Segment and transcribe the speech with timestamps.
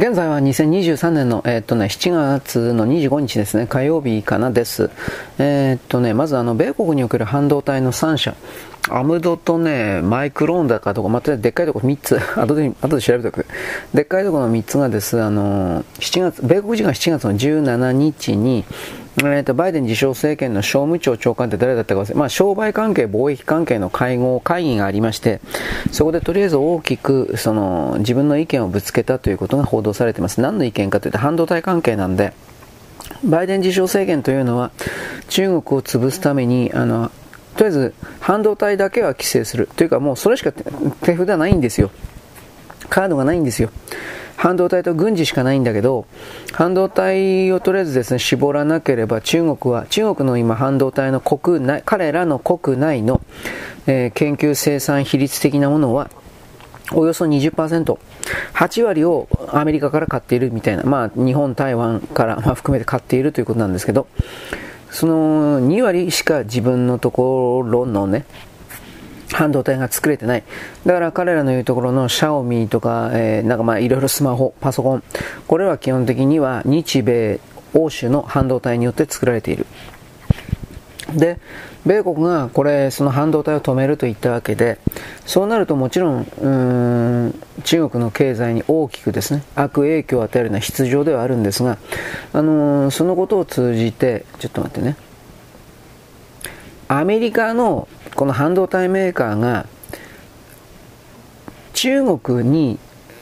[0.00, 4.88] 現在は2023年の、えー、っとね、7月の25日ですね、火曜日かなです。
[5.38, 8.34] えー、っとね、まずあの、米国における半導体の3社、
[8.88, 13.44] アムドとね、マイクローンだかとか、またでっかいとこ3つ、 後で、後で調べておく。
[13.92, 18.64] でっかいとこの3つがです、あの、7月、米国時間7月の17日に、
[19.28, 25.40] えー、とバイデン自称政権の商務庁長官って誰だったか忘れ、まあ、商売関係、貿易関係の会合、会議がありまして、
[25.92, 30.40] そこでとりあえず大きくその自分の意見をぶつけたということが報道されています。
[30.40, 32.32] 何の意見かというと、半導体関係なんで、
[33.24, 34.70] バイデン自称政権というのは、
[35.28, 37.10] 中国を潰すために、あの、
[37.56, 39.68] とりあえず半導体だけは規制する。
[39.76, 41.90] というかもうそれしか手札ないんですよ。
[42.88, 43.70] カードがないんですよ。
[44.40, 46.06] 半導体と軍事しかないんだけど、
[46.54, 53.20] 半導体をとりあえずですね、絞らなければ中国は、中国の今半導体の国内、彼らの国内の、
[53.86, 56.08] えー、研究生産比率的なものは、
[56.94, 57.98] およそ20%、
[58.54, 64.06] 8割をアメリカから買っているみたいな、まあ日本、台湾から、まあ、含めて買っているということなんですけど、
[64.90, 68.24] その2割しか自分のところのね、
[69.32, 70.42] 半導体が作れてない。
[70.86, 75.02] だから彼らの言うところのシャオミとか、えー、なんかまあいろいろスマホ、パソコン、
[75.46, 77.40] これは基本的には日米、
[77.74, 79.66] 欧州の半導体によって作られている。
[81.14, 81.38] で、
[81.86, 84.78] 米国がこれ、その半導体を止めると言ったわけで、
[85.24, 91.78] そうなるともちろん、ん中国の経済に大きくですね、悪影響を与えるような必要ではあるんですが、
[92.32, 94.96] あのー、そのことを通じて、ちょっと待ってね、
[96.92, 99.66] アメリカのこの半導体メーカーが
[101.72, 102.80] 中国に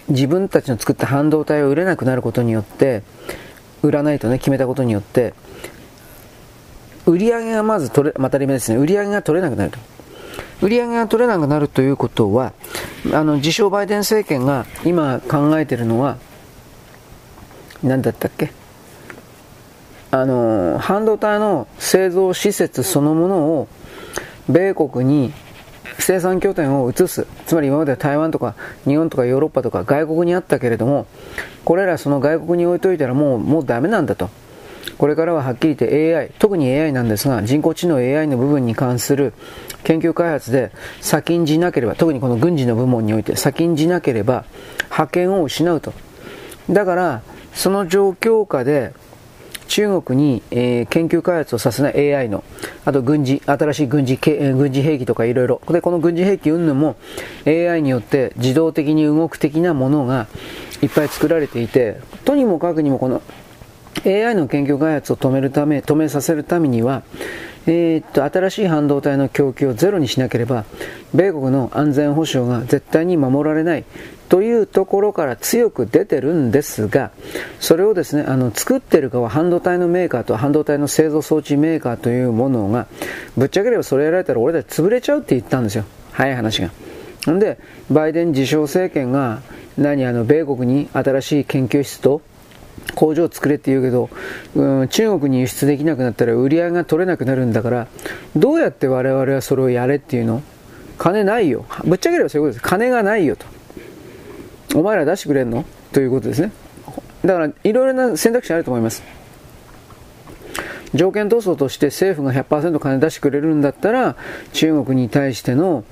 [0.09, 3.03] 自分たちの作った半導体を売れなくなることによって
[3.83, 5.35] 売らないとね決めたことによって
[7.05, 8.79] 売り上げがまず取れまたり目ですね。
[8.79, 9.79] 売り上げが取れなくなると。
[10.63, 12.55] 売り上げが取れなくなるということは
[13.13, 16.17] あの自称バイデン政権が今考えているのは
[17.83, 18.51] 何だったっけ？
[20.11, 23.69] あの半導体の製造施設そのものを
[24.49, 25.33] 米国に
[25.99, 28.55] 生産拠点を移す、つまり今まで台湾とか
[28.87, 31.07] 日本とかヨーロッパとか外国にあったけれども、
[31.65, 34.31] これらその外国に置いといたらもうもうダメなんだと。
[34.97, 39.33] これからははっきり言って AI、特に AI なんですが、人工知能 AI の部分に関する
[39.85, 44.45] 研究開発で先んじなければ、特にこの軍事の部門において先んじなければ
[44.89, 45.93] 覇権を失うと。
[46.71, 48.93] だから、その状況下で
[49.69, 52.43] 中国に、えー、研究開発をさせない AI の、
[52.85, 55.61] あと軍事、新しい軍事、え、軍事兵器とかいろいろ。
[55.69, 56.97] で、この軍事兵器云々も
[57.47, 60.27] AI によって自動的に動く的なものが
[60.83, 63.23] いっぱい作られていて、とにもかくにもこの
[64.05, 67.03] AI の研究開発を止めるため、止めさせるためには、
[67.71, 70.65] えー、っと、新しい半導体の供給をゼロにしなければ、
[71.15, 73.85] 米国の安全保障が絶対に守られない
[74.31, 77.11] というところから強く出てるんですが、
[77.61, 82.87] それをですね、あの、作ってる側、半導体のメーカーと半導体の製造装置メーカーというものが、
[83.37, 85.85] ぶっちゃければそれやられたら俺たち潰れちゃうって言ったんですよ。
[86.13, 86.71] 早い話が。
[87.31, 87.59] んで、
[87.91, 89.43] バイデン自称政権が、
[89.77, 92.23] 何、あの、米国に新しい研究室と、
[92.95, 94.11] 工場を作れって言うけど、
[94.55, 97.87] うん、中国に輸出できなくなったら売り上げが取れなくなるんだから、
[98.37, 100.43] どうやって我々はそれをやれっていうの？
[100.99, 101.65] 金ないよ。
[101.85, 102.69] ぶっちゃければそういうことです。
[102.69, 103.47] 金がないよと。
[104.75, 105.65] お前ら出してくれんの？
[105.93, 106.51] ということですね。
[107.25, 109.03] だから、いろいろな選択肢あると思います。
[110.95, 114.17] 条件闘争として政府が100%金出してくれるんだったら、
[114.53, 115.85] 中国に対しての、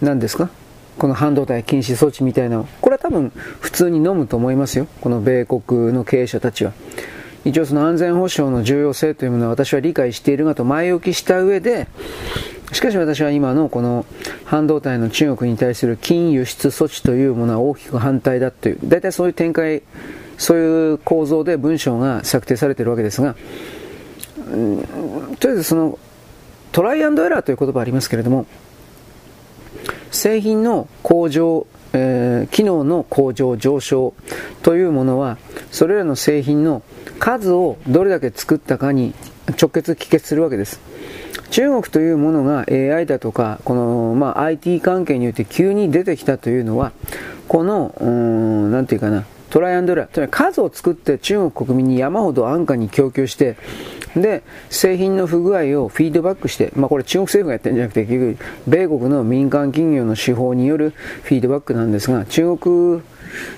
[0.00, 0.50] 何ですか？
[0.98, 4.86] この半導体禁止措置みたいなこれは多分普通に飲むと思いますよ。
[5.00, 6.72] この米国の経営者たちは。
[7.44, 11.86] 一応その安全保障の重要性というものは私は理解しているがと前置きした上で、
[12.72, 14.04] しかし私は今のこの
[14.44, 19.82] 半導体の中国に対する金輸出措置というものは大きく反対だという、大体そういう展開、
[20.36, 23.36] そういう構造で文章が策定されているわけですが、
[24.52, 25.98] うん、とりあえずその
[26.72, 28.46] トライアンドエラーという言葉ありますけれども、
[30.10, 34.14] 製品の向上、えー、機能の向上、上昇
[34.62, 35.38] というものは、
[35.70, 36.82] それらの製品の
[37.18, 39.14] 数をどれだけ作ったかに
[39.60, 40.80] 直結、帰結するわけです。
[41.50, 46.92] 中国というものが AI だとか、この、まあ、IT 関係によって急に出てきたというのは、
[47.48, 53.56] この、うん、なんていうかな、トライアンドラー、数を作って中国国民に山ほど安価に供給して、
[54.16, 60.90] で、製品の不具合をフィードバックして、まあこれ中国政府がやってるんじゃなくて、結局、米国の民間企業の手法による
[61.22, 63.02] フィードバックなんですが、中国、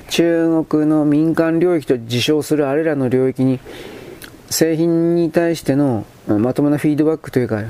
[0.09, 3.61] 中国の民間領域と自称するあれらの領域に、
[4.51, 7.63] 製品に対してのまともなフィードバックというか、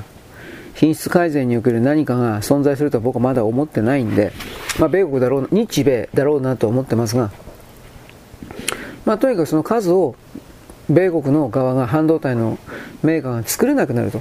[0.75, 4.33] 品質改善における何かが存在するとは僕はまだ思ってないんで、
[4.79, 7.31] まあ、米国だろう、日米だろうなと思ってますが、
[9.05, 10.15] まあ、とにかくその数を
[10.91, 12.59] 米国の側が半導体の
[13.03, 14.21] メーカーが作れなくなると。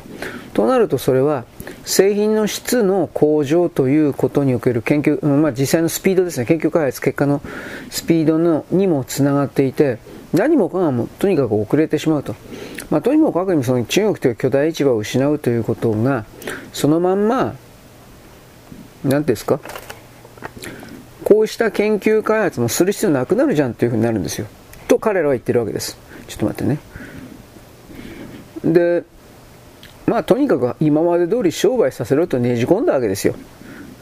[0.53, 1.45] となるとそれは
[1.83, 7.41] 製品の質の向上ということにおける研究、まあ、実際のスピードですね、研究開発結果の
[7.89, 9.97] スピードのにもつながっていて、
[10.33, 12.35] 何もかがもとにかく遅れてしまうと。
[12.89, 16.25] まあ、とにもかくにその中国という巨大市場を失うということが、
[16.73, 17.55] そのまんま、
[19.03, 19.59] 何ですか？
[21.23, 24.47] こうした研究開発もする必要なくなるじゃんというふうになるんですよ。
[24.87, 25.97] と彼らは言ってるわけです。
[26.29, 26.79] ちょっと待ってね。
[28.63, 29.03] で、
[30.05, 33.35] まあとにかく今まで通り商売させろとねじ込んだわけですよ。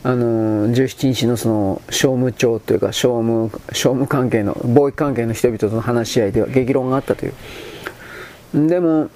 [0.03, 9.09] あの17日のその商務長というか商務商務関係の貿易関係の人々との話し合いでは激論があったというでも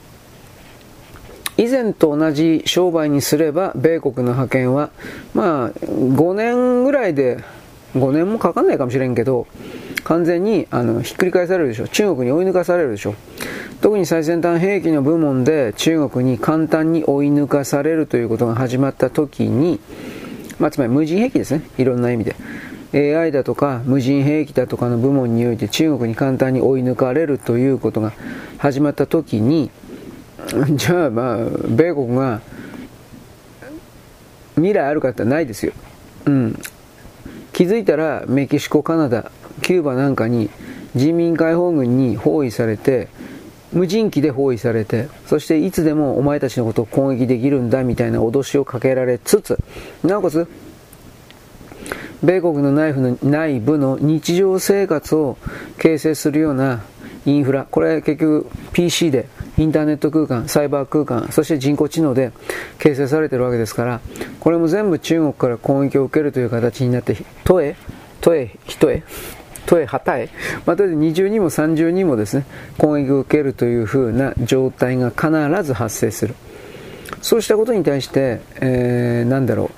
[1.57, 4.89] 以前と同じ商売にすれば米国の派遣は
[5.33, 7.43] まあ5年ぐらいで
[7.95, 9.47] 5年もかかんないかもしれんけど
[10.03, 11.87] 完全にあのひっくり返されるでしょ。
[11.87, 13.15] 中国に追い抜かされるでしょ。
[13.81, 19.79] 特に最先端兵器の部門で中国に簡単に追い抜かされるということが始まった時に、
[20.59, 21.63] まあ、つまり無人兵器ですね。
[21.77, 22.35] いろんな意味で。
[22.93, 28.11] AI だとか無人兵器だとかの部門において中国に簡単に追い抜かれるということが
[28.57, 29.71] 始まった時に
[30.75, 31.37] じゃあまあ
[31.69, 32.41] 米国が
[34.55, 35.71] 未来あるかってないですよ、
[36.25, 36.59] うん、
[37.53, 39.31] 気づいたらメキシコ、カナダ、
[39.61, 40.49] キューバなんかに
[40.95, 43.07] 人民解放軍に包囲されて
[43.71, 49.57] 無人機で包囲されてそしていつでもお前たちのことを攻撃できるんだみたいな脅しをかけられつつ
[50.03, 50.47] なおかつ
[52.21, 55.37] 米国の内部の内部の日常生活を
[55.79, 56.83] 形成するような
[57.25, 62.31] インフラこれは結局 PC でインターネット空間サイバー空間そして人工知能で
[62.79, 64.01] 形成されてるわけですから
[64.39, 67.75] これも全部中国から攻撃を受けるという形になってとえ
[68.21, 69.03] とえ人へ
[69.65, 70.29] とえ、はたえ、
[70.65, 72.45] まあ、とりあえず二重にも三重にもですね、
[72.77, 75.29] 攻撃を受けるというふうな状態が必
[75.63, 76.35] ず発生する。
[77.21, 79.71] そうしたことに対して、えー、なんだろ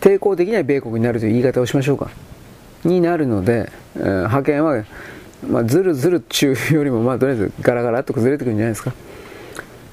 [0.00, 2.10] う、抵抗できない米国になるという言い方をしましょうか。
[2.84, 4.84] になるので、えー、派遣は、
[5.48, 8.92] まあ、ずるずる中よりも、まあ、とりあえずガラガラと崩れてくるんじゃないですか。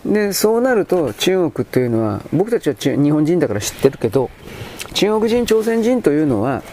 [0.06, 4.30] で、そうなると中国というのは、僕たちは日本人だから知ってるけど、
[4.94, 6.63] 中国人、朝鮮人というのは、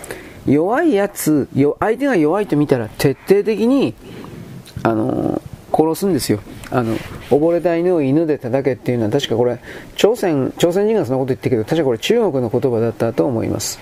[0.47, 1.49] 弱いやつ、
[1.81, 3.95] 相手が弱いと見たら徹底的に、
[4.83, 6.41] あの殺すんですよ。
[6.71, 6.97] あの、
[7.31, 9.59] 溺れた犬を犬で叩けっていうのは確かこれ、
[9.97, 13.79] 朝鮮、朝鮮人がそんなこと言ってるけど、確かこれ中国の言葉だったと思います。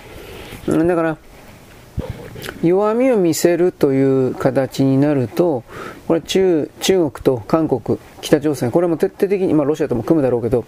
[0.67, 1.17] だから、
[2.63, 5.63] 弱みを見せるという形になると、
[6.07, 10.65] これ中中国と韓国、北朝鮮、これも徹底的に、まあ、ロシアとも組むだろうけど、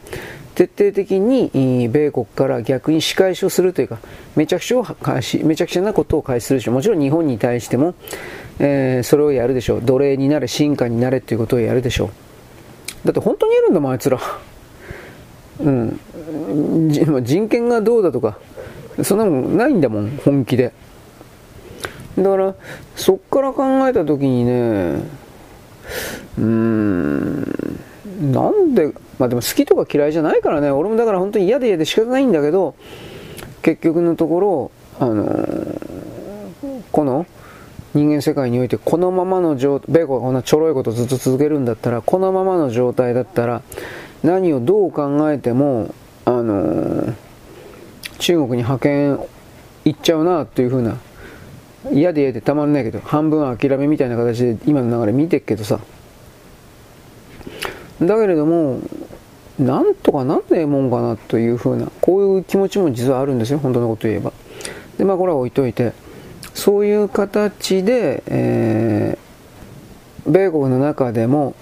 [0.56, 4.00] 徹底的に米国から逆に仕返しをするというか、
[4.36, 6.74] めちゃくちゃを開始めちゃくちゃなことを開始するでしょう。
[6.74, 7.94] もちろん日本に対しても、
[8.60, 9.82] えー、それをやるでしょう。
[9.82, 12.10] 奴隷になれ、進化になれということをやるでしょう。
[13.06, 14.20] だって本当にいるんだもん、あいつら。
[15.60, 16.00] うん。
[17.24, 18.38] 人権がどうだとか、
[19.04, 20.74] そんなもんないんだもん、本気で。
[22.18, 22.56] だから、
[22.96, 25.02] そっから考えたときにね、
[26.38, 27.80] うーん、
[28.32, 32.76] なんで、まあでも好きとか嫌いじゃないからね、俺もだから本当に嫌で嫌で仕方ないんだけど、
[33.62, 37.26] 結局のところ、あのー、この
[37.94, 43.62] 人間世界においてこのままの状態、米国がこんなちょろいことずっと続けるんだったら、このままの状態だったら、
[44.24, 45.94] 何をどう考えても、
[46.26, 47.14] あのー、
[48.18, 49.20] 中国に派遣
[49.86, 50.98] 行っちゃうなというふうな
[51.92, 55.80] 嫌で嫌でたまんないけど、半分諦めみたいな形で今の流れ見てっけどさ。
[58.02, 58.80] だけれども、
[59.60, 64.32] なんとかなんねえもんかなというふうな、こういう気持ちも実はあるんですよ、本当のこと言えば。
[64.98, 65.94] で、まあこれは置いといて、
[66.54, 71.56] そういう形で、えー、米国の中でも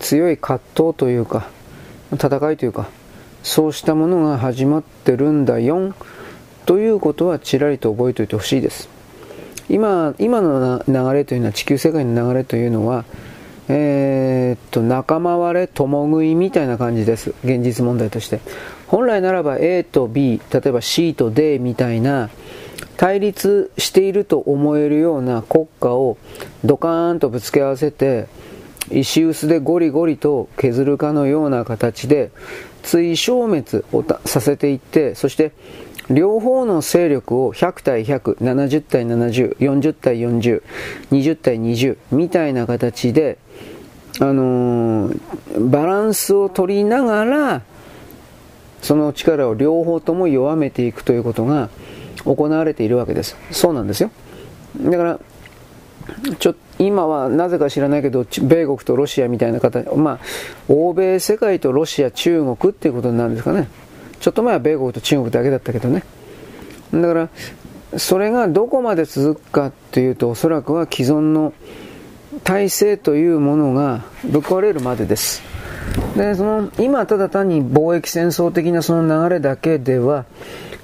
[0.00, 1.48] 強い葛藤というか、
[2.12, 2.88] 戦いというか、
[3.42, 5.94] そうしたものが始まってるんだよ、
[6.66, 8.91] ということはちらりと覚えておいてほしいです。
[9.72, 13.06] 今今の流れというのは地球世界の流れというのは、
[13.68, 17.30] えー、っと仲間割れ共食いみたいな感じです。
[17.42, 18.40] 現実問題として。
[18.86, 22.28] 本来ならば A と B 例えば C と D みたいな
[22.98, 26.18] 対立していると思えるような国家を
[26.62, 28.26] ドカーンとぶつけ合わせて
[28.90, 32.30] 石臼でゴリゴリと削るかのような形で
[32.82, 35.52] 追消滅をさせていってそして
[36.12, 40.62] 両方の勢力を100対100、70対70、40対40、
[41.10, 43.38] 20対20みたいな形で、
[44.20, 47.62] あのー、バランスを取りながら、
[48.82, 51.70] その力を両方とも弱めていくということが
[52.24, 53.36] 行われているわけです。
[53.50, 54.10] そうなんですよ。
[54.80, 55.20] だから、
[56.38, 60.18] ちょ今はなぜか知らないけど、米国とロシアみたいな方、まあ、
[60.68, 63.68] 欧米世界とロシア、中国っていうことになるんですかね。
[64.22, 66.04] ちょっと前は米国と中国だけだったけどね。
[66.94, 67.28] だから、
[67.98, 71.52] それがどこまで続くかっていうと、おそらくは既存の
[72.44, 75.42] 体制というものがぶっ壊れるまでです。
[76.16, 80.24] で、その、今ただ単に貿易戦争的なその流れだけでは、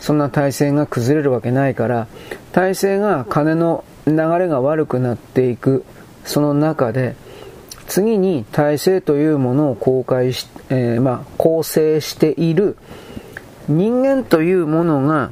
[0.00, 2.09] そんな体制が崩れるわけないから、
[2.50, 5.85] 体制が金の流れが悪くなっていく、
[6.25, 7.14] その中で、
[7.87, 12.76] 次に体制というものを公開し、えー、まあ、構成している
[13.69, 15.31] 人間というものが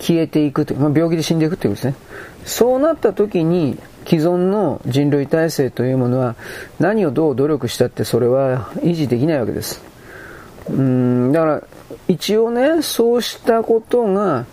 [0.00, 2.04] 消えていくという、まあ、病気で死んでいくということですね。
[2.44, 6.36] そうなった時に既存の人類体制というものは
[6.78, 9.82] 何をどう努力したってそれは維持できないわけです。
[10.68, 11.62] うんだから
[12.08, 14.46] 一応ね、そうしたことが、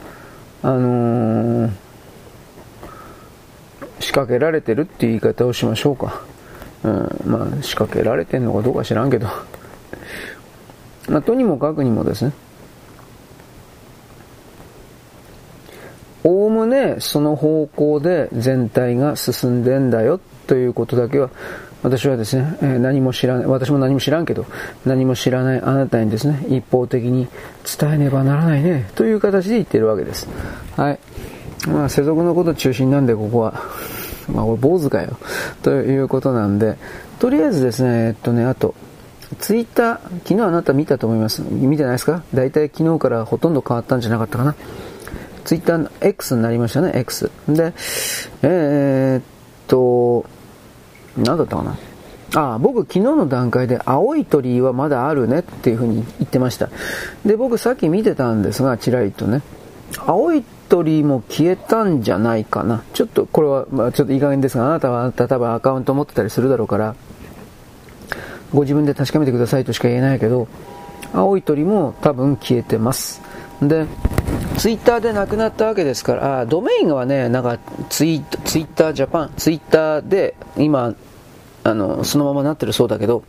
[0.64, 1.72] あのー、
[4.00, 6.22] 仕掛けられてるっていう言い方をしましょうか。
[6.84, 9.28] うん、まあ仕掛けられてんのかどうか知らんけど。
[11.12, 12.32] まとにもかくにもですね。
[16.24, 21.32] おおむねその方向で全体が進んでんだよということだけは
[21.84, 24.46] 私はですね、えー、何も知らない、私も何も知らんけど、
[24.86, 27.28] 何も知らないあなたにですね、一方的に
[27.80, 30.28] 伝えねばならないね、という形で言ってるわけです。
[30.78, 31.00] はい。
[31.68, 33.64] まあ、世俗のこと中心なんで、ここは。
[34.32, 35.18] まあ、これ坊主かよ。
[35.64, 36.78] ということなんで、
[37.20, 38.76] とりあえずですね、えっとね、あと、
[39.40, 41.42] ツイッター、昨日あなた見たと思います？
[41.42, 42.24] 見てないですか？
[42.34, 44.56] 大体昨日からほとんど変わったんじゃなかったかな。
[45.46, 47.32] ツイッター X になりましたね、X。
[47.48, 47.74] で、
[48.44, 49.24] えー、っ
[49.68, 50.26] と、
[51.18, 51.78] 何だったかな？
[52.34, 56.70] ああ、僕昨日の段階で青い鳥はまだあるねっていうふうに言ってました。
[57.26, 59.42] で、僕さっき見てたんですが、ちらりとね。
[60.06, 62.84] 青い鳥も消えたんじゃないかな。
[62.94, 66.96] ちょっとこれは、まあ、ちょっといい加減ですが、あなたはあなた多分アカウント持ってたりするだろうから、
[68.54, 70.48] ご自分で確かめてくださいとしか言えないけど、
[71.14, 73.22] 青い鳥も多分消えてます。
[73.62, 73.86] で、
[74.58, 77.58] ツイッターでなくなったわけですから、あドメインはね、なんか
[77.90, 80.96] ツイツイッタージャパン、ツイッターで今、
[81.64, 83.24] あの、そのままなってるそうだけど、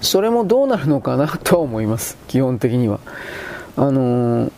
[0.00, 3.00] それもどうなるのかなとは思います、基本的には。
[3.76, 4.52] あのー、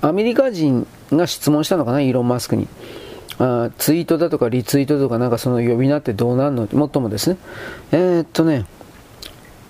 [0.00, 2.68] アメリカ人が質問したのかな、イーロン・マスクに。
[3.38, 6.66] あツイートだとかリツイートとかなんかその呼び名ってどうなるの？
[6.72, 7.36] もっともですね。
[7.92, 8.64] えー、っとね、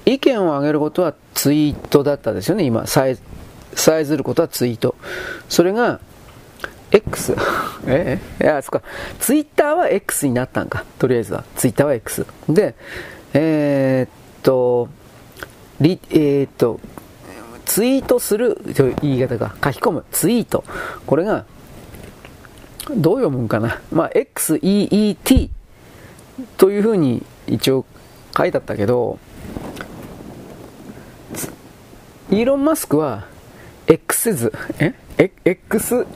[0.05, 3.19] 意見を上げることはツイートだったですよね、今、さえ、
[3.75, 4.95] さえずることはツイート。
[5.49, 6.01] それが、
[6.93, 7.37] X。
[7.87, 8.83] えいや、そっか。
[9.19, 10.85] ツイッターは X になったんか。
[11.01, 11.43] とりあえずは。
[11.57, 12.25] ツイッターは X。
[12.49, 12.77] で、
[13.35, 14.11] えー、っ
[14.45, 14.89] と、
[15.81, 16.79] リ、えー、っと、
[17.65, 20.63] ツイートするという言い方が、書き込む、ツイート。
[21.07, 21.45] これが、
[22.95, 23.81] どう読むんかな。
[23.93, 25.51] まあ、XEET
[26.57, 27.85] というふうに一応
[28.37, 29.19] 書いてあったけど、
[32.31, 33.27] イーロン・マスクは
[33.87, 34.95] X 図、え
[35.45, 36.07] ?X、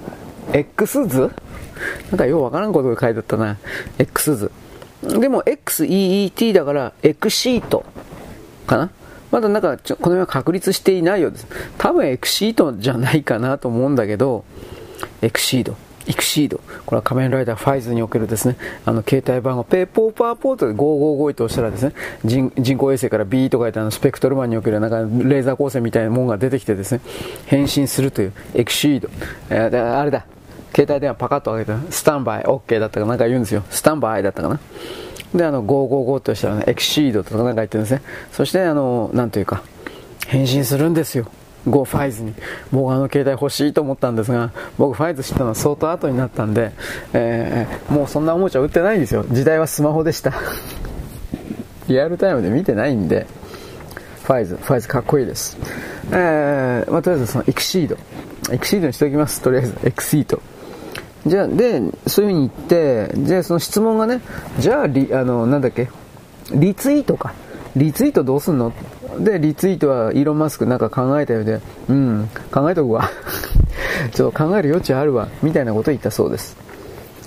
[0.52, 1.30] X 図
[2.10, 3.58] なんかようわからんことが書いてあったな。
[3.98, 4.50] X 図。
[5.02, 7.84] でも XEET だから X シート
[8.66, 8.90] かな
[9.30, 11.46] まだなんかこの辺は確立していないようです。
[11.78, 14.44] 多分 X シートじゃないかなと思うんだけど、
[15.22, 15.76] X シード。
[16.06, 16.60] イクシード。
[16.86, 21.92] これは仮面ライダーファイズにおけるですね、あの、携帯番号、ペーポーパーポートで555と押したらですね、
[22.24, 27.00] 人人工衛星から B と書いてあの、スペクトルマンにおけるなんか、レーザー光線みたいなものが出てきてですね、
[27.46, 29.08] 変身するというエクシード。
[29.50, 30.24] えー、あれだ、
[30.74, 33.14] 携帯電話パカッと開けて、スタンバイ OK だったかな？
[33.16, 33.64] んか言うんですよ。
[33.70, 34.60] スタンバイだったかな？
[35.34, 38.02] で、あの、555としたらね、エクシードとかなんか言ってるんですね。
[38.32, 39.62] そして、あの、なんというか、
[40.26, 41.26] 変身するんですよ。
[41.68, 42.34] ゴファイズに
[42.72, 46.72] 僕あの携帯欲しいと思ったんですが僕ファイズ知ったのは相当後になったんで、
[47.12, 49.24] えー、もうそんなおもちゃ売ってないんですよ。
[49.30, 50.32] 時代はスマホでした。
[51.88, 53.26] リアルタイムで見てないんで
[54.22, 55.58] ファイズファイズかっこいいです。
[56.12, 57.96] えー、まあ、とりあえずそのエクシード。
[58.52, 59.40] エクシードにしておきます。
[59.42, 60.40] とりあえずエクシード
[61.26, 64.22] じゃあでそういうふうに言ってじゃあその質問がね
[64.58, 65.90] じゃあリあのなんだっけ？
[66.52, 67.34] リツイートか。
[67.76, 68.72] リツイートどうすんの？
[69.20, 73.08] で、リツイートはイーロン・マスクなんか考えたようで、うん、考えとくわ。
[74.12, 76.56] ちょっと考える余地あるわ、みたいなことを言ったそうです。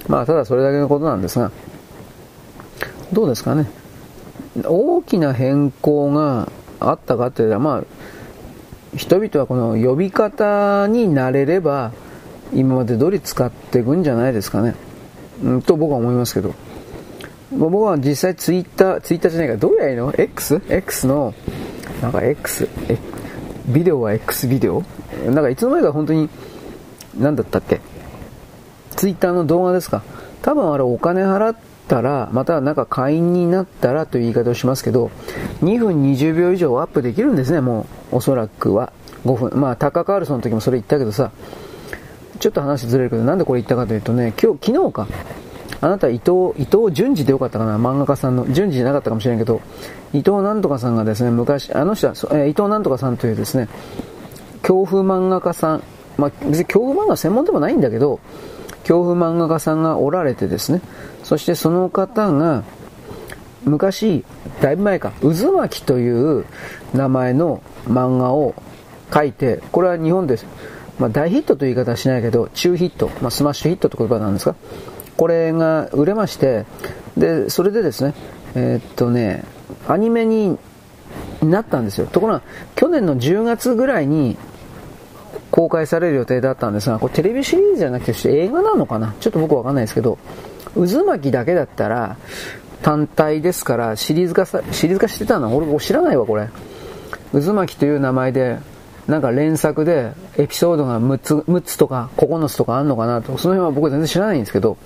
[0.07, 1.51] まあ、ただそれだけのことなんですが、
[3.13, 3.67] どうですかね？
[4.65, 7.83] 大きな変更があったかっていうと、まあ、
[8.97, 11.91] 人々はこの呼び方になれれば、
[12.53, 14.75] 今まで通り使っていくんじゃないですかね。
[15.43, 16.53] うん、と僕は思いますけど。
[17.57, 21.33] 僕は実際ツイッター、ツイッターじゃないか、どうやいいの ?X?X の、
[22.01, 22.97] なんか X、え、
[23.67, 24.83] ビデオは X ビデオ？
[25.25, 26.29] なんかいつの間にか本当に、
[27.17, 27.79] なんだったっけ？
[28.95, 30.03] ツイッターの動画ですか？
[30.41, 31.55] 多分あれお金払っ
[31.87, 35.11] たら、またなんか会員になったらという言い方をしますけど、
[35.61, 38.91] 2分20秒以上アップできるんですね、もう、おそらくは。
[39.25, 39.61] 5分。
[39.61, 41.31] まあ、タカカールソンの時もそれ言ったけどさ、
[42.39, 45.07] ちょっと話ずれるけど、なんでこれ言ったかというとね、今日、昨日か。
[45.83, 47.75] あなた伊藤、伊藤淳二でよかったかな？
[47.75, 48.45] 漫画家さんの。
[48.49, 49.59] 淳二じゃなかったかもしれんけど、
[50.13, 53.67] 伊藤なんとかさんがですね、昔、あの人は、え、伊藤なんとかさんというですね、
[54.61, 55.83] 恐怖漫画家さん、
[56.17, 58.21] まあ、別に恐怖漫画専門でもないんだけど、
[58.83, 60.79] 恐怖漫画家さんがおられてですね、
[61.21, 62.63] そしてその方が、
[63.65, 64.23] 昔、
[64.61, 66.45] だいぶ前か、渦巻きという
[66.93, 68.55] 名前の漫画を
[69.13, 70.45] 書いて、これは日本です。
[70.97, 74.55] まあ、大ヒットという言い方はしないけど、中ヒット、まあ、スマッシュヒットって言葉なんですか？
[75.17, 76.65] これが売れまして、
[77.17, 78.13] で、それでですね、
[78.55, 79.43] えー、っとね、
[79.87, 80.57] アニメに
[81.41, 82.07] なったんですよ。
[82.07, 82.41] ところが、
[82.75, 84.37] 去年の10月ぐらいに
[85.51, 89.13] 公開される予定だったんですが、これテレビシリーズじゃなくて映画なのかな？
[89.19, 90.17] ちょっと僕わかんないですけど、
[90.73, 92.17] 渦巻きだけだったら
[92.81, 95.55] 単体ですからシリーズ化さ、シリーズ化してたの？
[95.55, 96.49] 俺知らないわ、これ。
[97.33, 98.57] 渦巻きという名前で、
[99.07, 104.77] なんか連作でエピソードが6つ、6つとか9つとかあんのかなと、その辺は僕は全然知らないんですけど、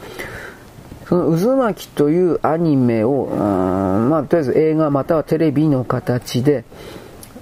[1.08, 6.66] その渦巻きというアニメを、まあ、とりあえず映画またはテレビの形で、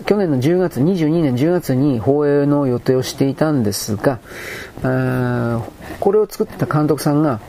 [0.05, 4.19] 去年の10月、22年10月に放映の予定をしていたんですが、
[5.99, 7.39] これを作った監督さんが、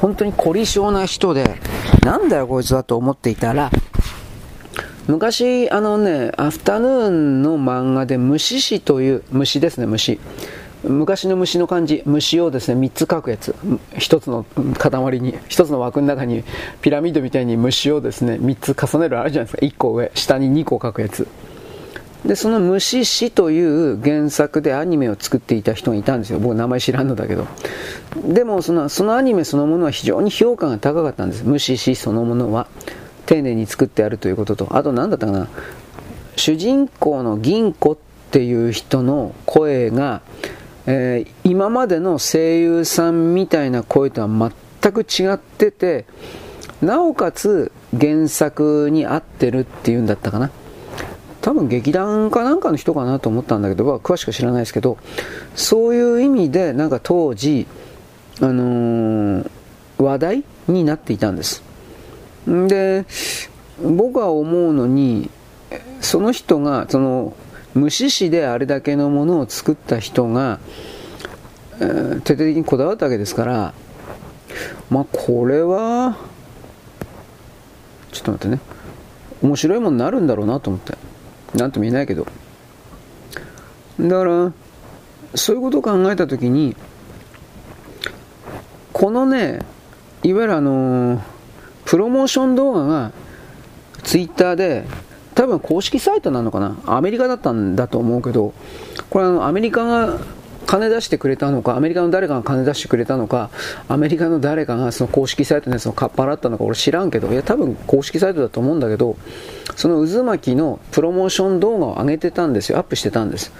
[0.00, 1.56] 本当に凝り性な人で、
[2.04, 3.70] なんだよこいつはと思っていたら、
[5.08, 10.20] 昔、あのね、アフタヌーンの漫画で虫師という、虫ですね、虫。
[10.84, 13.54] 昔の虫の漢字、虫をですね、3つ書くやつ。
[13.94, 16.44] 1つの塊に、1つの枠の中に、
[16.82, 19.66] ピラミッドみたいに虫をですね、3つ重ねるあるじゃないですか。
[19.66, 21.26] 1個上、下に2個書くやつ。
[22.26, 26.38] で、その虫師という原作でアニメを作っていた人がいたんですよ。
[26.38, 27.46] 僕名前知らんのだけど。
[28.26, 31.44] でもその、そのアニメそのものは非常に評価が高かったんです。
[31.44, 32.66] 虫師そのものは。
[33.28, 35.48] 丁寧に作ってあるということと、あと何だったかな。
[36.36, 37.96] 主人公の銀子っ
[38.30, 40.22] ていう人の声が、
[40.86, 46.06] えー、今までの声優さんみたいな声とは全く違ってて、
[46.80, 50.50] なおかつ原作に合ってるっていうんだったかな。
[51.42, 54.96] 多分劇団かなんかの人かなと思ったんだけど、詳しく知らないですけど、
[55.54, 57.66] そういう意味で、なんか当時、
[58.40, 59.50] あのー、
[59.98, 61.67] 話題になっていたんです。
[62.46, 63.04] で、
[63.82, 65.30] 僕は思うのに、
[66.00, 67.34] その人が、その、
[67.74, 70.58] 無視しであれだけのものを作った人が、
[71.80, 73.74] えー、徹底的にこだわったわけですから、
[74.90, 76.16] まあ、これは、
[78.10, 78.60] ちょっと待ってね、
[79.42, 80.96] 面白いものになるんだろうなと思って。
[81.54, 82.26] なんとも言えないけど。
[84.00, 84.52] だから、
[85.34, 86.74] そういうことを考えたときに、
[88.92, 89.60] このね、
[90.22, 91.22] いわゆるあの、
[91.88, 93.12] プロモーション動画が、
[94.02, 94.84] ツイッターで、
[95.34, 96.76] 多分公式サイトなのかな？
[96.84, 98.52] アメリカだったんだと思うけど、
[99.08, 100.18] これあの、アメリカが
[100.66, 103.48] 金出してくれたのか、アメリカの誰かが金出してくれたのか、
[103.88, 109.16] アメリカの誰かがその公式サイトのやつをかっぱらったのか、俺知らんけど、いや、多分公式サイトだと思うんだけど、
[109.74, 113.50] その渦巻きのプロモーション動画を上げてたんですよ、アップしてたんです。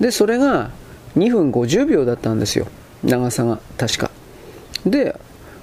[0.00, 0.70] で、それが
[1.16, 2.66] 2分50秒だったんですよ、
[3.04, 4.10] 長さが、確か。
[4.84, 5.18] で、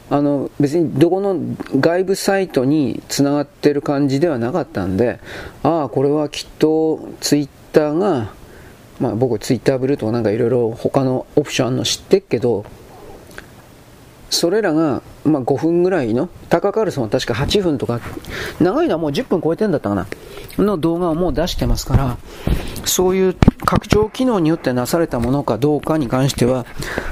[0.10, 1.38] あの別にどこの
[1.80, 5.20] 外部サイトにつながってる感じではなかったんで、
[5.64, 8.32] ああ、これはきっとツイッターが
[9.00, 12.66] まあ、僕ツイッターブルーとかなんかいろいろ他のオプションあるの知ってっけど
[14.30, 18.02] それらが、まあ、5分ぐらいの高カルソンは確か8分とか
[18.60, 20.08] 長いのはもう10分超えてんだったかな。
[20.58, 22.18] の動画をもう出してますから
[22.86, 23.36] そういう
[23.66, 26.66] 拡張機能によってなされたものかどうかに関しては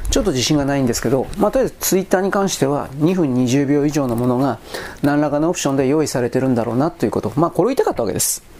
[0.10, 4.60] ちょっと自信がないんですけど、まあ、とりあえずツイッターに関しては2分20秒以上のものが
[5.04, 7.32] 何らかのオプションで用意されてるんだろうなということ。
[7.36, 8.55] まあこれを言いたかったわけです。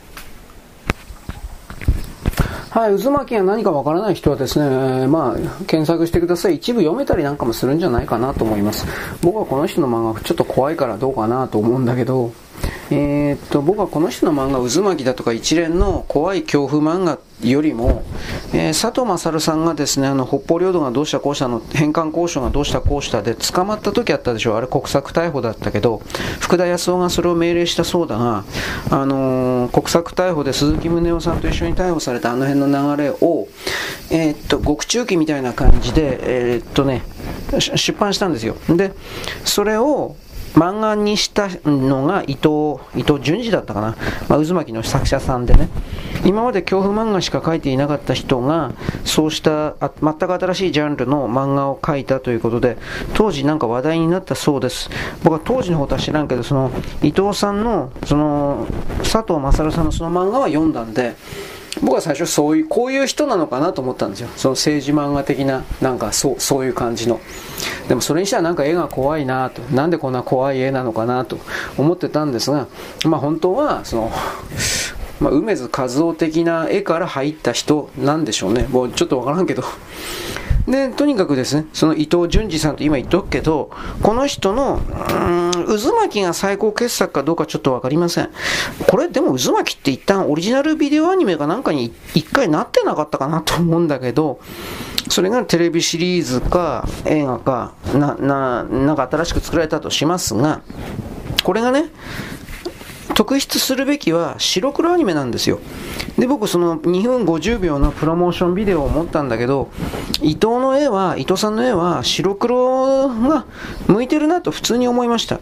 [2.70, 6.56] はい、渦巻きが何かわからない人はですね、まあ、検索してください。
[6.56, 8.86] 一部読めたりなんかもするんじゃないかなと思います。
[9.22, 12.34] 僕はこの人の漫画ちょっと怖いからどうかなと思うんだけど、
[12.92, 18.04] えー、っと、僕はこの人の漫画、渦巻きだとか一連の怖い恐怖漫画よりも、
[18.54, 26.02] えー、佐藤勝さんがですね、あの、北方領土がどうしたこうしたの、返還交渉がどうしたこうしたで捕まった時あったでしょあれ国策逮捕だったけど、
[26.40, 28.46] 福田康夫がそれを命令したそうだが、
[28.90, 33.48] あのー、国策逮捕で鈴木宗男さんと一緒に逮捕されたあの辺の流れを、
[34.12, 37.04] えー、っと、獄中記みたいな感じで、え、っとね、
[37.60, 38.56] 出版したんですよ。
[38.70, 38.94] で、
[39.44, 40.16] それを、
[40.56, 43.96] 漫画にしたのが伊藤、伊藤淳二だったかな。
[44.28, 45.70] まあ、渦巻きの作者さんでね。
[46.26, 52.78] 今まで恐怖漫画しか描いていなかった人がそうしたあ全く新しいジャンルの漫画を描いたということで
[53.14, 54.90] 当時なんか話題になったそうです
[55.24, 56.72] 僕は当時のことは知らんけどその
[57.04, 58.68] 伊藤さんのその
[59.00, 61.16] 佐藤勝さんのその漫画は読んだんで
[61.82, 64.30] 僕は最初そういうこういう人なのかなと思ったんですよ。
[64.36, 67.20] その政治漫画的ななんかそうそういう感じの。
[67.88, 69.62] でもそれにしてはなんか絵が怖いなと。
[69.74, 71.40] なんでこんな怖い絵なのかなと。
[71.78, 72.68] 思ってたんですが
[73.06, 74.12] まあ本当はその
[75.20, 78.68] まあ、梅津和夫的な絵から入った人なんでしょうね。
[78.70, 79.64] もうちょっとわからんけど。
[80.68, 83.70] で、とにかくですね、その伊藤淳二さんと今言っとくけど、
[84.02, 88.30] この人の、うん渦巻きが最高傑作かどうかちょっとわかりません。
[88.88, 94.40] これでも渦巻きって一旦オリジナルビデオアニメかなんかに一回なってなかったかなと思うんだけど、
[95.10, 100.62] それがテレビシリーズか映画か、な、な、なんか新しく作られたとしますが、
[101.44, 101.92] これがね、
[103.14, 105.60] 特筆するべきは白黒アニメなんですよ。
[106.18, 109.70] で、僕その2分50秒のプロモーションビデオを持ったんだけど、
[110.22, 113.46] 伊藤の絵は、伊藤さんの絵は白黒が
[113.88, 115.40] 向いてるなと普通に思いました。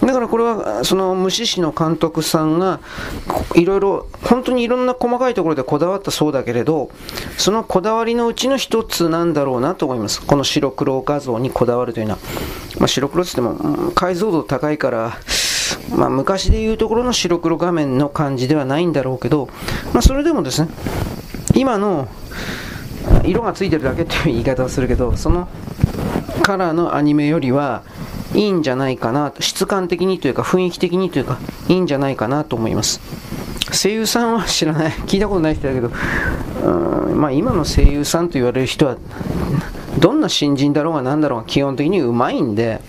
[0.00, 2.78] だからこれは、その虫師の監督さんが、
[3.56, 6.90] いろいろ、本当にいろんな細かいところでこだわったそうだけれど、
[7.36, 10.22] そのこだわりのうちの一つなんだろうなと思います。
[10.24, 12.18] この白黒画像にこだわるというのは。
[12.78, 15.18] まあ、白黒って言っても、解像度高いから、
[15.96, 19.48] まあ、昔でいうところの白黒画面の感じではないんだろうけど、
[19.92, 20.68] まあ、それでもですね、
[21.54, 22.08] 今の
[23.24, 25.48] 色がついてるだけっていう言い方をするけど、その
[26.42, 27.82] カラーのアニメよりは
[28.34, 33.00] いいんじゃないかなと、質感的にというか雰囲気的にというか、いいんじゃないかなと思います。
[33.72, 35.90] 声優さんは知らない、 聞いたことない人だけど、
[36.64, 38.96] うんまあ、今の声優さんと言われる人は、
[39.98, 42.80] どんな新人だろうが何だろうが基本的にうまいんで、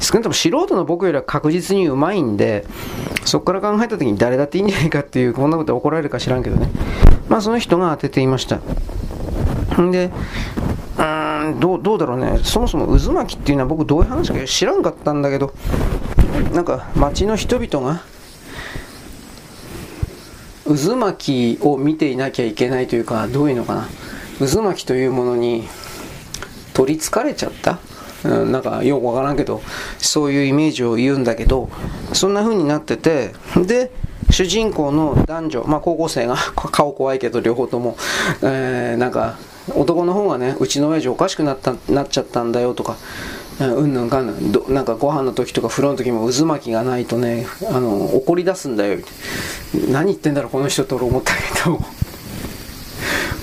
[0.00, 2.66] 少なくとも素人の僕よりは確実にうまいんで、
[3.24, 6.68] そこから考えた時に誰だっていいんじゃないかっていう、こんなこと怒られるか知らんけどね。
[7.28, 8.56] まあその人が当てていました。
[9.80, 10.10] んで、
[10.96, 15.52] うーんどうどうだろうね、そもそも渦巻きっていうのは僕どういう話か知らんかったんだけど、
[16.52, 18.02] なんか街の人々が、
[20.66, 23.88] 渦巻きを見ていなきゃいけないというか、どういうのかな。
[24.38, 25.68] 渦巻きというものに
[26.72, 27.78] 取りつかれちゃった
[28.24, 29.62] うん、なんかよくわからんけど、
[29.98, 31.68] そういうイメージを言うんだけど、
[32.12, 33.90] そんな風になってて、で、
[34.30, 37.96] 主人公の男女、まあ高校生が 顔怖いけど両方とも、
[38.42, 39.36] えー、なんか、
[39.74, 42.96] 男の方がね、うちの親父おかしくなったなっちゃったんだよとか、
[43.60, 48.98] うんぬんかんぬんどなんかご飯の時とか風呂の時も渦巻きがないとねあの怒り出すんだよ
[49.88, 51.78] 何言ってんだろこの人と思ったけど。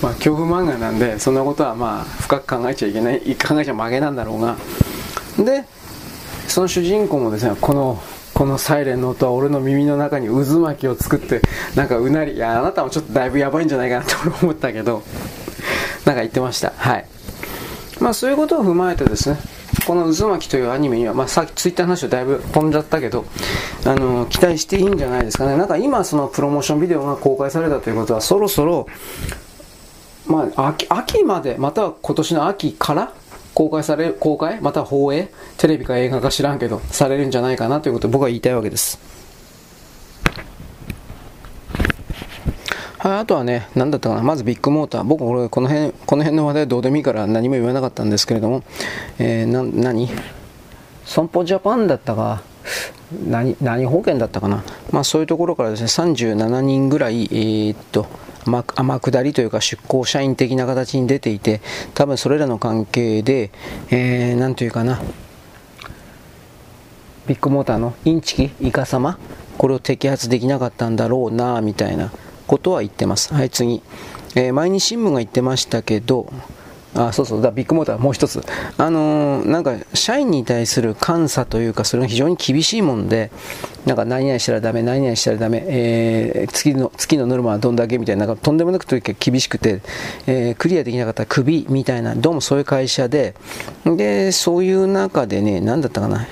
[0.02, 4.56] まあ、恐怖漫画なんでそんなことはまあ深く考えちゃいけない考えちゃ曲げなんだろうが。
[5.38, 5.64] で
[6.48, 8.02] その主人公もですねこの
[8.34, 11.40] このサイレンの音は俺の耳の中に渦巻きを作って
[11.76, 15.02] なんかうなりいやあなたもちょっとだいぶやばいんじゃないかなって思ったけど
[16.04, 16.72] なんか言ってました。
[16.76, 17.06] はい。
[18.00, 19.38] まあそういうことを踏まえてですね
[19.86, 23.24] この渦巻きというアニメには、まあ、さっきツイッターの話をだいぶ飛んじゃったけど、
[23.84, 25.56] あの期待していいんじゃないですかね。
[25.56, 28.86] なんか今、そのプロモーションビデオが公開されたということは、そろそろ、
[30.26, 33.12] まあ、秋秋まで、または今年の秋から
[33.54, 34.60] 公開される、公開？
[34.60, 35.30] また放映？
[35.58, 38.98] テレビか映画か知らんけど、されるんじゃないかなということで僕は言いたいわけです。
[42.98, 48.62] はい、あとはね、何だったかな、まずビッグモーター、僕、これこの辺この辺の話題どうでもいいから何も言わなかったんですけれども、
[49.18, 50.08] えー、な何？
[51.04, 52.42] 損保ジャパンだったか、
[53.28, 58.06] 何何保険だったかな、まあ、そういうところからですね37人ぐらい、えー、っと
[58.44, 61.60] 天下りというか出向社員的な形に出ていて
[61.94, 63.50] 多分それらの関係で、
[63.90, 65.00] えー、というかな。
[67.26, 69.16] ビッグモーターのインチキイカ様
[69.56, 72.10] これを摘発できなかったんだろうなみたいな
[72.48, 73.32] ことは言ってます。
[73.32, 73.80] はい次、
[74.34, 76.32] えー、毎日新聞が言ってましたけど
[76.94, 77.42] あそうそう。
[77.42, 78.42] だビッグモーターもう一つ。
[78.76, 83.30] あのー、なんか社員に対する監査というかそれが非常に厳しいもんで
[83.86, 89.80] なんか何々したらダメ何々したらダメ、えー、月の月のノルマはどんだけみたいななんかとんでもなくというか厳しくて、
[90.26, 93.34] えー、クリアできなかったらクビみたいなどうもそういう会社で
[93.84, 96.26] でそういう中でね何だったかな。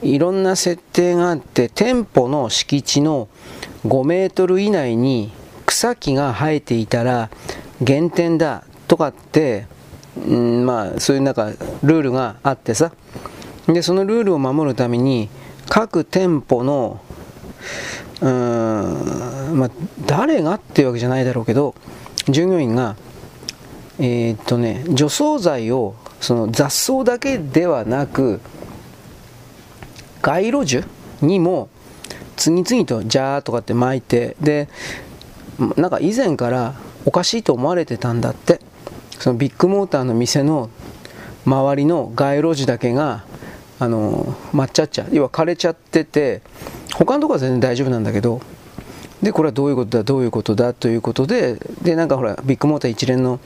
[0.00, 3.28] いろんな設定があって店舗の敷地の
[3.84, 5.32] 5メートル以内に
[5.66, 7.30] 草木が生えていたら
[7.80, 8.64] 減点だ。
[8.88, 9.66] とかって、
[10.16, 12.92] うん、まあそういうなんかルールがあってさ。
[13.72, 15.28] でそのルールを守るために
[15.68, 17.00] 各店舗の
[18.20, 19.70] うん、まあ、
[20.06, 21.74] 誰がっていうわけじゃないだろうけど
[22.28, 22.96] 従業員が
[23.98, 28.40] えー、っとね除草剤をその雑草だけではなく
[30.22, 30.84] 街路樹
[31.20, 31.68] にも
[32.36, 34.68] 次々とジャーとかって巻いてで
[35.76, 36.74] なんか以前から
[37.04, 38.60] おかしいと思われてたんだって。
[39.18, 40.70] そのビッグモーターの店の
[41.44, 43.24] 周りの街路樹だけが
[43.78, 46.42] あの抹茶っちゃ要は枯れちゃってて
[46.94, 48.40] 他のとこは全然大丈夫なんだけど
[49.22, 53.40] でこれはどういうことだどういうことだということででなんかほらビッグモーター一連の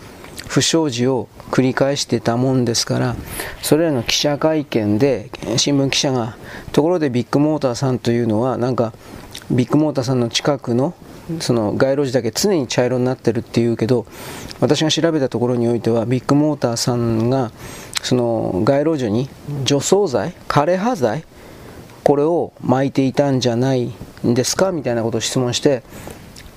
[0.49, 3.17] 不祥事を繰り返してたもんですから
[3.63, 6.37] それらの記者会見で新聞記者が
[6.73, 8.93] ところでビッグモーターさんというのはなんか
[9.51, 10.95] ビッグモーターさんの近くの
[11.41, 14.07] その街路樹だけ常に茶色になってるっていうけど
[14.61, 17.53] 私が調べたところにおいてはビッグモーターさんが
[18.03, 19.29] その街路樹に
[19.65, 21.25] 除草剤枯葉剤
[22.05, 23.93] これを巻いていたんじゃない
[24.27, 24.73] んですか？
[24.73, 25.83] みたいなことを質問して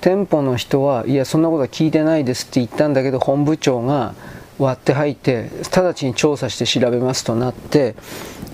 [0.00, 4.14] 店舗の人はいやそんなことは聞いてないですって言ったんだけど本部長が
[4.58, 7.94] 割って入って直ちに調査して調べますとなって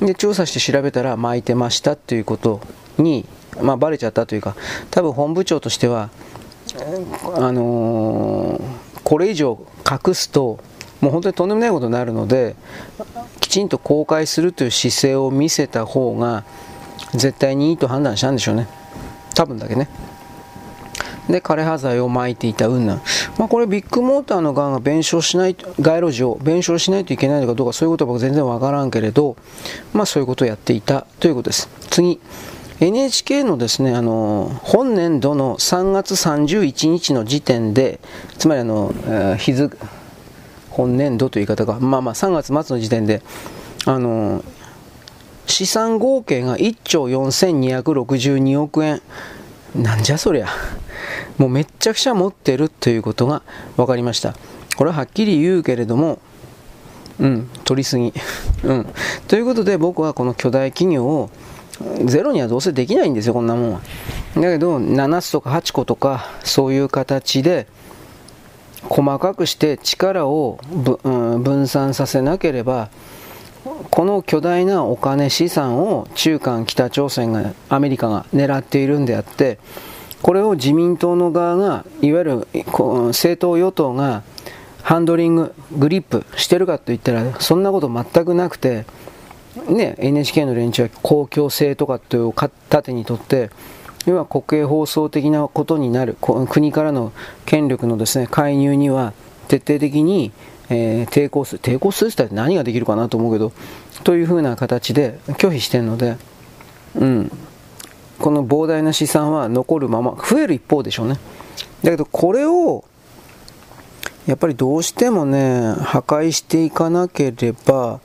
[0.01, 2.61] で調査して調べたら巻いてましたっていうこと
[2.99, 3.25] に
[3.61, 4.57] まあ、バレちゃったというか
[4.91, 6.11] 多分本部長としては
[7.37, 10.59] あのー、これ以上隠すと
[11.01, 12.57] もう本当にとんでもないことになるので
[13.41, 16.45] きちんと公開するという姿勢を見せた方が
[17.13, 18.69] 絶対にいいと判断したんでしょうね。
[19.35, 19.89] 多分だけね。
[21.29, 23.01] で枯葉剤を撒いていた云々、
[23.39, 29.37] まあ、これビッグモーターの側が弁償しない街路樹を弁償しないといけないのかどうかそういうことは僕全然わからんけれど
[29.93, 31.69] まあそういうことをやっていたということです。
[31.91, 32.21] 次。
[32.83, 38.01] NHK のですねあの本年度の3月31日の時点で
[38.39, 38.93] つまりあの、
[39.39, 39.77] 日付
[40.69, 43.23] 本年度という言い方が、まあまあ3月末の時点で
[43.85, 44.43] あの
[45.47, 49.01] 資産合計が1兆4262億円。
[49.77, 50.49] なんじゃそりゃ。
[51.39, 53.43] もうめっちゃくちゃ持ってるということが
[53.77, 54.35] 分かりました。
[54.77, 56.19] これははっきり言うけれども
[57.21, 58.13] うん取りすぎ。
[58.65, 58.87] うん。
[59.29, 61.31] ということで僕はこの巨大企業を
[62.05, 63.81] ゼロにはどうせできないんですよこんなもんは。
[64.35, 67.67] だけど7つとか8個とかそういう形で
[68.83, 72.89] 細かくして力を分散させなければ
[73.91, 79.59] この巨大なお金資産を中間北朝鮮がアメリカが狙っているんであって
[80.21, 82.47] これを自民党の側がいわゆる
[83.09, 84.23] 政党与党が
[84.83, 88.85] ハンドリンググリップしてるかといったらそんなこと全くなくて
[89.69, 92.33] ね、NHK の連中は公共性とかという
[92.71, 93.51] 盾にとって
[94.07, 96.17] 要は国営放送的なことになる
[96.49, 97.13] 国からの
[97.45, 99.13] 権力のですね介入には
[99.49, 100.33] 徹底的に、
[100.71, 103.53] えー、抵抗する抵抗するって何ができるかなと思うけど
[104.05, 106.17] というふうな形で拒否してるので、
[106.97, 107.31] うん、
[108.19, 111.19] この膨大な資産は残るまま増える一方でしょうね。
[111.83, 112.85] だけどこれを
[114.27, 118.01] やっぱりどうしてもね破壊していかなければ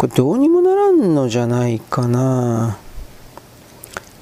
[0.00, 2.78] これどうにもならんのじゃないかな。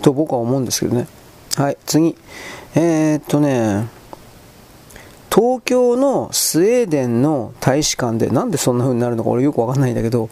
[0.02, 1.06] と僕は思うんですけどね。
[1.54, 2.16] はい次。
[2.74, 3.86] えー、っとね。
[5.32, 10.28] 東京のスウェーデンの大使館でなんでそんな風になるのか俺よくわかんないんだけど。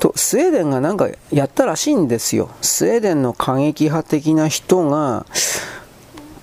[0.00, 2.50] とスウェーデンがなんかやったらしいんですよ。
[2.60, 5.24] スウェーデンの過激派的な人が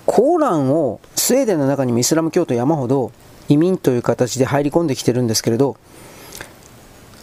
[0.04, 3.12] コーランをスウェーデンの中にイスラム教徒山ほど
[3.48, 5.76] 移民という形で入り込んできてるんですけれど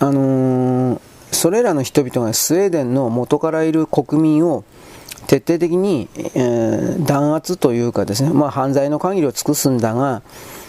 [0.04, 1.00] あのー、
[1.32, 4.66] それらの人々がスウェーデンの元からいる国民を
[5.28, 10.22] 徹底的に、えー、弾圧というかですね、まあ、犯罪の限りを尽くすんだが、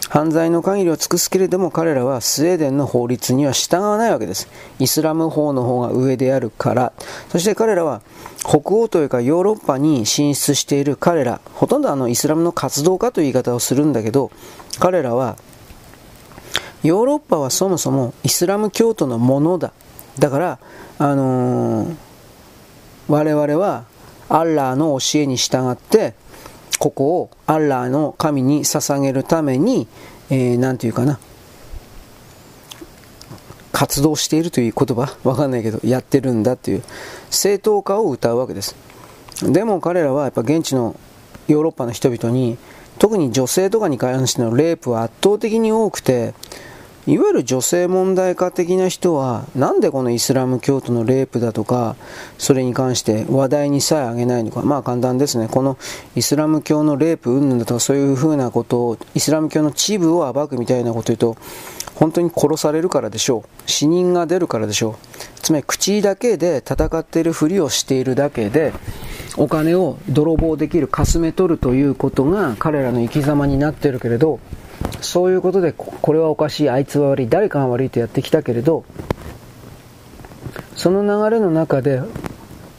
[0.09, 4.49] 犯罪の限りを尽くすけれども彼らはスウェーデンの法律には従わないわけです。
[4.79, 6.93] イスラム法の方が上であるから。
[7.31, 8.03] そして彼らは
[8.39, 14.31] 北欧というかヨーロッパに進出している彼ら、ほとんどあのイスラムの活動家という言い方をするんだけど、
[14.79, 15.37] 彼らは
[16.85, 19.73] ヨーロッパはそもそもイスラム教徒のものだ。
[20.19, 20.59] だから、
[20.99, 21.97] あのー、
[23.09, 23.87] 我々は
[24.29, 26.13] アッラーの教えに従って、
[26.79, 29.89] ここをアッラーの神に捧げるために、
[30.29, 31.19] えー、て言うかな、
[33.73, 36.83] 活動しているという言葉わかんないけど、やってるんだという、
[37.31, 38.77] 正当化を歌うわけです。
[39.43, 40.97] でも彼らはやっぱ現地の
[41.49, 42.59] ヨーロッパの人々に、
[42.99, 46.35] 特に女性とかに関してのレイプは圧倒的に多くて、
[47.07, 51.97] いわゆる女性問題家的な人はなんでこのイスラム教徒のレイプだとか
[52.39, 54.63] それに関して話題にさえあげないのか。
[54.63, 55.49] まあ簡単ですね。
[55.49, 55.77] この
[56.17, 61.37] イスラム教のレイプ云々だとかそういうふうなことをイスラム教のチブを暴くみたいなことを言うと
[61.95, 63.71] 本当に殺されるからでしょう。
[63.71, 64.95] 死人が出るからでしょう。
[65.43, 68.73] つまり口だけで戦っているふりをしているだけで
[69.37, 74.41] お金を泥棒できるかすめ取るということが彼らの生き様になっているけれど
[75.01, 78.85] そういうことでこれはおかしいあいつは悪い誰かが悪いとやってきたけれど
[80.77, 82.03] その流れの中で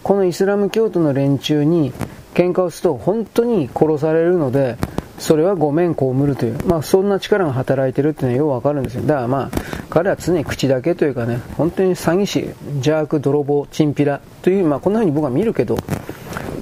[0.03, 1.91] このイスラム教徒の連中に
[2.33, 4.77] 喧嘩をすると本当に殺されるので
[5.17, 9.03] それはごめん被るという、まあ、そんな力が働いてるっていうのはよくわかるんですよ。
[9.03, 9.51] だからまあ、
[9.89, 15.77] 彼は常に口だけというかね、本当に詐欺師、邪悪、泥棒、チンピラという、まあ、こんな風に僕は見るけど、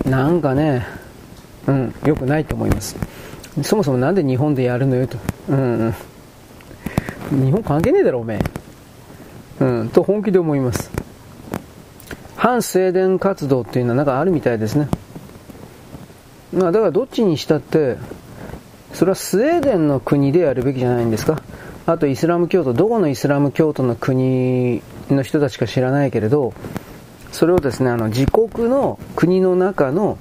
[0.05, 0.85] なんかね、
[1.65, 2.95] うん、良くないと思います。
[3.61, 5.17] そもそもなんで日本でやるのよと。
[5.49, 5.93] うん、
[7.31, 8.39] 日本関係ねえだろ、おめ
[9.61, 9.63] え。
[9.63, 10.89] うん、と本気で思います。
[12.35, 14.87] 反静電活動っていうのはなんかあるみたいですね。
[16.51, 17.97] まあ、だからどっちにしたって、
[18.93, 21.41] それはスウェーデンの国でやるべきじゃないんですか。
[21.85, 26.53] あとイスラム教徒、どこのイスラム教徒の国の人たちか知らないけれど、
[27.31, 30.17] それをですね、あの自国の国の中の、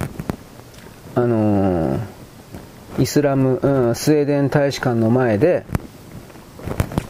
[1.15, 2.01] あのー、
[2.99, 5.65] イスラム、うん、スウェーデン大使館の前で、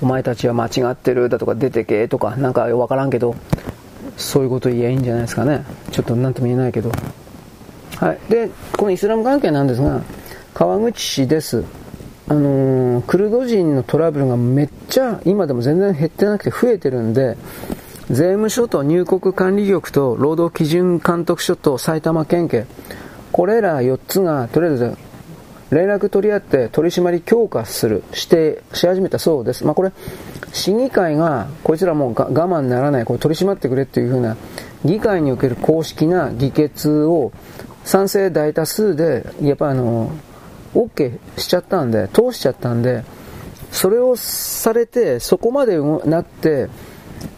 [0.00, 3.34] お前たちは間違ってるだとか出てけとか、なんかわからんけど、
[4.16, 5.64] そういうこと言えばいいんじゃないですかね。
[5.90, 6.90] ちょっと何とも言えないけど。
[7.96, 8.18] はい。
[8.28, 10.02] で、このイスラム関係なんですが、
[10.54, 11.64] 川口市です。
[12.28, 17.36] あのー、クルド人のトラブルがめっちゃ今でも全然減ってなくて増えてるんで、
[18.10, 22.66] 税務署と入国管理局と労働基準監督署と埼玉県警、
[23.32, 24.96] これら4つがとりあえず
[25.72, 29.64] 連絡取り合って取り締まり強化する、してし始めたそうです。
[29.64, 29.92] まあ、これ、
[30.52, 34.36] 市議会がこいつらもう我慢ならない、これ取り締まってくれっていう風な
[34.84, 37.32] 議会における公式な議決を
[37.84, 40.12] 賛成大多数で、やっぱあの、
[40.74, 43.04] OK しちゃったんで、通しちゃったんで、
[43.70, 46.68] それをされて、そこまでなって、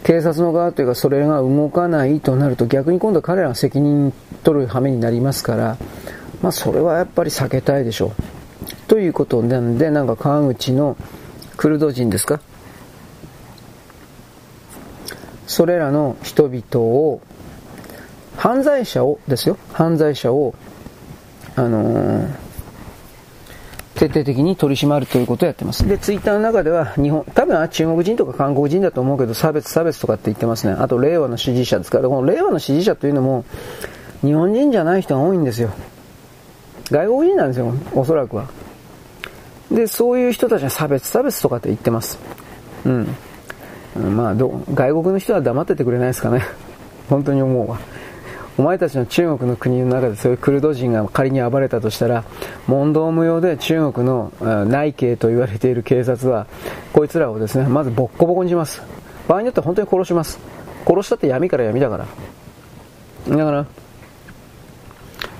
[0.03, 4.11] 警察の側というか、それが動かないとなると、逆に今度は彼らが責任
[4.43, 5.77] 取る羽目になりますから、
[6.41, 8.11] まあ、それはやっぱり避けたいでしょう。
[8.87, 10.97] ということなんで、なんか川口の
[11.57, 12.39] クルド人ですか？
[15.47, 17.21] それらの人々を
[18.37, 20.53] 犯罪者をですよ、犯罪者を、
[21.55, 22.27] あのー、
[23.95, 25.87] 徹底的に取り締まるということをやってます。
[25.87, 30.75] で、ツイッターの中では、日本、多分中国人とか韓国人だと思うけど、差別差別とかって言ってますね。
[30.77, 33.45] あと、令和の支持者ですから、この令和の支持者というのも、
[34.21, 35.69] 日本人じゃない人が多いんですよ。
[36.91, 38.47] 外国人なんですよ、おそらくは。
[39.71, 42.19] で、そういう人たちは差別差別とかって言ってます。
[42.85, 43.07] うん。
[44.15, 46.43] まあど、外国の人は黙っててくれないですかね。
[47.09, 47.79] 本当に思うわ。
[48.57, 52.23] お前たちの中国の国の中でそういうクルド人が仮に暴れたとしたら、
[52.67, 54.31] 問答無用で中国の
[54.67, 56.47] 内警と言われている警察は、
[56.93, 58.81] こいつらをですね、まずボッコボコにします。
[59.27, 60.39] 場合によっては本当に殺します。
[60.87, 62.05] 殺したって闇から闇だから。
[63.35, 63.65] だから、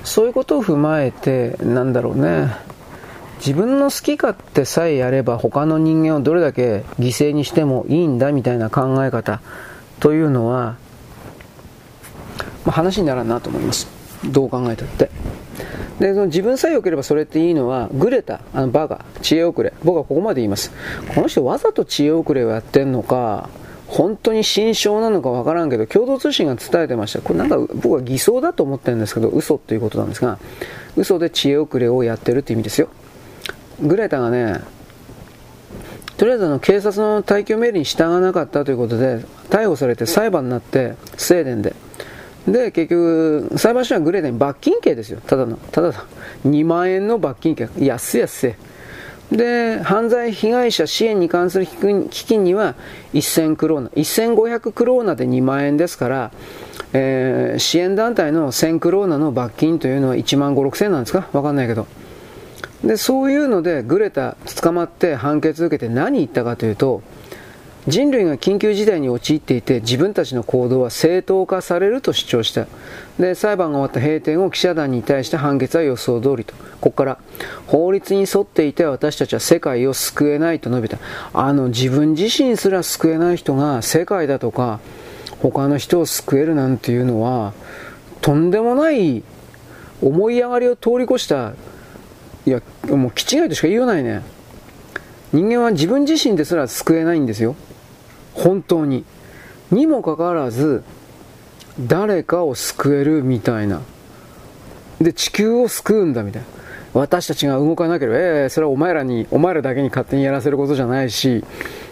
[0.05, 2.55] そういうことを踏まえて、なんだろうね。
[3.39, 9.41] 自分の好き勝手さえやれば他の人間をどれだけ犠牲にしてもいいんだみたいな考え方
[9.99, 10.77] というのは
[12.65, 13.87] まあ、話にならんなと思います。
[14.25, 15.09] どう考えたって。
[15.99, 19.71] で、その自分さえ良ければそれっていいのは、グレタ、あのバカ、知恵遅れ。
[19.83, 20.71] 僕はここまで言います。
[21.13, 23.49] この人わざと知恵遅れをやってんのか、
[23.87, 27.21] 本当に心象なのかわからんけど、共同通信が伝えてました。
[27.21, 30.39] これなんか僕は偽装だと思ってるんですけど、嘘っていうことなんですが、
[30.95, 32.89] 嘘で知恵遅れをやってるって意味ですよ。
[33.81, 34.61] グレタがね、
[36.17, 39.19] とりあえずあの警察の退去命令に従わなかったということで、
[39.49, 41.75] 逮捕されて裁判になって、スウェーデンで。
[42.47, 45.19] で、結局、裁判所はグレーデン罰金刑ですよ。
[45.25, 46.05] ただの、ただだ。
[46.45, 47.69] 2万円の罰金刑。
[47.79, 48.55] 安い安い。
[49.31, 52.75] で、犯罪被害者支援に関する基金には
[53.13, 53.89] 1000クローナ。
[53.89, 56.31] 1500クローナで2万円ですから、
[56.93, 61.27] えー、支援団体の1000クローナの罰金というのは1万5、6000なんですか？
[61.33, 61.87] わかんないけど。
[62.83, 67.01] で、そういうので、グレタ捕まって判決受けて何言ったかというと、
[67.87, 72.67] 人類が緊急事態に陥っていて自分たちの行動は正当化されると主張した。
[73.19, 76.55] で裁判が終わった閉店後記者団に対して判決は予想通りと。
[76.81, 77.17] ここから
[77.67, 80.97] 法律に沿っていて私たちは世界を救えないと述べた。
[81.33, 84.79] あの自分自身すら救えない人が世界だとか
[85.39, 87.53] 他の人を救えるなんていうのは
[88.21, 89.23] とんでもない
[90.01, 91.53] 思い上がりを通り越した。
[92.47, 94.23] いやもう気違いとしか言わないね。
[95.33, 97.55] 人間は自分自身ですら救えないんですよ。
[98.35, 99.03] 本当に。
[99.71, 100.83] にもかかわらず、
[101.79, 103.81] 誰かを救えるみたいな。
[105.01, 106.47] で、地球を救うんだみたいな。
[106.93, 111.43] 私たちが動かなければ、ええー、それはお前らに、お前らだけに勝手にやらせることじゃないし、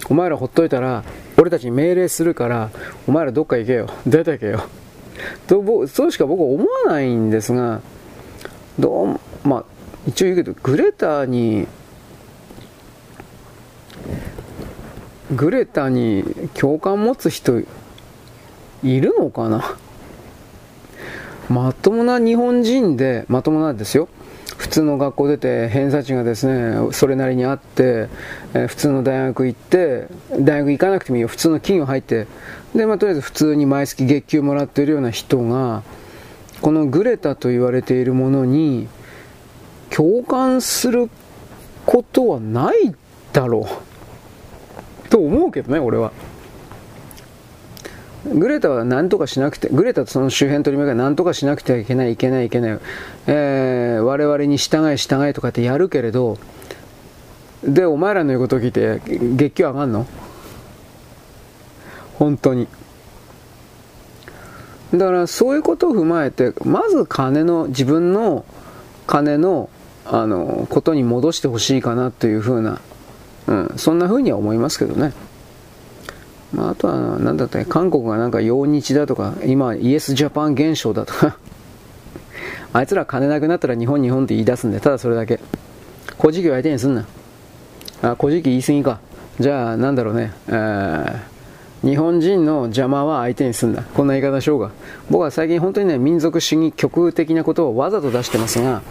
[0.10, 1.04] お前らほっといたら、
[1.38, 2.70] 俺たちに命令するから、
[3.08, 3.90] お前らどっか行けよ。
[4.06, 4.64] 出てけよ。
[5.48, 7.82] と、そうしか僕は思わないんですが、
[8.80, 9.66] どうまあ、
[10.08, 11.68] 一応言うけど、グレタに
[15.36, 16.24] グレタに
[16.54, 17.66] 共感持つ人い
[18.84, 19.78] るのかな？
[21.50, 24.08] まともな日本人で、まともなんですよ。
[24.58, 28.08] 普通の学校出て偏差値がですねそれなりにあって、
[28.54, 30.08] えー、普通の大学行って
[30.40, 31.28] 大学行かなくてもいいよ。
[31.28, 32.28] 普通の企業入って。
[32.74, 35.84] で、まあ、とりあえず普通に毎月月給もらってるような人が
[36.62, 38.88] このグレタと言われているものに
[39.90, 41.10] 共感する
[41.86, 42.96] ことはない
[43.34, 43.93] だろう。
[45.14, 46.12] と思うけどね俺は。
[48.26, 52.80] グレタは何とかしなくて、グレタとその周辺取り巻きは何とかしなくてはいけない、いけない、いけない、
[53.28, 56.40] えー、我々に従い、従いとかってやるけれど、
[57.64, 60.08] で、お前らの言うことを聞いて、月給上がんの？
[62.16, 62.68] 本当に。
[64.94, 68.46] だからそういうことを踏まえて、まず金の、自分の
[69.06, 69.70] 金の、
[70.06, 72.82] あの、ことに戻してほしいかなというふうな、
[73.48, 75.14] うん、そんなふうには思いますけどね。
[76.54, 81.38] まあ、あとは、なんだったっけ、韓国がなんか陽日だとか、今、イエスジャパン現象だとか
[82.74, 85.40] あいつら金なくなったら日本日本って言い出すんで、ただそれだけ。
[86.20, 87.06] 古事記を相手にすんな。
[88.02, 89.00] あ、古事記言い過ぎか。
[89.40, 93.82] じゃあ、なんだろうね、えー、日本人の邪魔は相手にすんな。
[93.82, 94.70] こんな言い方しようが。
[95.10, 98.84] 僕は最近本当にね、民族主義極的なことをわざと出してますが、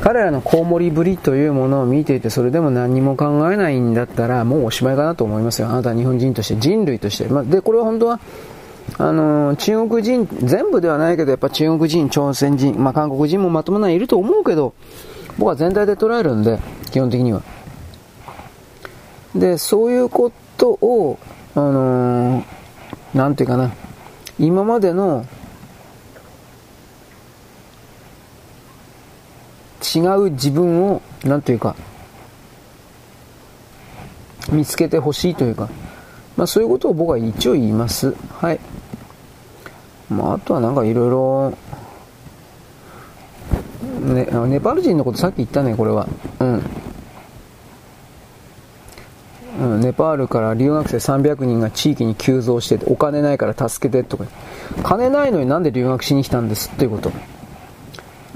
[0.00, 5.68] 彼らのコウモリぶりというものを見ていてそれでも何も考えないんだったらもうおしまいかなと思いますよ。
[5.68, 8.20] あなたは日本人として人類として、まあ、でこれは本当は
[8.98, 14.74] あの中国人全部ではないけどやっぱ中国人朝鮮人、まあ、韓国人もまともないると思うけど
[15.38, 16.58] 僕は全体で捉えるんで
[16.92, 17.42] 基本的には。
[19.34, 21.18] でそういうことを
[21.54, 22.44] あの
[23.14, 23.72] なんていうかな。
[24.38, 25.24] 今までの
[29.94, 31.76] 違う自分を、なんというか、
[34.50, 35.68] 見つけてほしいというか、
[36.36, 38.14] まあそういうことを僕は一応言います。
[38.32, 38.60] はい。
[40.08, 41.50] まああとはなんかいろいろ、
[44.14, 46.06] ね、ネパール人のことさっき言ったね、これは。
[46.40, 46.62] うん。
[49.58, 54.24] うん、ネパールから留学生300人が地域に急増してて、お金ないから助けてとか。
[54.82, 57.10] 金ないのになんで留学しに来たんですっていうこと。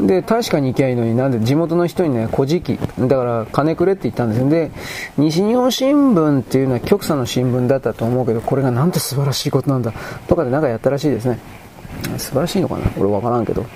[0.07, 4.49] で、確かに行きゃいいのになんで地元の人にね、古事記、だから金くれって言ったんですよ。
[4.49, 4.71] で、
[5.19, 9.93] 西日本新聞っていうのは極左の新聞だったと思うけど、これがなんて素晴らしいことなんだ、
[10.29, 11.39] とかでなんかやったらしいですね。
[12.19, 12.83] 素晴らしいのかな？
[12.99, 13.67] 俺わからんけど。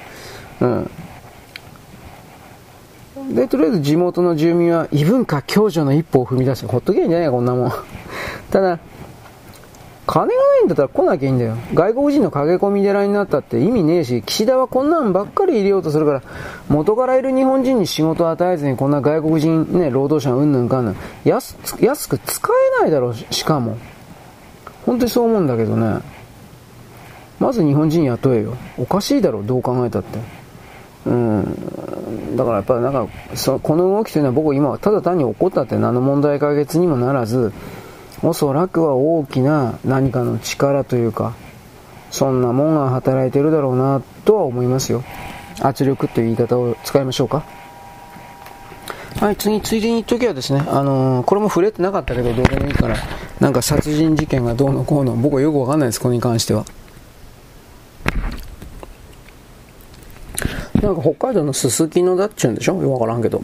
[0.61, 0.91] うん。
[3.35, 7.73] で、とりあえず地元の住民は異文化共助の一歩を踏み出して、ほっとけんじゃないか、こんなもん。
[8.51, 8.79] ただ、
[10.07, 11.57] 金がないんだったら来なきゃいいんだよ。
[11.73, 16.23] 外国人の駆け込み寺になったって意味ねえし、岸田はこんなんばっかり入れようとするから、
[16.69, 23.79] 元からいる日本人に仕事を与えずにこんな外国人ね、労働者うんぬんかんぬん、安安く使えないだろうし、しかも。
[24.85, 26.01] 本当にそう思うんだけどね。
[27.41, 28.55] まず日本人雇えよ。
[28.79, 30.19] おかしいだろ、どう考えたって。
[31.07, 32.37] うん。
[32.37, 37.53] だからやっぱなんか、そこの動きというのは僕今はただ単に怒ったって何の問題解決にもならず、
[38.23, 41.35] おそらくは大きな何かの力というか、
[42.11, 45.03] そんなもんが働いてるだろうなとは思いますよ。
[45.61, 47.45] 圧力という言い方を使いましょうか。
[49.21, 52.97] はい、次、ついでに言っときはですね、あのー、これも触れてなかったけど、どうでもいいから、
[53.41, 56.65] なんか殺人事件がどうのこうの、僕はよくわかんないです、これに関しては。
[60.83, 62.93] なんか北海道のすすきのだっちゅうんでしょ？
[62.93, 63.43] わからんけど。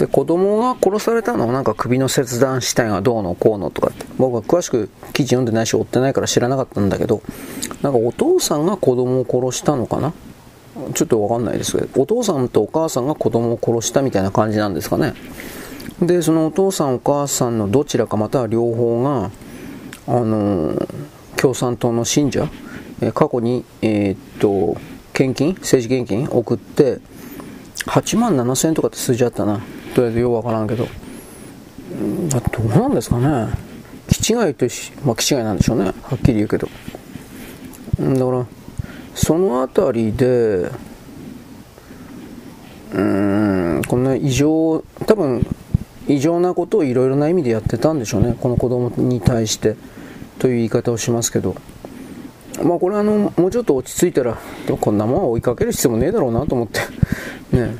[0.00, 7.20] で、子供が殺されたのはなんか首の切断死体がどうのこうのとかって、僕は詳しく記事読んでないし追ってないから知らなかったんだけど、
[7.82, 10.14] なんかお父さんが子供を殺したのかな？
[10.94, 15.12] ちょっとわかんないですけど、お父さんとお母さんが子供を殺したみたいな感じなんですかね。
[16.00, 19.30] で、そのお父さんお母さんのどちらかまたは両方が、
[20.06, 20.88] あのー、
[21.36, 22.48] 共産党の信者、
[23.02, 24.80] え過去に、えー、っと、
[25.12, 25.52] 献金？
[25.56, 26.26] 政治献金？
[26.30, 27.00] 送って、
[27.84, 29.60] 8万7000円とかって数字あったな。
[29.94, 30.90] とりあえずようわからんけど、ど
[32.62, 33.48] うなんですかね。
[34.08, 35.86] 気違いとし、まあ気違いなんでしょうね。
[36.02, 36.68] はっきり言うけど。
[37.98, 38.46] だから、
[39.14, 45.46] そのあたりで、うーん、こんな異常、多分、
[46.08, 48.36] 異常なことをいろいろな意味でやってたんでしょうね。
[48.40, 49.76] この子供に対して。
[50.38, 51.54] という言い方をしますけど。
[52.64, 54.38] まあこれあの、もうちょっと落ち着いたら、
[54.80, 56.80] こんなもんは追いかける必要もねえだろうなと思って。
[57.56, 57.76] ね。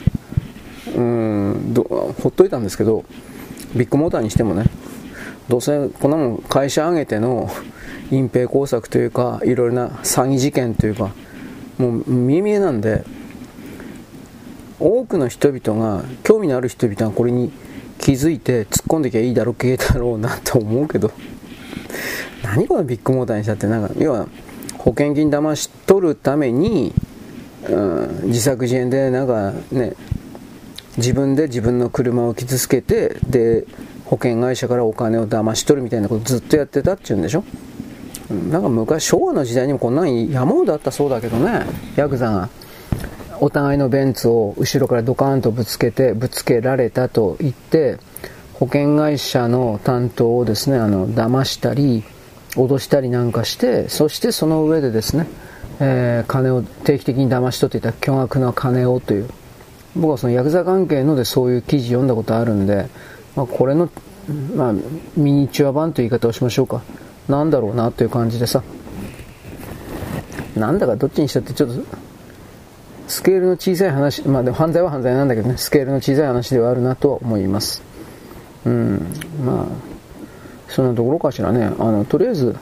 [0.96, 3.04] うんどほっといたんですけど
[3.74, 4.64] ビッグモーターにしてもね
[5.48, 7.50] どうせこんなもん会社挙げての
[8.10, 11.10] 隠蔽工作というかいろいろな詐欺事件というか
[11.78, 13.04] もう見え見えなんで
[14.78, 17.52] 多くの人々が興味のある人々がこれに
[17.98, 21.12] 気づいて突っ込んできゃいいだろうけだろうなと思うけど
[22.42, 24.26] 何このビッグモーターにしたってなんか要は
[24.78, 26.94] 保険金騙し取るために、
[27.68, 29.94] うん、自作自演でなんかね
[31.00, 33.64] 自分で自分の車を傷つけてで
[34.04, 37.44] 保険会社からお金を騙し取るみたいなことずっとやってたっていうんでしょ？
[38.50, 42.48] なんか昔昭和の時代にもこんなん山ほどあったそうだけどねヤクザが。
[43.42, 47.96] お互いのベンツを後ろからドカーンとぶつけてぶつけられたと言って
[48.52, 52.04] 保険会社の担当をですねあの騙したり
[52.50, 55.26] 脅したりなんかしてそしてその上でですね、
[55.80, 59.30] えー、金を定期的に騙し取っていた巨額な金をという
[59.96, 62.88] 僕はそのヤクザ関係のでそういう記事読んだことあるんで、
[63.36, 63.88] まあ、これの、
[64.54, 64.72] まあ、
[65.16, 66.82] ミニチュア版という言い方をしましょうか。
[67.28, 68.62] なんだろうなという感じでさ。
[70.56, 71.82] なんだかどっちにしたってちょっと
[73.06, 75.56] スケールの小さい話まあでも犯罪は犯罪なんだけどね。
[75.56, 77.82] スケールの小さい話ではあるなとは思います。
[78.64, 79.06] うん。
[79.44, 79.66] まあ
[80.68, 81.64] そんなところかしらね。
[81.64, 82.56] あのとりあえず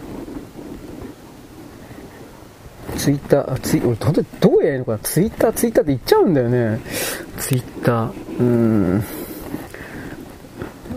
[2.99, 4.99] ツイッター、ツイ俺どどうやるのかな？
[4.99, 6.81] ツイッター、ツイッターって言っちゃうんだよね。
[7.39, 9.05] ツイッター、うん。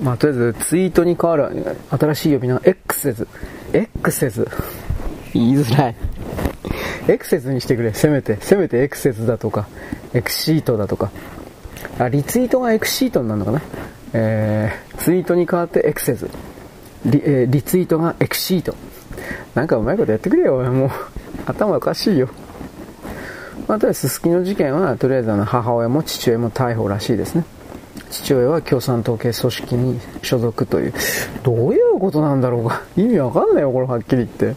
[0.04, 3.28] まあ、とりあえずツイートに変わる新しい呼び名、X 説。
[3.72, 4.48] X 説。
[5.34, 5.96] 言いづらい。
[7.08, 8.38] X 説にしてくれ、せめて。
[8.42, 9.68] せめて X 説だとか、
[10.14, 11.12] X シートだとか。
[12.00, 13.62] あ、リツイートが X シートになるのかな？
[14.14, 16.30] えー、ツイートに変わって X 説。
[17.06, 18.76] リ,、えー、リツイートが X シート。
[19.54, 20.90] なんかうまいことやってくれよ、もう。
[21.46, 22.30] 頭おかしいよ。
[23.68, 27.46] まあ、とりあえず、すすきの事件は、とりあえずあの母親も父親も逮捕らしいですね。
[28.10, 30.94] 父親は共産党系組織に所属という、
[31.44, 32.82] どういうことなんだろうか。
[32.98, 34.56] 意味わかんないよ、これはっきり言って。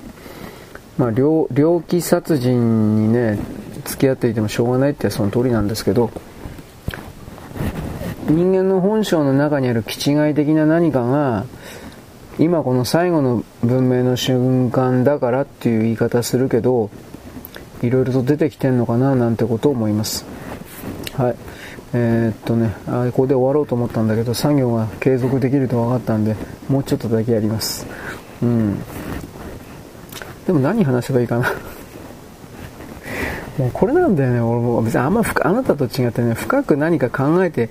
[0.99, 1.49] まあ、猟
[1.87, 3.39] 奇殺人にね、
[3.85, 6.11] 付き合っていてもしょうがないってその通りなんですけど、
[8.28, 11.45] 人間の本性の中にある気違い的な何かが、
[12.39, 16.91] 今この最後の文明の瞬間だからっていう言い方するけど、
[17.80, 20.26] いろいろと出てきてんのかななんてことを思います。
[21.16, 21.37] はい。
[21.93, 26.35] えー、っとねあ、ここで終わろうと思ったんだけど、作業が継続できると分かったんで、
[26.68, 27.87] もうちょっとだけやります。
[28.43, 28.78] うん。
[30.45, 31.53] でも何話せばいいかな
[33.59, 37.70] もうこれなんだよね、俺も別にあんまあなたと違ってね、深く何か考えて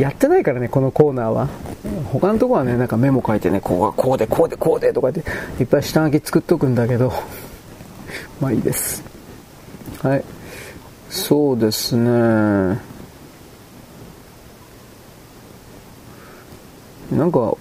[0.00, 1.48] やってないからね、このコーナーは。
[2.12, 5.20] 他のとこはね、なんかメモ書いてね、こうこうで、こうで、こうでとかって
[5.60, 7.12] いっぱい下書き作っとくんだけど、
[8.40, 9.04] まあいいです。
[10.02, 10.24] はい。
[11.10, 12.78] そうですね。
[17.12, 17.54] なんか、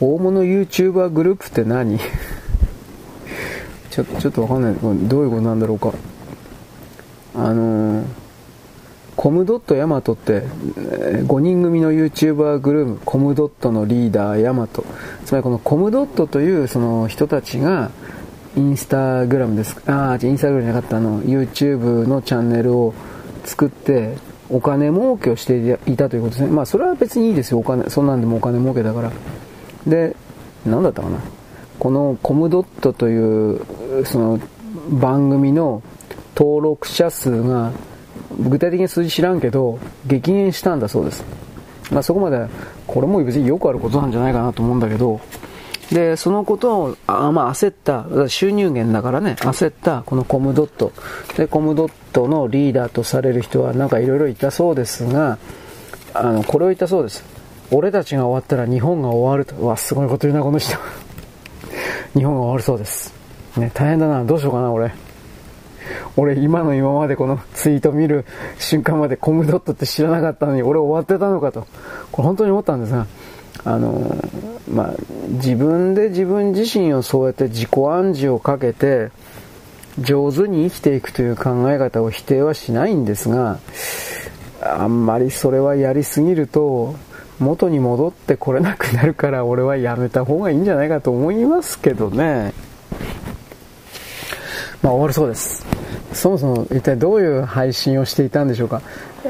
[0.00, 1.98] 大物 YouTuber グループって何？
[3.90, 4.74] ちょちょっとわかんない。
[5.08, 5.92] どういうことなんだろうか。
[7.36, 8.23] あのー
[9.16, 14.84] コムドットヤマトって、5人組の YouTuber グループ、コムドットのリーダーヤマト。
[15.24, 17.90] つまりこのコムドットというその人たちが、
[18.56, 19.76] インスタグラムです。
[19.86, 22.94] ああ、インスタグラムじゃなかったあの、YouTube のチャンネルを
[23.44, 24.16] 作って、
[24.50, 26.48] お金儲けをしていたということですね。
[26.48, 27.58] まあ、それは別にいいですよ。
[27.58, 29.12] お金、そんなんでもお金儲けだから。
[29.86, 30.14] で、
[30.66, 31.18] 何だったかな。
[31.78, 33.60] このコムドットという、
[34.04, 34.40] その、
[34.90, 35.82] 番組の
[36.36, 37.72] 登録者数が
[38.38, 41.24] 具体的に数字知らんけど、激減したんだそうです。
[41.90, 42.46] まあ、そこまで、
[42.86, 45.20] これも別によくあることなんじゃないかなと思うんだけど、
[45.92, 50.92] で、そのことを、あまあ、焦った、収入源だからね、焦ったこのコムドット。
[51.36, 55.38] で、コムドットのリーダーとされる人はなんかいろいろいたそうですが、
[56.14, 57.24] あの、これを言ったそうです。
[57.70, 59.54] 俺たちが終わったら日本が終わると。
[59.56, 60.76] うわ、すごいこと言うな、この人。
[62.14, 63.12] 日本が終わるそうです。
[63.56, 64.24] ね、大変だな。
[64.24, 64.92] どうしようかな、俺。
[66.16, 68.24] 俺今の今までこのツイート見る
[68.58, 71.66] 瞬間までコムドットって知らなかったのに俺終わってたのかと。
[72.12, 73.06] これ本当に思ったんですが、
[73.64, 74.16] あの、
[74.70, 74.94] まあ、
[75.28, 79.10] 自分で自分自身をそうやって自己暗示をかけて、
[79.98, 83.58] 上手に生きていくという考え方を否定はしないんですが、
[84.60, 86.94] あんまりそれはやりすぎると、
[87.38, 92.52] 元に戻ってこれなくなるから俺はやめた方がいいんじゃないかと思いますけどね。
[94.84, 95.66] まあ終わるそうです。
[96.12, 98.82] そもそも一体どういう配信をしていたんでしょうか。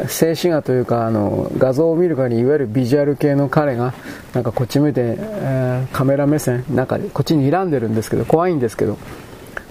[0.09, 3.95] 静止画というかあの画像を見る限りいわゆるビジュアル系の彼が
[4.35, 8.99] なんかこっち向いて、えー、カメラ目線なんかこっちに睨んでるんですけど怖いんですけど。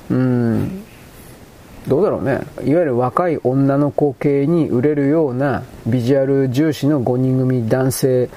[0.10, 0.84] うん。
[1.86, 2.40] どうだろうね。
[2.64, 8.30] いわゆる若い女の子系に売れるようなビジュアル重視の5人組男性、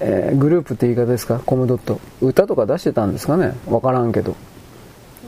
[0.00, 1.38] えー、グループって言い方ですか？
[1.44, 2.00] コムドット。
[2.22, 3.52] 歌とか出してたんですかね？
[3.66, 4.34] わからんけど。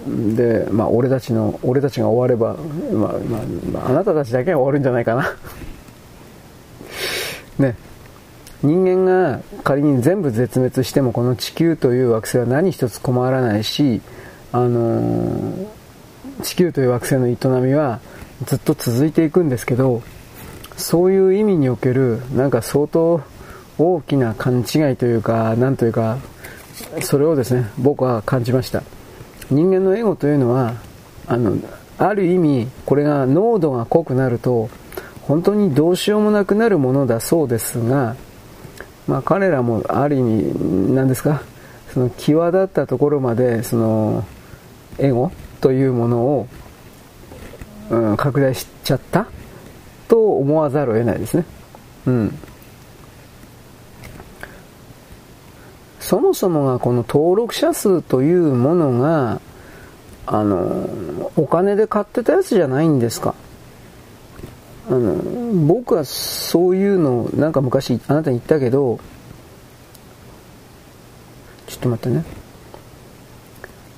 [0.06, 2.56] で、まあ、俺たちの、俺たちが終われば、
[2.92, 3.12] まあ、
[3.70, 5.34] まあ、あなたたちだけが終わるんじゃないかな。
[7.58, 7.76] ね。
[8.62, 14.02] 人間が仮に全部絶滅してもこの地球という惑星は何一つ困らないし、
[14.52, 15.66] あのー、
[16.42, 18.00] 地球という惑星の営みは
[18.44, 20.02] ずっと続いていくんですけど、
[20.80, 23.22] そういう意味におけるなんか相当
[23.78, 26.18] 大きな勘違いというかなんというか
[27.02, 28.82] それをですね僕は感じました
[29.50, 30.74] 人間のエゴというのは
[31.26, 31.56] あの
[31.98, 34.70] ある意味これが濃度が濃くなると
[35.22, 38.16] 本当にどうしようもなくなるものだそうですが、
[39.06, 41.42] まあ、彼らもある意味何ですか
[41.92, 44.24] その際立ったところまでその
[44.98, 45.30] エゴ
[45.60, 46.48] というものを、
[47.90, 49.26] うん、拡大しちゃった
[50.08, 51.44] と思わざるを得ないですね。
[52.06, 52.38] うん。
[56.10, 59.40] そもそもがこの登録者数というものが
[60.26, 63.32] あの、お金で買ってたやつじゃないんですか？
[64.90, 65.14] あの、
[65.68, 68.98] 僕はそういうの、なんか昔あなたに言ったけど、
[71.68, 72.24] ちょっと待ってね。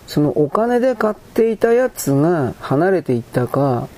[0.07, 3.89] そのお金で買っていたやつが離れていったか、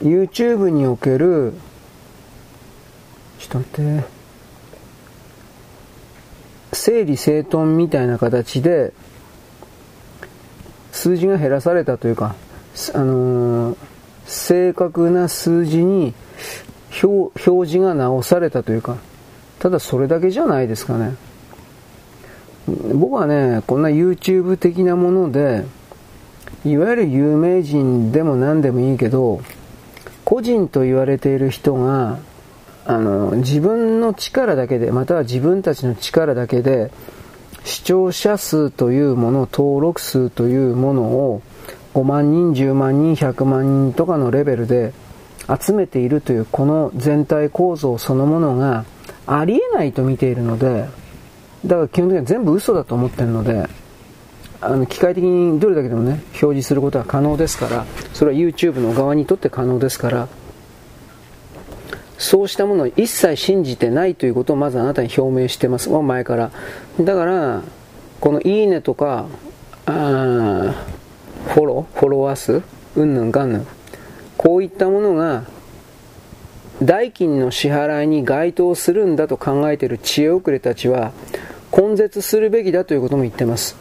[0.00, 1.54] YouTube における、
[3.38, 4.19] ちょっと待って、
[6.72, 8.92] 整理整頓みたいな形で、
[10.92, 12.34] 数字が減らされたというか、
[12.94, 13.76] あのー、
[14.26, 16.14] 正確な数字に
[17.02, 18.96] 表示が直されたというか、
[19.58, 21.14] ただそれだけじゃないですかね。
[22.94, 25.64] 僕はね、こんな YouTube 的なもので、
[26.64, 29.40] いわゆる有名人でも何でもいいけど、
[30.24, 32.18] 個人と言われている人が、
[32.90, 36.90] あの、自分の力だけで、または自分たちの力だけで、
[37.62, 41.42] 視聴者数というもの、登録数というものを
[41.94, 44.92] 5万人、10万人、100万人とかのレベルで
[45.48, 48.84] 集めているというこの全体構造そのものが
[49.24, 50.88] ありえないと見ているので、
[51.64, 53.68] だから基本的には全部嘘だと思ってるので、
[54.60, 60.28] あの機械的にどれだけでもね、表示することは可能ですから、それは YouTube の側にとって可能ですから、
[62.20, 65.88] そうしたものを一切信じてないということをまずあなたに表明してます。
[65.88, 66.50] 前から。
[67.00, 67.62] だから、
[68.20, 69.26] このいいねとか、
[69.86, 70.74] あ
[71.48, 72.62] フォロー、フォロワー数、
[72.96, 73.66] うんぬんかんぬん。
[74.36, 75.44] こういったものが、
[76.82, 81.12] 代金の支払いに該当するんだと考えている知恵遅れたちは、
[81.74, 83.76] 根絶するべきだということも言ってます。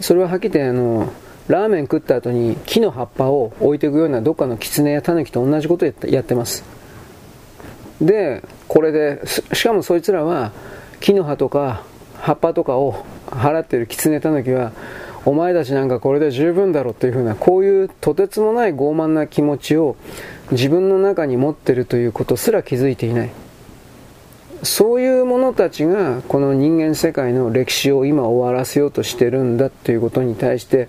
[0.00, 1.12] それははっきり言って、あの、
[1.48, 6.77] ラーメン食った後に木の葉っぱを置いていくようなどっかの狐や狸と同じことをやってます。
[8.00, 10.52] でこれでしかもそいつらは
[11.00, 11.84] 木の葉とか
[12.20, 14.72] 葉っぱとかを払っているキツネタヌキは
[15.24, 19.96] お前たちなんかこれで十分だろっていうふうなこういうとてつもない傲慢な気持ちを
[20.50, 23.30] 自分の中に持ってるということすら気づいていない。
[24.62, 30.88] そういう者たちがこの人間世界の歴史を今終わらせようとしてるんだということに対して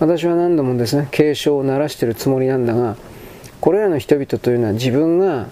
[0.00, 2.96] 私は何度もですね警鐘を鳴らしてるつもりなんだが
[3.66, 5.48] これらの人々というのは自分が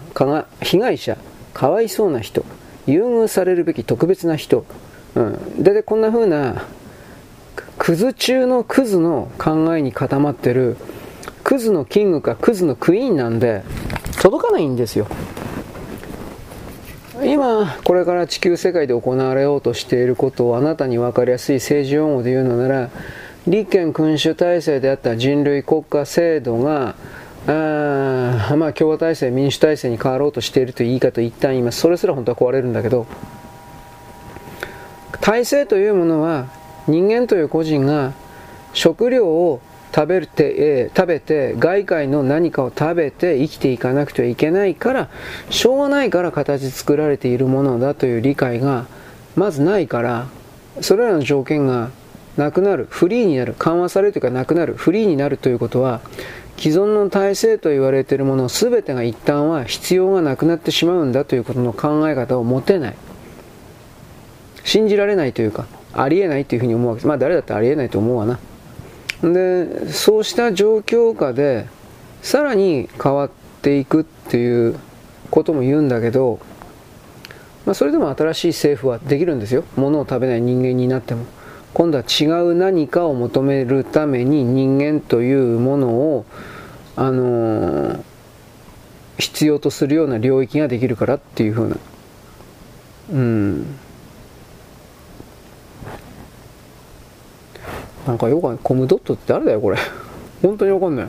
[0.63, 1.19] 被害者
[1.53, 2.45] かわいそうな人
[2.87, 4.65] 優遇されるべき特別な人、
[5.17, 6.65] うん、大体こんな風な
[7.77, 10.77] クズ中のクズの考えに固まってる
[11.43, 13.65] クズのキングかクズのクイーンなんで
[14.23, 15.09] 届かないんですよ。
[17.25, 22.91] 今これから地球世界で行われようとしていることをあなたに分かりやすい政治用語で言うのなら
[23.49, 26.95] 立憲君主体制であった人類国家制度が
[27.47, 31.81] あまあ共和体制、民主体制に変わろうとしているという言い方一旦言います。
[31.81, 33.07] それすら本当は壊れるんだけど、
[35.21, 36.49] 体制というものは
[36.87, 38.13] 人間という個人が
[38.73, 39.61] 食料を
[39.95, 45.09] 食べて、えー、食べて外界の何かを食べて生きていかなくてはいけないから
[45.51, 48.87] しょうがないから形作られているものだという理解が
[49.37, 50.27] まずないから
[50.81, 51.91] それらの条件が
[52.37, 56.01] なくなるフリーになる緩和されるというかなくなるフリーになるということは
[56.65, 62.97] 既存の体制と言われているもの全てが一旦は必要がなくなってしまうんだということの考え方を持てない。
[64.65, 66.89] 信じられないというかありえないというふうに思う。
[66.89, 68.39] わけですまあ誰だってありえないと思うわな。
[69.23, 71.67] でそうした状況下で
[72.23, 74.79] さらに変わっていくっていう
[75.31, 76.41] ことも言うんだけど、
[77.67, 79.65] まあ、それでも新しい政府はできるんですよ。
[79.77, 81.27] 物を食べない人間になっても。
[81.75, 86.25] 今度は違う何かを求めるために人間というものを、
[86.97, 88.03] あのー、
[89.19, 91.77] 必要とするような領域ができるからっていうふうな。
[93.13, 93.67] うん。
[98.07, 98.59] なんかよく。
[98.59, 99.79] コムドットって誰だよ、これ。
[100.43, 101.07] 本当にわかんない。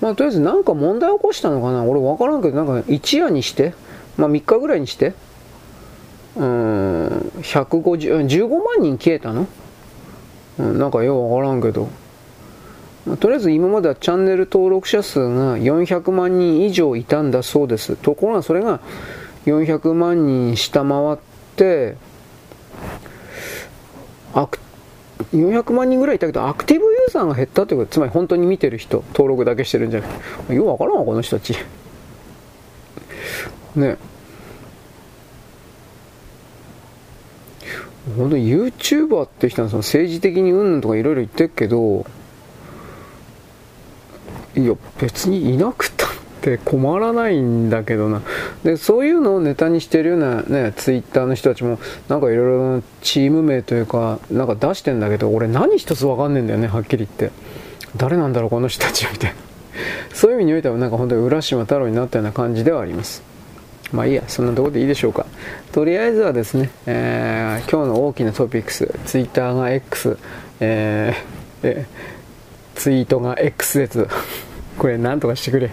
[0.00, 3.74] まあ、とりあえずなんか問題起こしたのかな俺わからんけど、なんか一夜にして、
[4.16, 5.14] まあ3日ぐらいにして、
[6.36, 7.06] うん、
[7.42, 9.46] 150、15万人消えたの、
[10.58, 11.88] うん、なんかようわからんけど。
[13.18, 17.96] とりあえず今まではチャンネル登録者数が400万人以上いたんだそうです。
[17.96, 18.80] ところがそれが
[19.46, 21.16] 400万人下回っ
[21.56, 21.96] て、
[25.32, 30.14] 400万人ぐらいいたけど、アクティブユーザーが減ったということ、つまり本当に見てる人、登録だけしてるんじゃなく
[30.48, 31.54] て、ようわからんわ、この人たち。
[33.76, 33.96] ね。
[38.16, 42.06] 本当に YouTuber って人はその政治的にうんぬんとかいろいろ言ってるけど、
[44.56, 46.08] いや、別にいなくたっ
[46.40, 48.22] て困らないんだけどな。
[48.64, 51.78] で、そういうのをネタにしてるようなね、ツイッターの人たちも、
[52.08, 57.30] なんかいろいろチーム名というか、なんか出してんだけど、俺何一つわかんねえんだよね、はっきり言って。
[57.96, 59.36] 誰なんだろう、この人たちみたいな。
[60.14, 63.22] そういう意味においては、なんか本当に浦島太郎になったような感じではあります。
[63.92, 65.26] まあいいや、そんなとこでいいでしょうか。
[65.72, 70.16] とりあえずはですね、えー、今日の大きなトピックス、ツイッターが X、
[70.60, 71.86] えー、え
[72.74, 74.08] ツイートが X 列。
[74.78, 75.70] これなんとかしてくれ。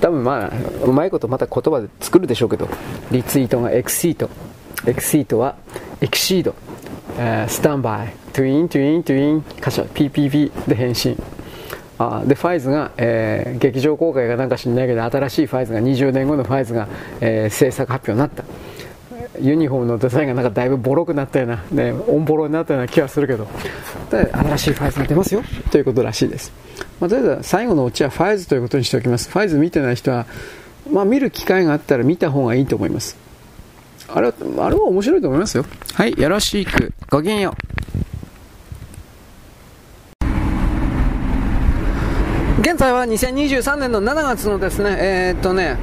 [0.00, 0.50] 多分まあ、
[0.84, 2.68] うまいことまた言葉で作るでしょうけど、
[3.10, 4.28] リツイートがエクシート。
[4.86, 5.56] エクシートは
[6.00, 6.54] エクシード。
[7.18, 8.12] え、スタンバイ。
[8.32, 11.16] トゥイン、トゥイン、トゥイン、箇所、PPP で返信。
[11.98, 16.88] あで、ファイズが、えー、劇場公開がなんか知んないけど、新しいファイズが、20年後のファイズが、
[17.20, 18.44] えー、制作発表になった。
[19.40, 23.46] ユニフォームのデザインがなんかだいぶボロくなったような、ね、オンボロになったような気がするけど、
[24.10, 26.52] 新しいファイズが出ますよということらしいです。
[27.00, 29.30] まあ、とりあえず最後のオチはファイズということにしておきます。
[29.30, 30.26] ファイズ見てない人は、
[30.90, 33.16] まあ、見る機会があったら見た方がいいと思います。
[34.08, 35.64] あれは、あれは面白いと思いますよ。
[35.94, 36.92] はい、よろしく。
[37.08, 37.80] ごきげんよう。
[42.60, 45.78] 現在は2023年の7月のですね、えー、っとね、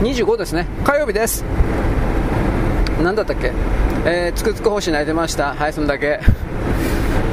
[0.00, 1.44] 25ですね、火曜日です。
[3.02, 3.52] 何だったっけ？
[4.04, 5.54] えー、つくつく星泣いてました。
[5.54, 6.20] はい、そんだけ。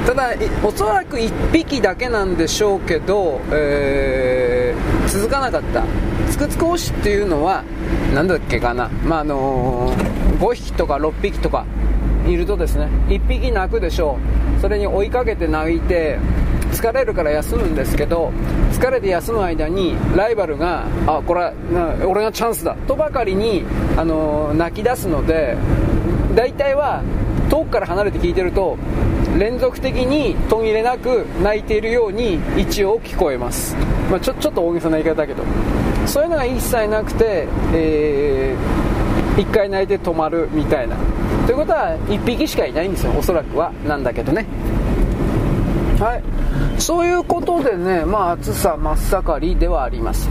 [0.05, 0.29] ただ、
[0.63, 5.83] おそらく1匹だけなんでしょうけど、えー、続かなかった。
[6.29, 7.63] つくつく星っていうのは、
[8.13, 8.89] 何だっけかな？
[9.05, 11.65] まあ、あのー、5匹とか6匹とか
[12.31, 14.17] いるとですね、1匹泣くでしょ
[14.57, 14.61] う。
[14.61, 16.19] それに追いかけて泣いて、
[16.71, 18.31] 疲れるから休むんですけど
[18.71, 21.53] 疲れて休む間にライバルがあこれは
[22.07, 22.75] 俺がチャンスだ。
[22.87, 23.63] とばかりに
[23.95, 25.57] あの泣き出すので
[26.35, 27.01] 大体は
[27.49, 28.77] 遠くから離れて聞いてると
[29.39, 33.75] 連続的に途切れなく泣いているように一応聞こえます、
[34.11, 35.43] まあ、ちょちょっと大げさな言い方だけど。
[36.05, 40.95] そういうのが一切なくて、えー、1回泣いて止まるみたいな。
[41.45, 43.71] ということは1匹しかいないんですよおそらくは。
[43.85, 44.45] なんだけどね。
[45.99, 46.81] はい。
[46.81, 50.29] そういうことでね、まあ、暑さ真っ盛りではあります。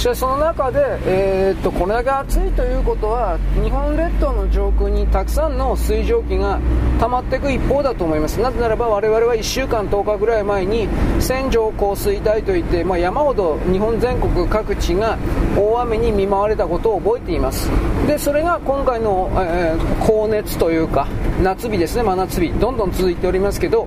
[0.00, 6.58] しかしその中で、えー、っとこれだけ暑いということは日本列島の上空にたくさんの水蒸気が
[6.98, 8.40] 溜まっていく一方だと思います。
[8.40, 10.88] なぜならば我々は1週間10日ぐらい前に
[11.20, 15.18] 線状降水帯といって、まあ、山ほど日本全国各地が
[15.54, 17.68] 大雨に見舞われたことを覚えています。
[18.06, 21.08] でそれが今回の、えー、高熱というか
[21.42, 23.86] 夏日ですね真夏日どんどん続いておりますけど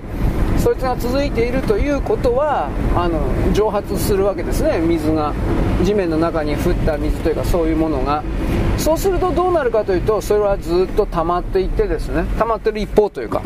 [0.64, 3.20] そいつが続いているということはあの
[3.52, 4.78] 蒸発するわけですね。
[4.78, 5.34] 水が
[5.84, 8.24] 地面の中に降った水というかそういうものが。
[8.78, 12.24] そうするとどうなるかというとそれはずっと溜まっていってですね。
[12.38, 13.42] 溜まってる一方というか。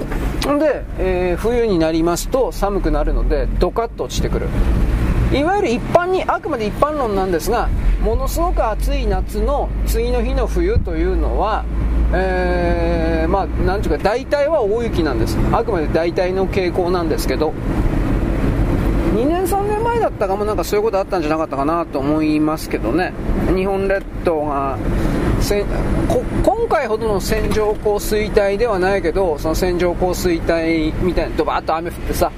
[0.61, 4.47] で、えー、冬になりますと寒くなるのでドカッと落ちてくる。
[5.33, 7.69] いわゆる一般にあくまで一般論なんですが
[8.01, 11.65] ものすごく暑い夏の次の日の冬というのは
[12.13, 15.37] えー、まあ、なんていうか、大体は大雪なんです。
[15.53, 17.53] あくまで大体の傾向なんですけど、
[19.15, 23.13] 2年、3年前だったかもなんかそういうことあったんじゃなかったかなと思いますけどね。
[23.55, 24.79] 日本列島が、
[26.43, 32.33] 今回ほどの線状降水帯ではないけど、その線状降水帯みたいにドバーッと雨降ってさ、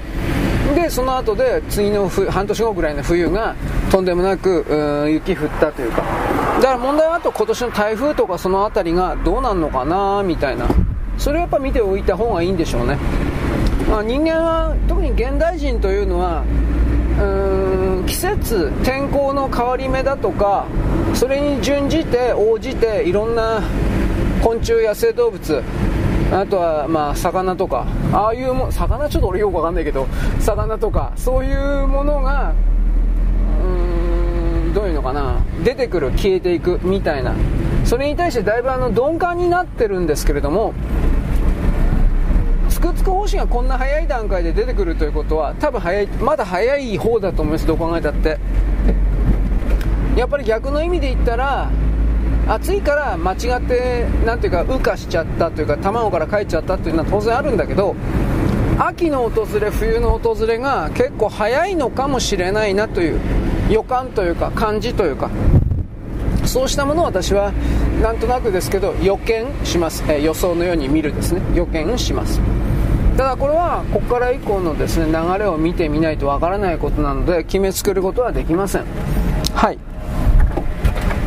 [0.75, 3.55] でその後で次の半年後ぐらいの冬が
[3.91, 6.03] とんでもなく雪降ったというか。
[6.61, 10.67] だから問題はあと今年の台風とかその辺りがどうなるのかなみたいな。
[11.17, 12.97] それをやっぱ見ておいた方がいいんでしょうね、
[13.87, 16.43] まあ、人間は特に現代人というのは
[17.19, 20.65] うーん季節天候の変わり目だとか
[21.13, 23.61] それに準じて応じていろんな
[24.41, 25.61] 昆虫野生動物
[26.31, 27.85] あとはまあ魚とか。
[28.13, 30.07] ああいうも魚ちょっと俺よくわかんないけど
[30.39, 32.53] 魚とかそういうものが
[33.63, 35.37] うーんどういうのかな。
[35.63, 37.33] 出てくる消えていくみたいな。
[37.83, 40.73] それに対してだいぶあの鈍感になってるんですけれども
[42.69, 48.37] つくつく方針がこんな早い段階で出てくるということは多分早いまだ早い方だと思いますどう考えたって。
[50.15, 51.71] やっぱり逆の意味で言ったら
[52.53, 57.95] 暑いから間違ってなんていうか羽化しちゃったというか卵から帰っちゃったというのは当然あるんだけど
[58.77, 63.21] 秋の訪れ冬の訪れが結構早いのかもしれないなという
[63.69, 65.29] 予感というか感じというか
[66.45, 67.53] そうしたものを私は
[68.01, 71.41] なんとなくですけど予見します、えー、予想のように見るですね。
[71.55, 72.41] 予見します。
[73.15, 78.85] ただこれはここから以降のですね流れを見てみないとわからないことなので決めつけることはできません。
[79.53, 79.77] はい。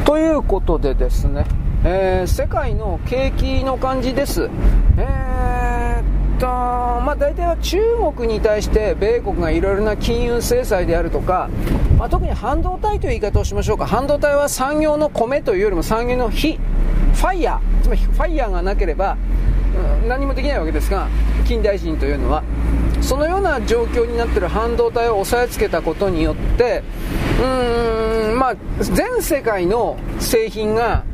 [0.05, 1.47] ということでですね、
[1.83, 4.51] えー、世界の景気の感じです。
[4.99, 7.81] えー、っとまあ大体は中
[8.17, 11.49] 国に対して米国がいろいろな金融制裁であるとか、
[11.99, 13.87] まあ、特に半導体という言い方をしましょうか。
[13.87, 16.59] 半導体は産業の米というよりも産業の火
[17.15, 19.17] ファイヤーつまりファイヤーがなければ
[20.07, 21.09] 何もできないわけですが
[21.45, 22.43] 近代人というのは
[23.01, 26.83] そのような状況になっている半導体を押さえつけたことによって
[27.39, 31.05] うーんまあ全世界の製品が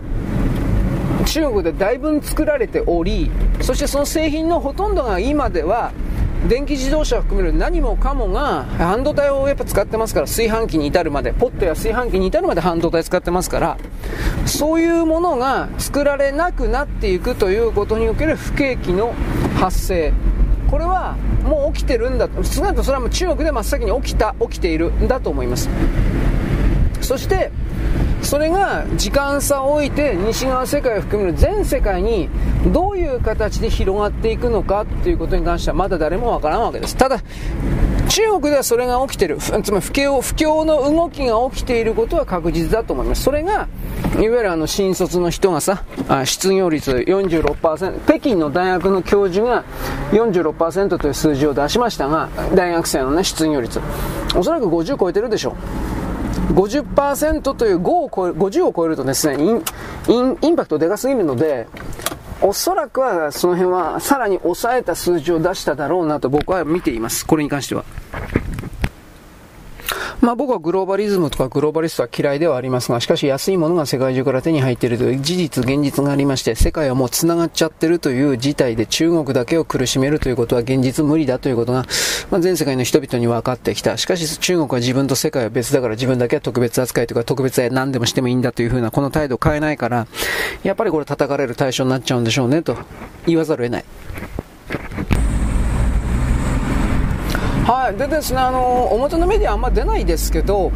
[1.26, 5.92] 中国でだいぶ作られておりそしてその製品のほとんどが今では
[6.48, 13.78] 電気自動車を含める何もかもが半導体をやっぱ使ってますから炊飯器に至るまでポットや炊飯器に至るまで半導体使ってますから
[14.46, 19.14] そういうものが作られなくなっていくということにおける不景気の
[19.58, 20.12] 発生。
[20.70, 25.68] これはもう起きてるんだ少なくともそれはもう中国で真っ先に起きた起きているんだと思います。
[27.00, 27.50] そして
[28.22, 32.28] それが時間差を置いて西側世界を含める全世界に
[32.72, 36.96] どういう形で広がっていくのかということに関してはまだ誰もわからんわけです。
[36.96, 37.20] ただ
[38.08, 43.22] 中国ではそれが起きているつまり不況不況の動きが起きていることは確実だと思います。
[43.22, 43.68] それが
[44.14, 45.84] いわゆるあの新卒の人がさ
[46.24, 49.64] 失業率46%北京の大学の教授が
[50.10, 53.80] 46%という数字を出しましたが大学生のね失業率。
[54.36, 55.99] おそらく50超えてるでしょう。
[56.54, 59.64] 50%という5を超え50を超えるとですねイン
[60.08, 61.66] インインパクトでかすぎるので
[62.42, 67.26] おそらくはその辺はさらに抑えた数字を出しただろうなと僕は見ています。
[67.26, 67.84] これに関しては。
[70.20, 81.86] まあ僕はグローバリズムとかグローバリストは嫌いではありますが、しかし安いものが世界中から手に入っているという事実、現実がありまして、世界はもう繋がっちゃってるという事態で中国だけを苦しめるということは現実無理だということが、
[82.30, 83.96] まあ、全世界の人々に分かってきた。
[83.96, 90.06] しかし中国は自分と世界は別だから自分だけは特別扱いとか特別は何でもしてもいいんだというふうなこの態度を変えないから、
[90.62, 92.76] やっぱりこれ叩かれる対象になっちゃうんでしょうねと
[93.26, 93.84] 言わざるを得ない。
[97.66, 100.72] はい、でですね、あの、表のメディアあんま出ないですけど、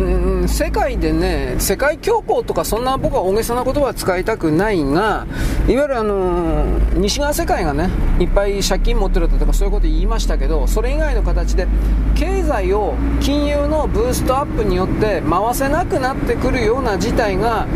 [0.00, 5.26] うん、世界でね、世界恐慌とかそんな僕は大げさな言葉は使いたくないが、
[5.68, 6.64] いわゆるあの
[6.94, 11.68] 西側世界がね、いっぱい借金持ってるとかそういうこと言いましたけど、それ以外の形で
[12.16, 17.68] 経済を金融のブーストアップによって回せなくなってくるような事態が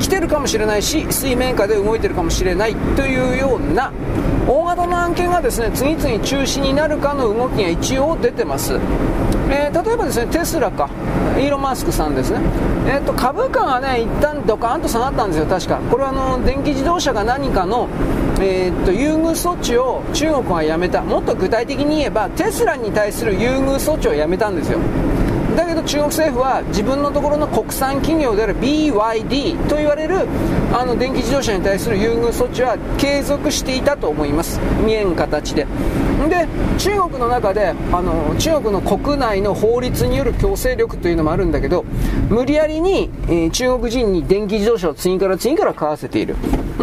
[0.00, 3.92] 来てるかもしれないし、水面下で動いてるかもしれないというような
[4.48, 8.78] 大型の案件がですね、次々中止になるかの動きが一応出てます。
[9.48, 10.88] えー、例えばですね、テスラか、
[11.36, 12.40] イーロン・マスクさんですね、
[12.86, 15.78] えーと、株価がね、一旦ドカーンと下がったんですよ、確か。
[15.90, 17.88] これはあの電気自動車が何かの、
[18.40, 21.02] えーと、優遇措置を中国がやめた。
[21.02, 24.78] もっと具体的に言えば、テスラに対する優遇措置をやめたんですよ。
[25.56, 30.28] だけど中国政府は自分のところの国産企業である BYD と言われる
[30.72, 34.60] あの電気自動車に対する優遇措置は継続していたと思います。
[34.84, 35.66] 見えん形で。
[36.28, 36.46] で
[36.78, 41.84] 中国の中であの中国の国内の法律による強制力というのもあるんだけど
[42.28, 46.36] 無理やりに、えー、中国人に電気自動車を次から次から買わせている。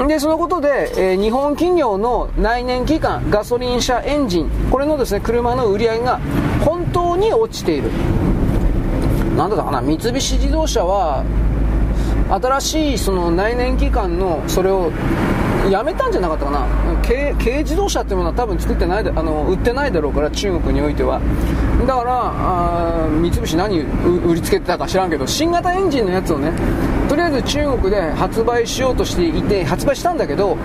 [0.08, 6.20] でそのことで、えー、日本企業の内燃機関ガソリン車エンジンこれのですね車の売り上げが
[6.66, 7.92] 本当に落ちている。
[9.38, 11.24] なんだかな三菱自動車は
[12.30, 14.92] 新しいその内燃機関のそれを
[15.70, 16.68] やめたんじゃなかったかな。
[17.08, 21.22] 軽軽自動車っていうものは多分作ってないであの売ってないだろうから中国においては。
[21.88, 26.52] だから三菱何売りつけてたか知らんけど新型エンジンのやつをね
[27.14, 30.58] とりあえず中国で発売しようとしていて発売したんだけど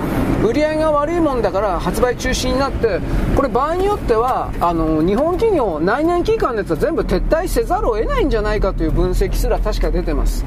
[0.43, 3.01] 売り上げが悪いもんだから発売中止になって
[3.37, 10.43] これ場合によってはあの日本企業内燃機関のやつは全部撤退せざるを得ないんじゃないかという分析すら確か出てます。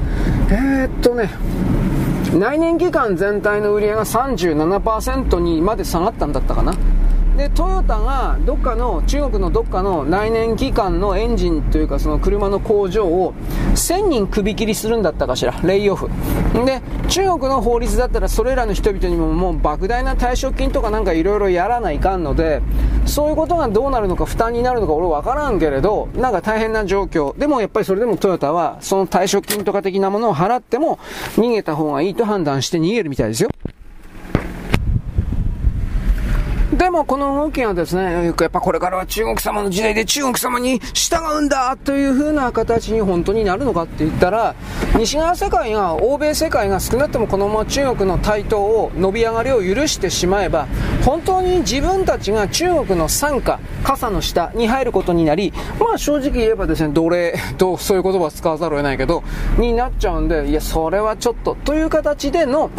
[0.50, 1.30] えー、っとね
[2.36, 6.74] 内燃機関全体の売り上げが37%にまで下がったんだったかな。
[7.36, 13.32] でトヨタがどっかの中国のどっかの内燃機関のエンジンというかその車の工場を
[13.74, 16.08] 1000人首切りするんだったかしらレイオフ。
[16.66, 22.60] で中国の法律だったらそれらの人々にももう莫大な退職金とかなんかいろいろやらないかんので
[23.06, 27.36] そういうことがどうなるのか負担になるのか俺分からんけれどなんか大変な状況。
[27.38, 30.98] でもやっぱりそれでもトヨタはその退職金とか的なものを払っても
[31.36, 33.48] 逃げた方がいいと判断して逃げるみたいですよ。
[36.82, 44.56] でもこの動きがですね、やっぱこれからは中国様の時代で中国様に従うんだという風な形に本当になるのかって言ったら、
[44.98, 50.66] 西側世界が、欧米世界が少なくともこのまま中国の台頭を伸び上がりを許してしまえば、
[51.04, 59.22] 本当に自分たちが中国の傘下、傘の下に入ることになり、まあ正直言えばですね、奴隷 とそういう言葉を使わざるを得ないけど、
[59.56, 62.70] になっちゃうんで、いや、それはちょっと、という形での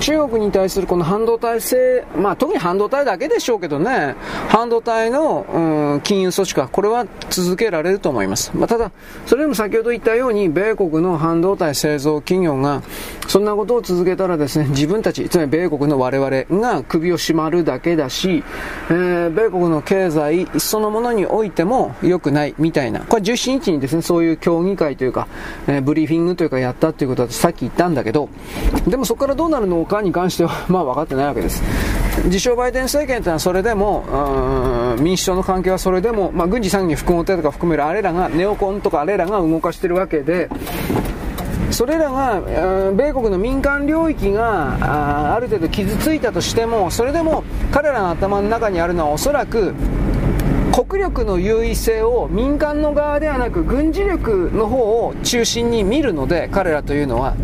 [0.00, 4.14] 中国に対するこの半導体制、まあ特に半導体だけでしょうけどね、
[4.48, 8.50] 半導体の、うん、禁輸措置か、これは続けられると思います。
[8.54, 8.92] まあ、ただ、
[9.26, 12.82] それでも先ほど言ったように、米国の半導体製造企業が、
[13.26, 18.42] そんなことを続けたらですね、自分たち、つまり米国の我々が首を絞まるだけだし、
[18.90, 25.28] えー、米国の経済そのものにおいても良くないみたいな、これ17日にですね、そういう協議会というか、
[25.66, 28.28] えー、ブリーフィングというかやったということはさっき言ったんだけど、
[28.86, 31.62] でもそこからどうなるのかに関しては、 まあ分かってないわけです。
[32.24, 34.04] 自称バイデン政権というのはそれでも、
[35.00, 40.48] 民主党の関係はそれでも、まあ、軍事産業複合体とか含めるあれらが、ネオコンとかあれらが動かしているわけで、
[41.70, 42.40] それらが、
[42.92, 49.74] 米国の民間領域がある程度傷ついたとしても、それでも彼らの頭の中にあるのはおそらく、
[50.86, 57.34] 国力の優位性を民間の側ではなく軍事力の方を中心に見るので彼らというのは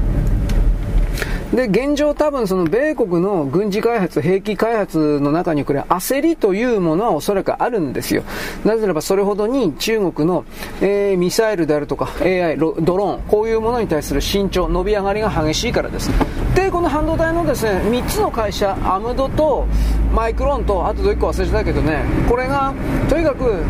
[1.53, 8.25] で、現状多分その米国の軍事開発、兵器開発の中にこれ焦りというものはおそらくあるんですよ。
[8.65, 10.45] なぜならばそれほどに中国の、
[10.81, 16.11] えー、ミサイルであるとか AI、ドローン、こういうものに対する慎重、伸び上がりが激しいからです。
[16.55, 19.67] で、この半導体のですね、3つの会社、アムドと
[20.15, 22.73] マイクロンと、あと1個忘れてたけどね、これが、
[23.09, 23.63] とにかく、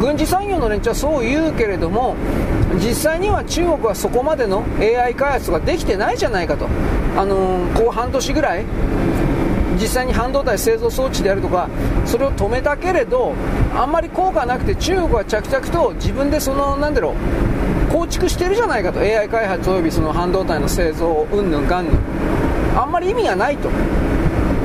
[0.00, 2.14] 軍事産業の連中はそう言うけれども
[2.78, 6.68] 実際には中国はそこまでの AI 開発ができてないじゃないかと、
[7.16, 8.64] あのー、こう半年ぐらい
[9.80, 11.68] 実際に半導体製造装置であるとか
[12.06, 13.34] それを止めたけれど
[13.74, 17.14] あんまり効果なくて中国は着々と自分でそのなんだろ
[17.90, 19.00] う構築してるじゃないかと。
[19.00, 21.96] AI 開発およびその半導体の製造うんぬんかんぬん
[22.76, 23.68] あんまり意味がないと。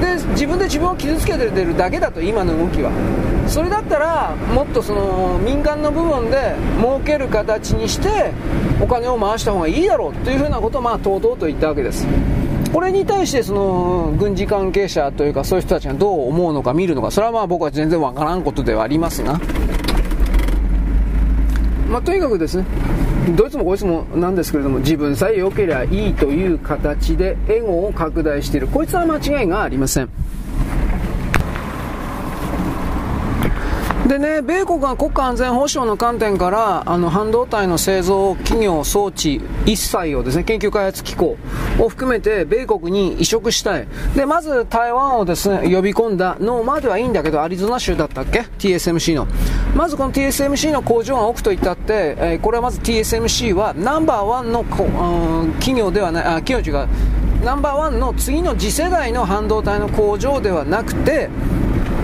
[0.01, 2.91] で自分で自分を傷つけてるだけだと今の動きは。
[3.50, 8.32] それだったらもっとその民間の部分で儲ける形にして
[8.80, 12.08] お金を回した方がいいだろうというふうなことをまあとうとうと言ったわけです。
[12.72, 17.10] これに対してその軍事関係者というかそういう人たちがどう思うのか見るのか。
[17.10, 19.39] それはまあ僕は全然わからんことではありますが。
[21.89, 22.66] まあ、とにかくですね
[23.36, 28.68] どいつもこいつもなんですけれども自分さえ良ければいいという形でエゴを拡大している。
[28.68, 30.10] こいつは間違いがありません。
[34.10, 41.38] でね、米国が国家安全保障の観点から、あの、半導体の製造企業装置一切をですね、研究開発機構
[41.78, 43.88] を含めて、米国に移植したい。
[44.16, 49.28] で、まず台湾をですね、呼び込んだのまではいいんだけど、アリゾナ州だったっけ ?TSMC の。
[49.76, 54.64] まずこの TSMC の工場が置くと言ったって、えー、これはまず TSMC はナンバーワンの、
[55.60, 56.88] 企業ではない、あ、企業違う、
[57.45, 61.30] ナンバーワンの次の次世代の半導体の工場ではなくて、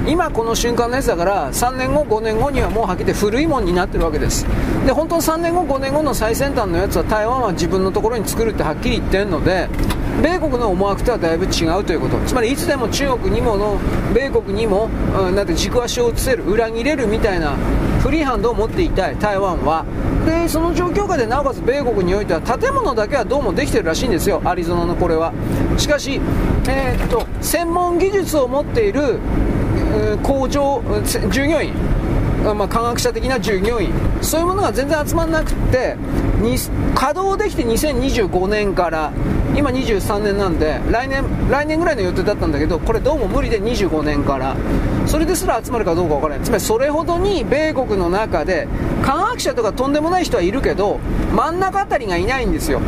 [0.08, 4.46] 今この瞬間のやつだから3年後5年後にはもうはっきり古いもんになってるわけです。
[4.86, 9.68] で本当に3年後5年後の最先端のやつは台湾は自分のところに作るってはっきり言ってるので
[10.22, 12.20] 米国の思惑とはだいぶ違うということ。
[12.20, 13.80] つまりいつでも中国にもの
[14.14, 14.90] 米国にも、
[15.20, 17.56] うん、なんて軸足を移せる裏切れるみたいな
[18.02, 19.86] フリーハンドを持っていたい台湾は。
[20.26, 24.42] でその状況下でなおかつ米国においては建物だけはどうもできてるらしいんですよ。
[24.46, 25.34] アリゾナのこれは。
[25.78, 26.22] しかし、
[26.68, 29.20] えー、っと専門技術を持っている
[30.18, 30.82] 工場
[31.32, 31.74] 従業員。
[32.44, 33.92] まあ、科学者的な従業員。
[34.22, 35.96] そういうものが全然集まらなくて
[36.94, 39.12] 稼働できて2025年から
[39.56, 44.56] 今23年なんで来年来年ぐらいの予定だったんだけどこれどうも無理で25年から
[45.08, 46.46] それですら集まるかどうか分からない。
[46.46, 48.68] つまりそれほどに米国の中で
[49.04, 51.00] 科学者とかとんでもない人はいるけど
[51.34, 52.80] 真ん中あたりがいないんですよ。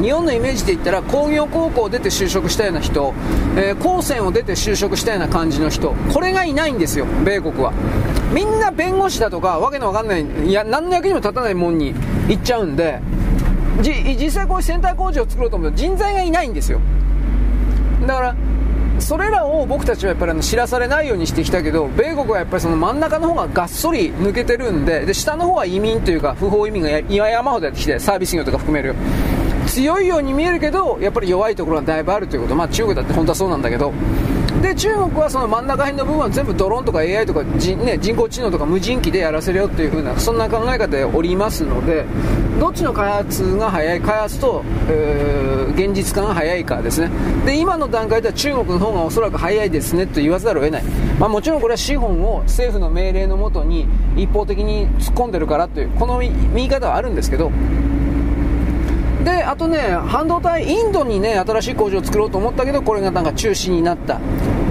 [0.00, 3.14] 日本のイメージで言ったら工業高校を出て就職したような人、
[3.56, 7.72] えー、高専を出て就職したような感じの人これがいないんですよ米国は。
[8.32, 11.94] みんな弁護士だとかわけのわかんないいや何の役にも立たないもんに
[12.28, 13.00] 行っちゃうんで
[13.82, 16.80] じ実際こういうセンター工場を作ろうと思うと人材がいないんですよ。
[18.06, 18.36] だから
[18.98, 28.94] それらを僕たちはやっぱりあの知らされないようにしてきたけど米国はやっぱりその真ん中の方ががっそり抜けてるんでで下の方は移民というか不法移民が岩山ほどやってきてサービス業とか含める。
[29.72, 32.54] 強いように見えるけどやっぱり弱いところがだいぶあるということ。
[32.54, 33.90] まあ中国だって本当はそうなんだけど。
[34.60, 42.04] で中国はその真ん中辺の部分は全部ドローンとか AI とか人,、ね、人工知能とか無人機でやらせるよっていう風なそんな考え方でおりますので
[42.60, 47.10] どっちの開発が早い開発と、えー、現実化が早いかですね。
[47.46, 50.82] で今の段階では中国の方がおそらく早いですねと言わざるを得ない、
[51.18, 57.50] まあ、もちろんこれは資本を政府の命令のもとに一方的に突っ込んでるからというこの見方はあるんですけど
[59.24, 64.20] であとね半導体インドにね新しい工場を作ろうと思ったけどこれがなんか中止になった。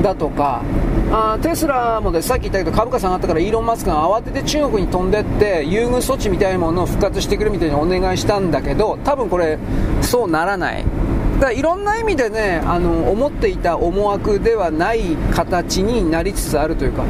[0.01, 0.63] だとか
[1.11, 9.59] あテスラもでさっき言ったけど株価下がったからイーロン・マスクが慌てて中国に飛んでって優遇措置みたいなものを復活してくるみたいにお願いしたんだけど多分これ
[10.01, 10.83] そうならない。
[11.35, 17.03] だからいろんな意味でねあの思っていた思惑ではない形になりつつあるというか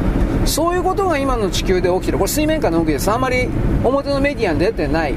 [0.44, 2.18] そういうことが今の地球で起きてる。
[2.18, 3.10] これ水面下の動きです。
[3.10, 3.48] あんまり
[3.84, 5.14] 表のメディアに出てない。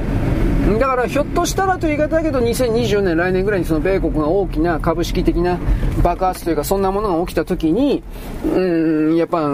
[0.66, 5.60] だからひょっとしたらという言い方だけど2024年来年ぐらいにその米国が大きな株式的な
[6.02, 8.04] 爆発というかそんなものが起きた時に
[8.44, 9.48] うんやっぱ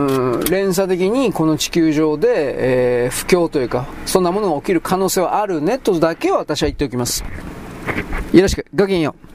[0.49, 7.23] 連鎖的にこの地球上で、えー、不況というかそんなものが起きる可能性はあるねとだけは私は言っておきます。
[8.31, 8.65] よろしく。
[8.73, 9.30] ごきげんよう。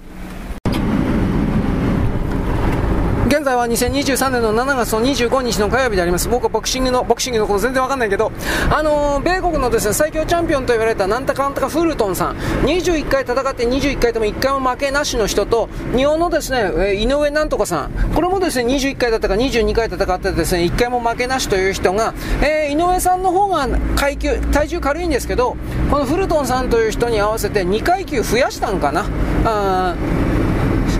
[3.46, 6.28] 在は2023年の7月の25日の火曜日であります。
[6.28, 8.32] 僕はボクシングの、ボクシングのこと全然わかんないけど、
[8.70, 12.36] あのー、米国のですね、最強チャンピオンと言われたなんたかなんたかフルトンさん、
[12.66, 25.56] 21回戦って21回とも1回も負けなしの人と、日本のですね、井上なんとかさん、これもですね、21回だったか22回戦ってですね、1回も負けなしという人が、えー、井上さんの方が階級、体重軽いんですけど、
[25.88, 29.06] このフルトンさんという人に合わせて2階級増やしたんかな。
[29.44, 29.94] あ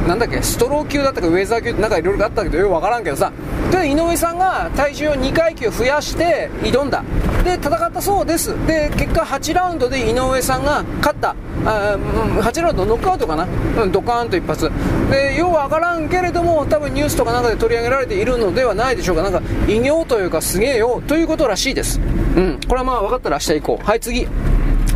[0.07, 3.33] なんだっけ、ストロー級だったかウェザー級なんかいろいろあったけどよくわからんけどさ、
[3.71, 7.03] で、井上さんが体重を2階級増やして挑んだ。
[7.45, 8.55] で、戦ったそうです。
[8.67, 11.35] で、結果8ラウンドで井上さんが勝った。
[11.65, 11.99] あ
[12.41, 13.47] 8ラウンドノックアウトかな、
[13.83, 14.71] うん、ドカーンと一発。
[15.11, 19.23] で、ようわからんけれども、多分ニュースとかなんかで取り上げられているのではないでしょうか。
[19.23, 22.01] なんか、偉業というかすげえよ、ということらしいです。
[22.37, 22.61] うん。
[22.69, 23.87] これはまあ分かったら明日行こう。
[23.87, 24.29] はい、次。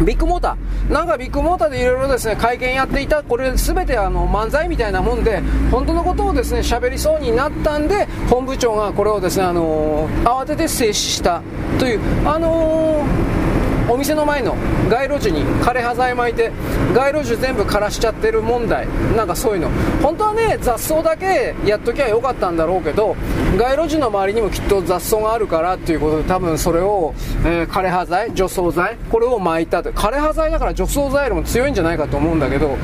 [0.04, 5.40] ビッグモーター、なんかビッグモーターでいろいろですね会見やっていた、これすべてあの漫才みたいなもんで、
[5.70, 11.42] 本当のことをですね喋りそうになったんで、本部長がこれをですねあの慌てて制止した
[11.78, 13.39] という、あのー
[13.90, 14.54] お店の前の
[14.88, 16.52] 街路樹に枯れ葉材巻いて
[16.94, 18.86] 街路樹全部枯らしちゃってる問題。
[19.16, 19.68] なんかそういうの。
[20.00, 23.16] 本当はね雑草だけやっときゃよかったんだろうけど
[23.58, 27.14] 街路樹の周りにもきっと雑草があるからっていうことで多分それを、
[27.44, 32.78] えー、枯れ葉材除草剤これを巻いた枯れ葉材だから除草剤よりも強いんじゃないかと思うんだけど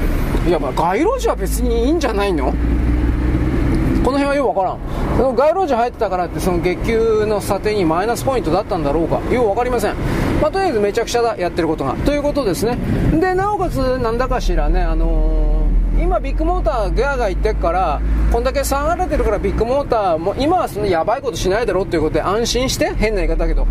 [0.46, 2.52] いやまあ街路樹は別にいいんじゃないの？
[4.04, 5.16] この辺はよくわからん。
[5.16, 9.16] その街路樹入ってたからってその月給の査定にマイナスポイントだったんだろうか。
[9.32, 9.96] よく分かりません、
[10.40, 11.94] まあ、とりあえずめちゃくちゃだやってることが。
[11.94, 12.76] ということですね。
[13.18, 15.45] でなおかつなんだかしらねあのー
[15.98, 18.00] 今ビッグモーターガーガー言ってっから
[18.32, 23.66] こんだけ下がれてるからビッグモーターも今はそのやばいことしないだろうっていうことで安心して変な言い方だけど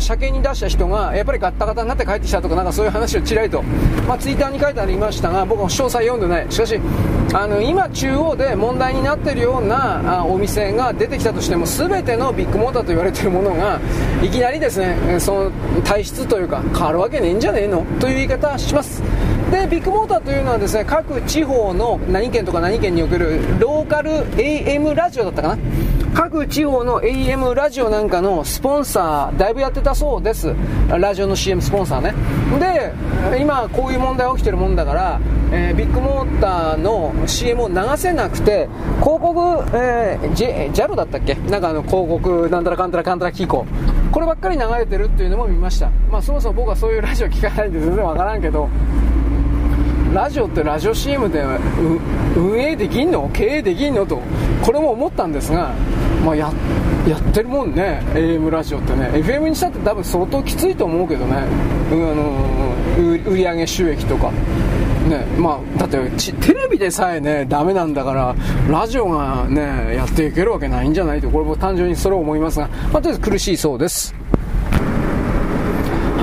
[0.00, 3.62] 車検に出した人がやっぱりガッタガタになって帰ってきたとかなんかそういう話をちらりと、
[4.06, 6.46] まあ、ツイッターに書いてありましたが僕も詳細読んでない。
[6.50, 6.80] しかし
[7.34, 13.80] あの今中央で問題になっているようなあお店が出てきたとしても全てのビッグモーターと言われているものが
[14.22, 15.50] いきなりですねその
[15.82, 17.84] 体質というか変わるわけねえんじゃねえの？
[18.00, 19.02] という言い方します。
[19.50, 25.58] でビッグモーターというのはですね各地方の何県とか何県におけるローカル AM ラジオだったかな？
[26.14, 30.52] 各地方の AM ラジオなんかのスポンサーだいぶやってたそうです。
[30.88, 32.14] ラジオの CM スポンサーね。
[32.58, 35.20] で今こういう問題起きてるもんだから、
[35.52, 38.68] えー、ビッグモーターの CM を流せなくて
[39.00, 41.34] 広告、えー、JAL だったっけ？
[41.34, 43.64] なんかあの広告なんたらかんたらかんたら機構
[44.10, 45.90] こればっかり流れてるっていうのも見ました。
[46.10, 48.68] まあそもそも僕はそういうラジオ聞かないんで全然わからんけど。
[50.16, 51.44] ラジオってラジオ CM で
[52.34, 53.28] 運営できんの？
[53.34, 54.06] 経営できんの？
[54.06, 54.22] と
[54.64, 55.74] これも思ったんですが、
[56.24, 56.50] まあ、や
[57.06, 59.10] やってるもんね AM ラジオってね。
[59.12, 61.44] FM にしたって多分相当きついと思うけどね、
[61.92, 64.32] うん、あの売上収益とか。
[65.06, 65.98] ねまあ、だって
[66.40, 68.34] テレビでさえねダメなんだから
[68.70, 71.28] ラジオがねやっていけるわけないんじゃないと。
[71.28, 74.14] これも単純にそれを思いますが、まあ、とりあえず苦しいそうです。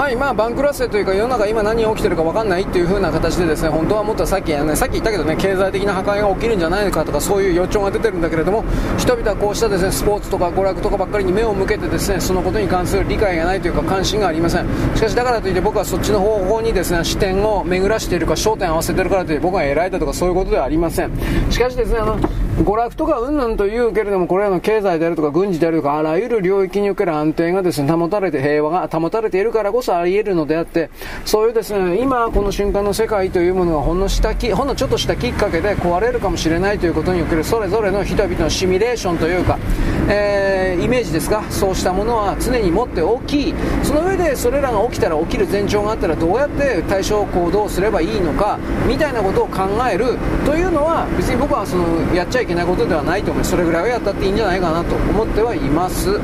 [0.04, 8.66] はいまあ、番狂わせというか世の中今何が起きてるか分かんないという風な形でですね本当はもっとさっき、ね、さっき言ったけどね経済的な破壊が起きるんじゃないかとかそういう予兆が出てるんだけれども
[8.98, 14.68] 人々はこうしたですねスポーツとか娯楽とかばっかりに目を向けてですねそのことに関する理解がないというか関心がありません。
[14.94, 21.12] しかしだからといって僕はそっちの方向にですね視点を巡らしているか焦点を合わせてるからといって僕が偉いだとかそういうことではありません。
[21.50, 22.20] しかしですねあの
[22.54, 30.92] 娯楽とかうんぬんと言うけれども、これらの経済であるとか軍事であるとか、あらゆる領域における安定がですね、保たれて、平和が保たれているからこそあり得るのであって、
[31.26, 39.58] そういうですね、今この瞬間の世界というものがほんの下き、ほんのちょっとしたきっかけで壊れるかもしれないということにおけるそれぞれの人々のシミュレーションというか、
[40.10, 53.52] えー、イメージですか、そうしたものは常に持っておき、その上でそれらが起きたら起きる前兆があったらどうやって対処行動をすればいいのか、みたいなことを考えるというのは、別に僕はそのやっちゃいけないことではないと思います。
[53.52, 56.20] それぐらいはやったっていいんじゃないかなと思ってはいます。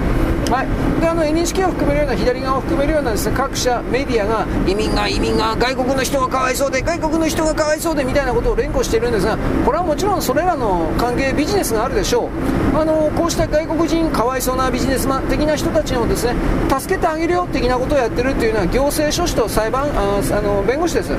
[0.50, 12.30] はい、であの NHK を含めるような左側を含めるようなですね各社メディアが移民が移民が外国の人がかわいそうで外国の人がかわいそうでみたいなことを連呼しているんですがこれはもちろんそれらの関係ビジネスがあるでしょ
[12.74, 16.34] うあのこうした外国人かわいそうなビジネスマン的な人たちをですね
[16.68, 21.12] 助けてあげるよ的なことをやってるっていうのは行政書士と裁判ああの弁護士です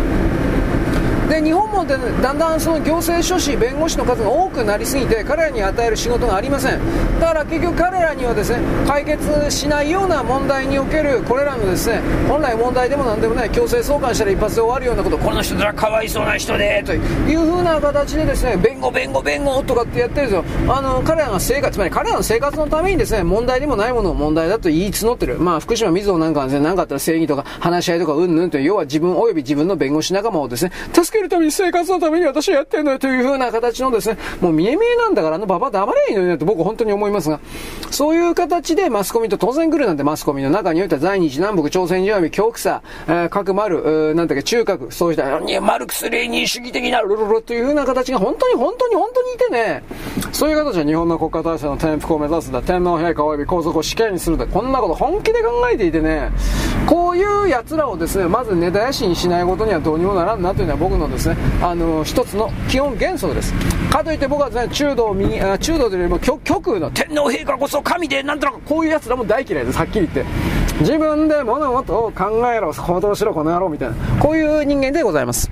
[1.31, 7.21] で日本もでだんだんその行政書士、弁護士の数が多くなりすぎて彼らに与える仕事がありません。
[7.21, 16.97] だから結局彼らにはですね解決しないような問題におけるこれらのですね本来問題でもなんでもない強制送還したら一発で終わるようなことこの人らかわいそうな人でとい
[17.37, 20.75] う風な形でですね弁護弁護弁護とかってやってるんですよ。
[20.75, 25.39] あの彼らが生活つまり彼らの生活のためにですね問題でもないものを問題だと言い募ってる。
[25.39, 37.41] まあ福島みずほなんかはですね何かあったら正義とか話し合いとかうんぬんという要は自分及び自分の弁護士仲間をですね助けけるために生活のために私はやってんのよという風な形のですね、もう見え見えなんだからあのババ黙れいいのになと僕本当に思いますが、
[37.91, 49.83] そういう形でマスコミと当然来るなんてマスコミの中においては在日南北朝鮮人民恐怖さ、えー、核丸、なんだっけ中核、そうした、マルクス・レーニン主義的なルルルという風な形が本当に本当に本当にいてね、
[50.33, 56.31] そういう形は日本の国家体制の転覆を目指すんだ、天皇陛下及び皇族を死刑にするんだ、こんなこと本気で考えていてね、
[56.87, 63.53] こういう奴らをですね、まず根絶やしにしないことにはどうにもならんなというのは僕のですね、あの、一つの基本原則です。
[63.91, 70.33] かといって僕はですね、中道右、あ中道というよりも極極右の天皇陛下こそ神で、なんとなくこういう奴らも大嫌いです、はっきり言って。
[70.81, 75.51] 自分で物事を考えろ、行動しろ、この野郎みたいな、こういう人間でございます。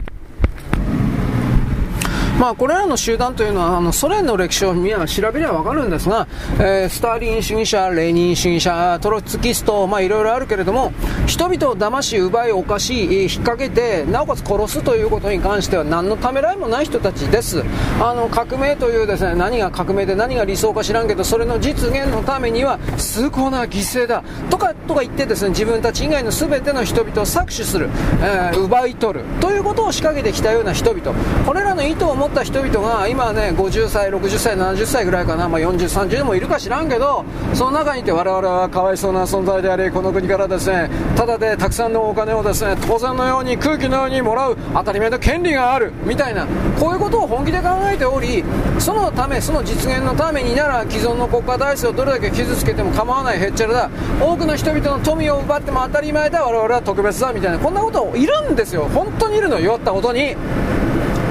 [2.38, 10.92] まあ、これらの集団というのはあのソ連の歴史を見調べれば分かるんですが、えー、スターリン主義者、レーニン主義者、トロツキスト、まあ、いろいろあるけれども
[11.26, 17.64] 人々を騙し、奪い、犯し、引っ掛けてなおかつ殺すということに関しては何のためらいもない人たちです。
[18.00, 27.88] あの革命というですね何が革命で何が理想か知らんけどそれの実現のためには崇高な犠牲だとかとか言ってですね自分たち以外の全ての人々を搾取する、
[28.22, 31.12] えー、奪い取るということを仕掛けてきたような人々。
[31.44, 37.24] これらの意図を持った人々が今ね50歳60歳70歳ぐらいかな、まあ、4030でもいるか知らんけど
[37.54, 46.46] その中にいて我々はかわいそうな存在でありこの国からですねただでたくさんのお金をですね当然のように空気のようにもらう当たり前の権利があるみたいな
[46.78, 48.44] こういうことを本気で考えており
[48.78, 53.90] そのためその実現のためになら既存の国家体制をどれだけ傷つけても構わないへっちゃらだ。
[54.20, 56.44] 多くの人々の富を奪っても当たり前だ。
[56.44, 57.32] 我々は特別だ。
[57.32, 58.88] みたいなこんなこといるんですよ。
[58.94, 60.36] 本当にいるの弱ったことに。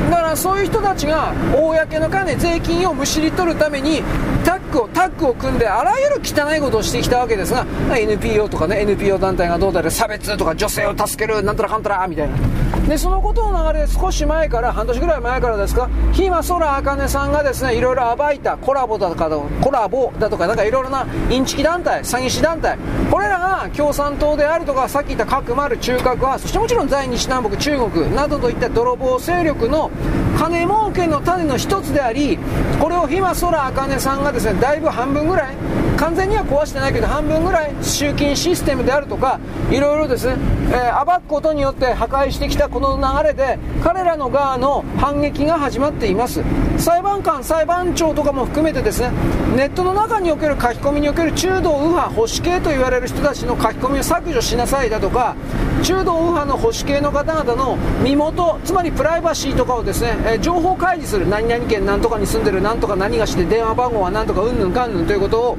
[0.09, 4.01] だからそういう人たちが公の金税金をむしり取るために
[4.45, 7.65] タッグをタッグを組んであらゆる汚いことをしてきたわけですが
[7.97, 12.76] NPO とかね NPO 団体がどうだろ差別とか女性を助けるなんたらかんたらみたいな。
[12.87, 15.89] でそのことの流れで少し前から半年ぐらい前からですか？
[16.13, 19.29] 日間空茜さんがですねいろいろ暴いたコラボだとか
[19.61, 22.77] コラボだとかなんかいろいろなインチキ団体詐欺師団体。
[23.11, 29.91] これらが共産党であるとかさっき言った核丸中核はそしてもちろん在日南北中国などといった泥棒勢力の
[30.37, 32.37] 金儲けの種の一つであり
[32.79, 35.55] これを日間空茜さんがですねだいぶ半分ぐらい
[35.97, 39.39] 完全には壊してないけど半分ぐらい集金システムであるとか
[39.71, 40.35] いろいろですね、
[40.69, 46.43] えー、暴くことによって破壊してきたこの流れで彼らの側の反撃が始まっています。
[46.77, 49.11] 裁判官裁判長とかも含めてですね
[49.55, 55.35] ネットの中における書き込みにおける中道右派保守系と言われる人たちの書き込みを削除しなさいだとか
[55.83, 65.57] 中道右派の保守系の方々の身元つまりプライバシーとかをですね、えー、情報開示する何々県何とかに住んでる何とか何がして電話番号は何とかうんぬんかんぬんということを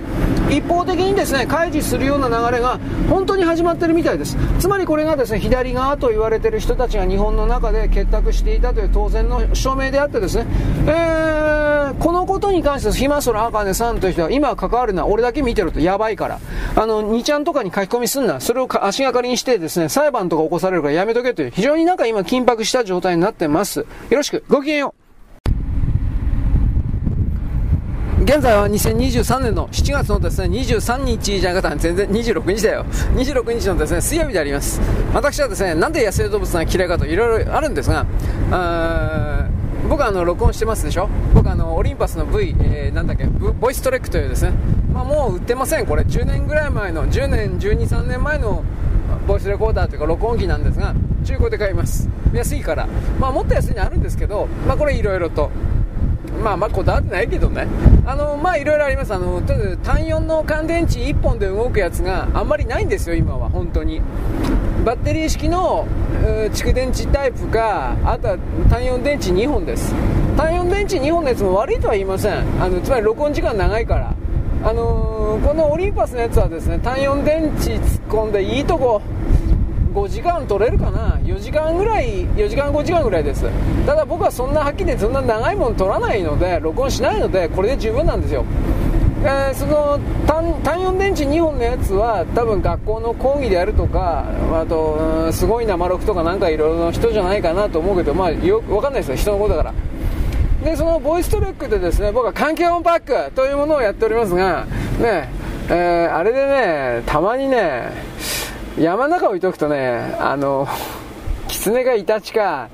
[0.50, 2.78] 一方的にですね開示するような流れが
[3.10, 4.36] 本当に始まってるみたいです。
[4.58, 10.46] つまりこれこれがですね左側と言われてる人たちが日本の中で結託していたという当然の証明であってですね、
[10.88, 16.40] えー、このことに関してひまそらあかねさんという人は今関わるのは俺だけ見てるとやばいから
[16.74, 18.40] あの2ちゃんとかに書き込みすんな。
[18.40, 23.78] それを足がかりにしてですね裁判とか起こされるからやめとけという非常になんか今緊迫した状態になってます。
[23.78, 24.42] よろしく。
[24.48, 25.07] ごきげんよう。
[28.28, 32.84] 現在は2023年の7月のですね23日じゃなかった全然26日だよ。
[33.14, 34.82] 26日のですね水曜日であります。
[35.14, 38.04] 私はですねなんで野生動物が嫌いかといろいろあるんですが
[39.88, 41.08] 僕はあの録音してますでしょ？
[41.32, 44.52] 僕あのオリンパスの V、えー、なんだっけボイストレックというですね、
[44.92, 45.86] まあ、もう売ってません。
[45.86, 48.62] これ10年ぐらい前の10年12、3年前の
[49.26, 50.94] ボイスレコーダーというか録音機なんですが
[51.24, 52.10] 中古で買います。
[52.34, 52.86] 安いから。
[53.18, 55.50] まあもっと安いのあるんですけどまあこれいろいろと
[56.42, 57.66] まあまあこだわってないけどね。
[58.06, 59.12] あのまあいろいろあります。
[59.12, 63.48] あの単4の乾電池1本で動くやつがあんまりないんですよ今は。
[63.48, 64.00] 本当に。
[64.84, 65.86] バッテリー式の
[66.52, 68.38] 蓄電池タイプかあとは
[68.70, 69.94] 単4電池2本です。
[70.36, 72.62] 単4電池2本のやつも悪いとは言いません。
[72.62, 74.14] あのつまり録音時間長いから。
[74.64, 79.00] あのー、このオリンパスのやつはですね単4電池突っ込んでいいとこ。
[79.88, 83.44] 5時間取れるかな？4時間ぐらい4時間5時間ぐらいです。
[83.86, 88.44] ただ僕はそんなはっきりそんな長いもの取らないので録音しないのでこれで十分なんですよ。
[89.20, 90.44] えー、その単
[90.78, 99.16] 4電池2本のやつは多分学校の講義であるとかあと、うん、すごい生録とかなんかいろいろな人じゃないかなと思うけどまあよ分かんないですよ。
[99.16, 99.74] 人のことだから。
[100.64, 104.66] でそのボイストレックでですね僕は環境音パックというものをやっておりますが
[105.00, 105.28] ね
[105.70, 107.92] えー、あれでねたまにね
[108.78, 110.68] 山の中置いとくとねあの
[111.48, 112.68] 狐がイタチか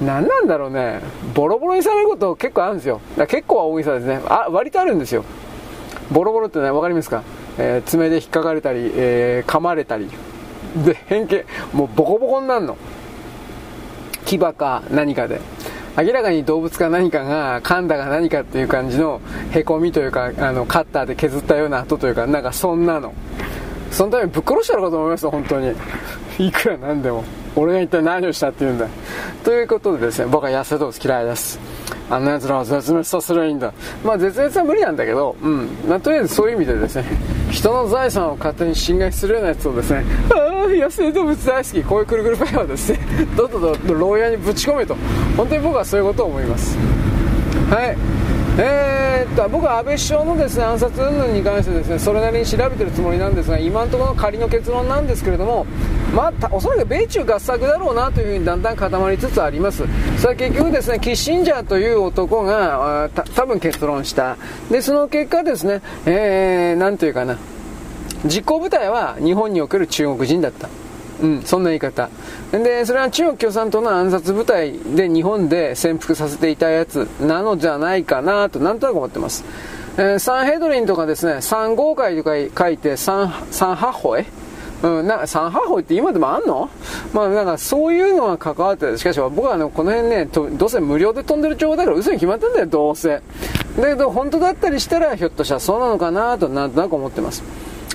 [0.00, 1.00] 何なんだろうね。
[1.34, 3.00] ボロボロにされること結構あるんですよ。
[3.28, 4.20] 結構は大げさですね。
[4.26, 5.24] あ割とあるんですよ。
[6.10, 7.22] ボロボロってね分かりますか、
[7.58, 10.08] えー、爪で引っかかれたり、えー、噛まれたり。
[10.84, 11.44] で変形。
[11.72, 12.76] もうボコボコになるの。
[14.24, 15.40] 牙か何かで。
[15.96, 19.20] 明らかに動物か何かが噛んだか何かっていう感じの
[19.50, 23.12] へこみというかあのカッターで削ったような跡というかなんかそんなの。
[23.92, 25.72] そのためにぶっ殺したのかと思いました本当に。
[26.38, 27.24] いくらなんでも。
[27.54, 28.88] 俺が一体何をしたっていうんだ。
[29.44, 31.60] ということでですね僕は野生動物嫌いです。
[32.08, 33.72] あんな奴らは絶滅させればいいんだ。
[34.02, 37.04] まあ絶滅は無理なんだけどうん、まあ、とりあえずそういう意味でですね
[37.50, 40.04] 人の財産を勝手に侵害するようなやつをですね
[40.34, 42.98] ああ野生動物大好きこういうくるくるパイはですね
[43.36, 44.96] どんどんどん牢屋にぶち込めと。
[45.36, 46.78] 本当に僕はそういうことを思います。
[47.70, 48.21] はい。
[48.58, 55.64] えー、っと僕は安倍首相のですね暗殺云々に関してですねそれなりに調べてるつもりなんですが今のところの仮の結論なんですけれども、
[56.14, 59.84] まあ、おそらく米中合作だろうなというふうにだんだん固まりつつあります。
[60.18, 64.36] それは結局ですねキッシンジャーという男がた多分結論した。
[64.70, 67.38] でその結果ですね、えー、なんというかな。
[68.26, 70.68] 実行部隊は日本における中国人だった。
[71.22, 72.10] うん、そんな言い方。
[72.50, 79.44] で、それは中国共産党の暗殺部隊で日本で潜伏させていたやつなのじゃないかなと、なんとなく思ってます。
[79.96, 82.32] えー、サンヘドリンとかですね、三号会とか
[82.64, 84.16] 書いて、三、三八歩
[84.82, 86.68] うん、な三八歩って今でもあんの？
[87.12, 93.10] まあなんかそういうのが関わってしかし僕はあのこの辺ねどうせ無料で飛んでる情報だから嘘に決まってんだよどうせ。
[93.10, 93.22] だ
[93.76, 97.44] けど本当だったりしたらひょっとしたらそうなのかなとなんとなく思ってます。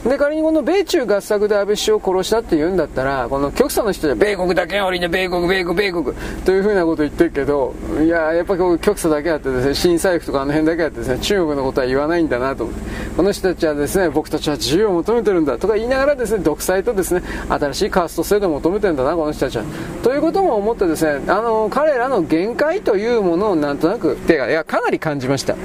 [0.04, 6.06] で、仮にこの米中合作で安倍首相を殺したって言うんだったら、この極左の人で、米国だけが悪いね、米国、米国、米国、
[6.46, 12.82] というふうなこと言ってるけど、いや、やっぱり極左だけあってですね、新財布とかあの辺だけあってですね、中国のことは言わないんだなと思って、
[13.16, 19.64] この人たちはですね、僕たちは自由を求めてるんだとか言いながらですね、独裁とですね、新しいカースト制度を求めてるんだな、この人たちは。
[20.04, 25.56] ということも思ってですね、あの、彼らの限界というものをなんとなく、てか、いや、かなり感じました。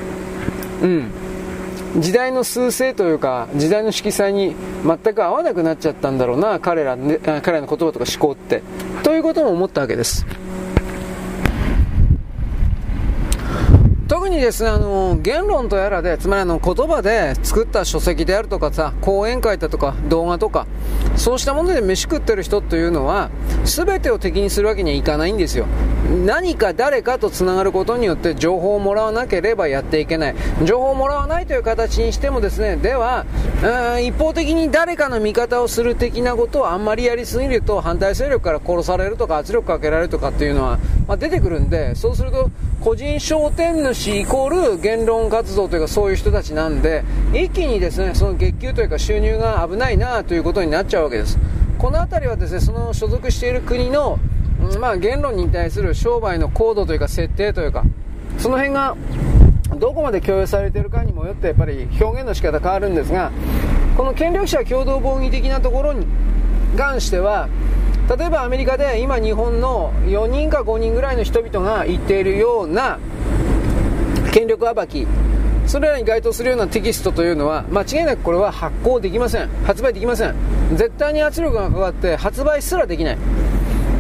[0.83, 1.22] うん。
[1.97, 4.55] 時代の趨勢というか時代の色彩に
[4.85, 8.63] 全く合わなくなっちゃったんだろうな彼ら、彼らの言葉とか思考って。
[9.03, 10.27] ということも思ったわけです。
[14.13, 20.67] 特にですね、あの、言論とやらで、つまりあの、言葉で作った書籍であるとかさ、講演会だとか、動画とか、
[21.17, 23.31] そうしたもので飯食ってる人というのは、
[23.65, 25.65] 全てを敵にするわけにはいかないんですよ。
[26.27, 30.35] 何か誰かと繋がることによって情報をもらわなければやっていけない。
[30.63, 33.25] 情報をもらわないという形にしてもですね、では、
[34.03, 40.79] 一方的に誰かの味方をする的なことをあんまりやりすぎると反対勢力から殺されるとか圧力かけられるとかっていうのは、
[41.09, 42.51] まあ、出てくるんで、そうすると
[42.83, 51.39] 個人商店主イコール言論活動というかそういう人たちなんで、一気にですね、その月給というか収入が危ないなということになっちゃうわけです。
[51.79, 54.19] この辺りはですね、その所属している国の、
[54.81, 57.85] まあ、言論に対する商売のコードというか設定というか、
[58.39, 58.97] その辺が
[59.79, 63.31] どこまで共有されているかにもよってやっぱり表現の仕方変わるんですが、
[63.97, 66.05] この権力者共同防御的なところに
[66.77, 67.49] 関しては、
[68.09, 72.99] 例えばアメリカで今日本の4人か5人ぐらいの人々が言っているような
[74.33, 75.07] 権力暴き
[75.67, 80.35] それらに該当するようなテキストというのは間違いなくこれは発行できません発売できません
[80.75, 83.19] 絶対に圧力がかかって発売すらできない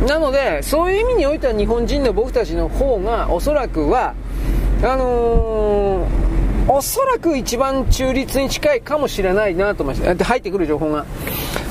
[0.06, 4.14] なのでそういう意味においては日本人の僕たちの方がおそらくは
[4.82, 10.24] あのー、おそらく一番中立に近いかもしれないなと思います。
[10.24, 11.06] 入ってくる情報が。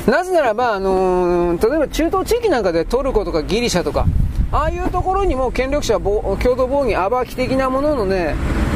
[0.06, 4.06] なぜならば、あのー、例えば中東地域なんかでトルコとかギリシャとか、
[4.50, 8.34] ああいうところにも権力者共同防御暴き的なもののね、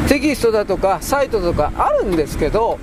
[0.08, 2.78] テキストだとかサイトとかあるんですけど、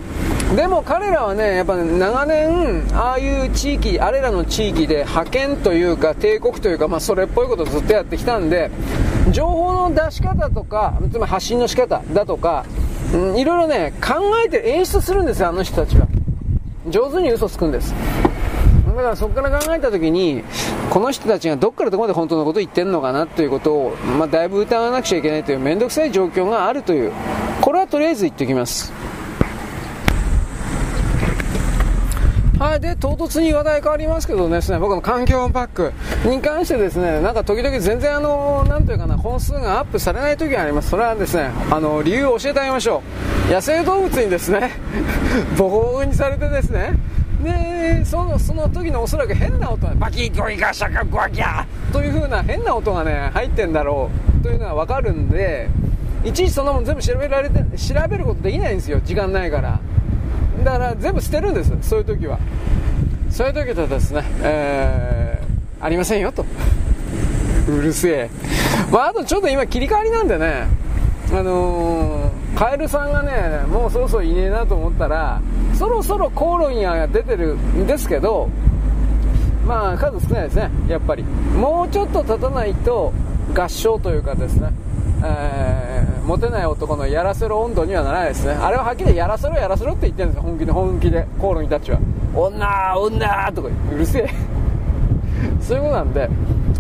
[0.57, 8.69] でも彼らはね、やっぱ、長年、ああいう地域、あれらの地域で覇権というか帝国というか、まあ、それっぽいことをずっとやってきたんで、
[9.31, 12.65] 情報の出し方とか、つまり発信の仕方だとか、
[13.13, 14.15] うん、いろいろね、考
[14.45, 16.07] えて演出するんですよ、あの人たちは。
[16.89, 17.95] 上手に嘘つくんです。
[18.93, 20.43] だからそこから考えた時に、
[20.89, 27.11] この人たちがどっからどこまで本当のことを言ってるのかなということを、まあ、だいぶ疑わなくちゃいけないという面倒くさい状況があるという、
[27.61, 28.93] これはとりあえず言っておきます。
[32.63, 35.91] はい、で、唐突に話題変わりますけどですね、僕の環境パック
[36.23, 40.91] に関してですね、なんか時々全然あの、なんというかな、本数がアップされない時があります。
[40.91, 43.01] それはですね、あの、理由を教えてあげましょ
[43.49, 43.51] う。
[43.51, 44.71] 野生動物にですね、
[45.57, 46.93] ボコボコにされてですね、
[47.43, 51.93] で、その、その時のおそらく変な音、バキッゴイガシャカゴワギャー。
[51.93, 54.09] という風な変な音がね、入ってんだろ
[54.39, 55.69] うというのがわかるんで、
[56.23, 59.79] いちいちそんなもん全部調べられて、調べることできないんですよ、時間ないから。
[60.63, 62.39] だから全部捨てるんですそういう時は。
[63.29, 66.45] そういう時とですね、えー、ありませんよと。
[67.67, 68.29] うるせえ。
[68.91, 70.67] まああとちょっと今切り替わりなんでね。
[71.33, 75.41] あのー、カエルさんがねもうそろそろいねえなと思ったら
[75.73, 78.49] そろそろコオロギが出てるんですけど
[79.65, 81.23] まあ数少ないですねやっぱり。
[81.23, 83.11] もうちょっと経たないと
[83.55, 84.71] 合唱というかですね
[85.25, 88.53] えー、モテない男のやらせろ温度にはならないですね。
[88.53, 91.99] あれははっきりやらせろやらせろって言ってるんですよ本気で本気でコオロギたちは。
[92.35, 94.29] 女女とかうるせえ。
[95.63, 96.29] そういうことなんで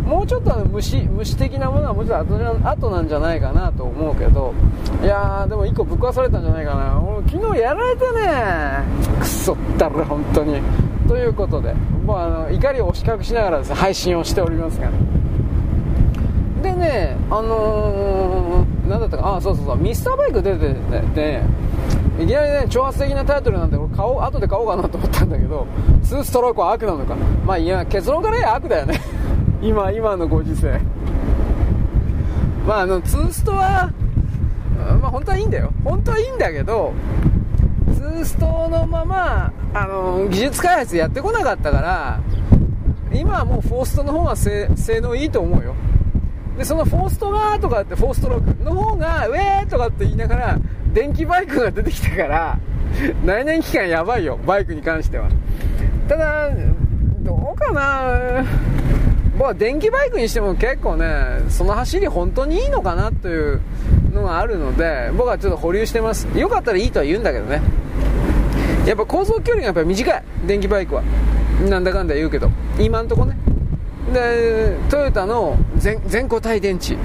[0.05, 4.53] もうちょっとあの虫虫的なものはもちろん後なんじゃないかなと思うけど。
[5.01, 7.01] いやーでも1個ぶっ壊されたんじゃないかな。
[7.29, 9.19] 昨日やられてね。
[9.19, 10.61] くそったれ本当に。
[11.07, 11.73] ということで。
[12.05, 14.89] もうあの怒りを押し隠しながらです、ね、配信をしておりますが、
[16.61, 21.43] でね、あのー、なんだったか、あ、そうそうそう、ミスターバイク出てて、ね。
[22.19, 25.65] いきなりね、挑発的なタイトルなんで、俺顔、後で買おうかなと思ったんだけど、
[26.03, 27.15] 2ストロークは悪なのか。
[27.45, 29.01] まあいや、結論から言えば悪だよね。
[29.63, 30.77] 今、今のご時世。
[32.67, 33.89] まああの、2ストは、
[35.01, 35.71] まあ本当はいいんだよ。
[35.85, 36.93] 本当はいいんだけど、
[37.87, 42.19] 2ストのまま、あの、技術開発やってこなかったから、
[43.13, 44.67] 今はもうフォーストの方が性
[45.01, 45.75] 能いいと思うよ。
[46.57, 50.59] で、そのフォーストがとかって、フォーストロックの方が、ウェーとかって言いながら、
[50.93, 52.59] 電気バイクが出てきたから、
[53.23, 55.29] 内燃期間やばいよ、バイクに関しては。
[56.09, 56.49] ただ、
[57.21, 58.43] どうかな
[59.37, 61.07] 僕は電気バイクにしても結構ね、
[61.49, 63.61] その走り本当にいいのかなという
[64.13, 66.27] のがあるので、僕はちょっと保留してます。
[66.37, 67.61] よかったらいいとは言うんだけどね。
[68.85, 71.03] やっぱ航続距離がやっぱ短い、電気バイクは。
[71.69, 72.49] なんだかんだ言うけど。
[72.79, 73.37] 今んとこね。
[74.11, 76.97] でトヨタの全全固体電池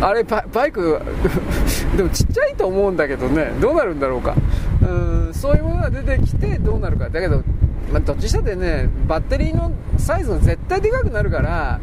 [0.00, 1.00] あれバイク
[1.96, 4.34] でもちっちゃいと思うんだけどねどうなるんだろうか
[4.82, 7.42] うんそういうものが出てきてどうなるかだけど、
[7.92, 11.80] まあ、どっちしたってねバッテリーのサイズが絶対でかくなるから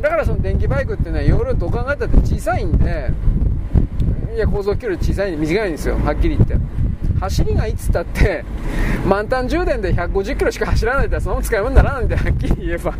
[0.00, 3.10] だからその電気バイクってね容量どう考えたって小さいんで
[4.34, 6.56] いや航続距離小さい短いんですよはっきり言って。
[7.20, 8.44] 走りがいつったって
[9.04, 12.94] 満タン充電で150キロしか走らないってそのまま使い物にならないんではっきり言えば。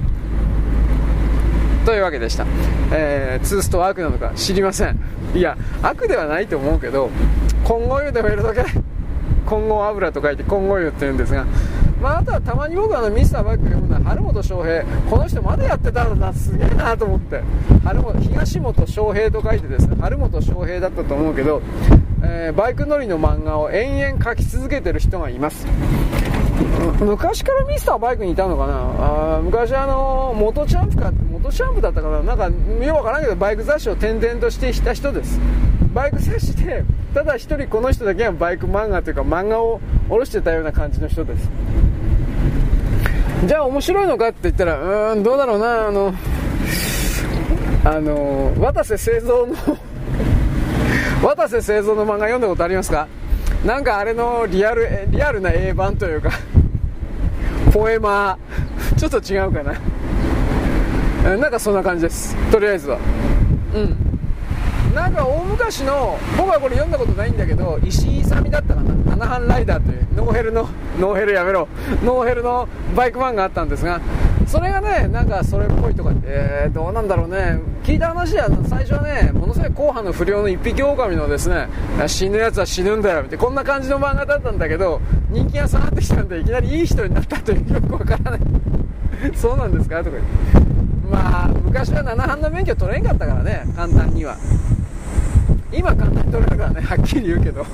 [1.86, 2.44] というわけでした、
[2.92, 4.98] えー、ツーストは悪なのか知りません。
[5.34, 7.10] いや悪ではないと思うけど
[7.64, 8.64] 混合油でも入れとけ。
[9.46, 11.46] 混合油と書いて混合油って言うんですが
[12.00, 17.42] まあ、あとはたまに僕はあのミスターバック読むのは春本翔平この人まだやってたんだすげえなと思って。
[17.84, 19.96] 春本東本翔平と書いてですね。
[20.00, 21.60] 春本翔平だったと思うけど、
[22.22, 25.66] えー、バイク乗りの漫画を延々描き続けてる人がいます。
[27.00, 29.36] 昔からミスターバイクにいたのかな？
[29.36, 32.22] あ昔あの元チャンプか元チャンプだったかな？
[32.22, 32.44] なんか
[32.84, 35.40] よくわからんけどバイク雑誌を転々としてした人です。
[35.94, 36.84] バイク雑誌で
[37.14, 41.48] ただ一人この人だけがバイク漫画というか漫画を下ろしてたような感じの人です。
[43.46, 44.78] じゃあ面白いのかって言ったら
[45.12, 46.12] うーんどうだろうなあの
[47.84, 49.54] あの渡瀬製造の
[51.26, 53.06] 渡瀬製造の漫画読んだことありますか？
[53.64, 56.30] なんかあれのリアルリアルな A 版というか
[57.72, 58.96] ポエマー。
[58.96, 61.36] ちょっと違うかな。
[61.36, 62.34] なんかそんな感じです。
[62.50, 62.98] とりあえずは。
[63.74, 63.96] うん。
[65.08, 68.94] なんか大昔の僕はこれ読んだことないんだけど石井いさみだったかな？
[69.16, 70.68] ナナハンライダーというノーヘルの
[71.00, 71.66] ノーヘルやめろ。
[72.04, 74.00] ノーヘルのバイクマンがあったんですが
[74.46, 77.58] それがねなんかそれっぽいとか、えー、どうなんだろうね。
[77.84, 81.68] 聞いた話では最初はねものすごい硬派の不良の一匹狼のですね
[82.06, 88.40] 死ぬやつは死ぬんだよってこんな感じの漫画だったんだけど人気が下がってきたんでいきなりいい人になったというよくわからない。
[89.34, 89.98] そうなんですか？
[90.04, 90.68] とか言って。
[91.10, 94.36] まあ昔は7班の免許取れんかったからね簡単には。
[95.72, 97.64] 今簡単に取れるからねはっきり言うけど。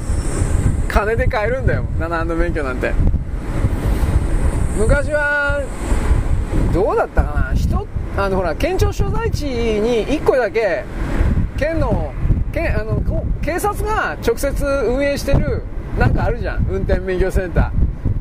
[0.88, 2.92] 金で買えるんだよ7班の免許なんて。
[4.78, 5.60] 昔は
[6.72, 7.54] どうだったかな？
[7.54, 10.84] 人あのほら県庁所在地に1個だけ
[11.56, 12.12] 県の
[12.52, 13.02] 県あの
[13.42, 15.62] 警察が直接運営してる
[15.98, 17.72] なんかあるじゃん運転免許センタ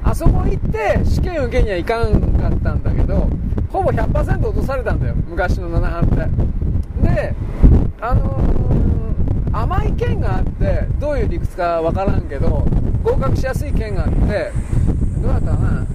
[0.03, 0.09] ー。
[0.09, 3.29] あそこ行って試験受けにはいかんかったんだけど
[3.71, 6.07] ほぼ100%落とされたんだよ昔の7班っ
[7.03, 7.33] てで
[8.01, 9.02] あのー、
[9.53, 12.65] 甘い県があってどういう理屈かわからんけど
[13.03, 14.51] 合格しやすい県があって
[15.21, 15.87] どうだったかな？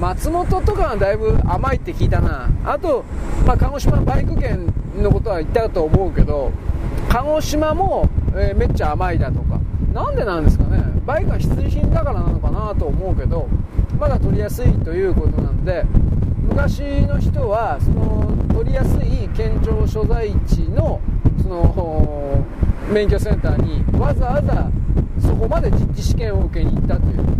[0.00, 2.48] 松本とかはだいぶ甘いって聞いたな。
[2.64, 3.04] あと、
[3.46, 4.66] まあ、鹿児島バイク券
[4.96, 6.52] のことは言ったと思うけど
[7.08, 9.60] 鹿児島も、えー、めっちゃ甘いだとか。
[9.92, 10.82] なんでなんですかね？
[11.04, 13.48] バイクは必需品だからなのかなと思うけど
[13.98, 15.84] まだ取りやすいということなんで
[16.48, 21.00] 昔の人はその取りやすい県庁所在地の
[21.42, 22.44] その
[22.90, 24.70] 免許センターにわざわざ
[25.20, 27.20] そこまで実地試験を受けに行ったという。
[27.20, 27.32] うん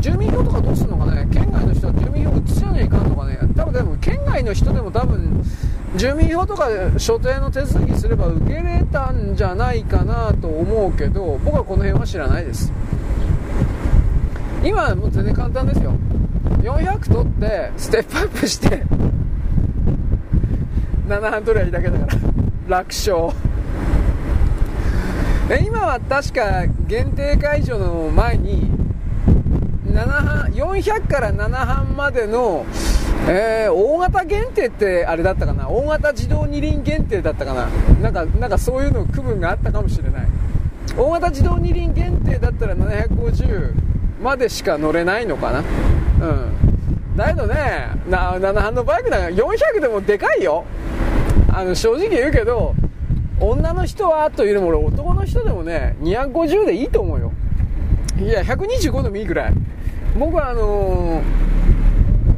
[0.00, 1.26] 住民票とかどうするのかね？
[1.32, 3.38] 県外の人は住民票移さないかんのかね？
[3.56, 5.42] 多分でも県外の人でも多分
[5.96, 12.72] 住民票とか所定の手続きすれば受けれたんじゃないかなと思うけど僕はこの辺は知らないです。
[14.64, 15.92] 今はもう全然簡単ですよ。
[16.62, 18.82] 400取ってステップアップして
[21.08, 22.06] 7半取りゃいいだけだか
[22.68, 23.30] ら楽勝。
[25.50, 28.70] え今は確か限定解除の前に
[29.86, 32.64] 7400から7半までの、
[33.28, 35.68] えー、大型限定ってあれだったかな？
[35.68, 37.66] 大型自動二輪限定だったかな？
[38.00, 40.28] なんかなんかそういうの区分があったかもしれない。
[40.96, 43.74] 大型自動二輪限定だったら750
[44.22, 45.58] までしか乗れないのかな？
[45.58, 45.62] う
[47.12, 47.16] ん。
[47.16, 50.64] だけどねな7半のバイクだから400でもでかいよ。
[51.52, 52.74] あの正直言うけど
[53.42, 57.32] 女の人はというよりも俺男の人でもね250でいいと思うよ。
[58.18, 59.54] いや125でもいいぐらい。
[60.18, 61.22] 僕はあのー、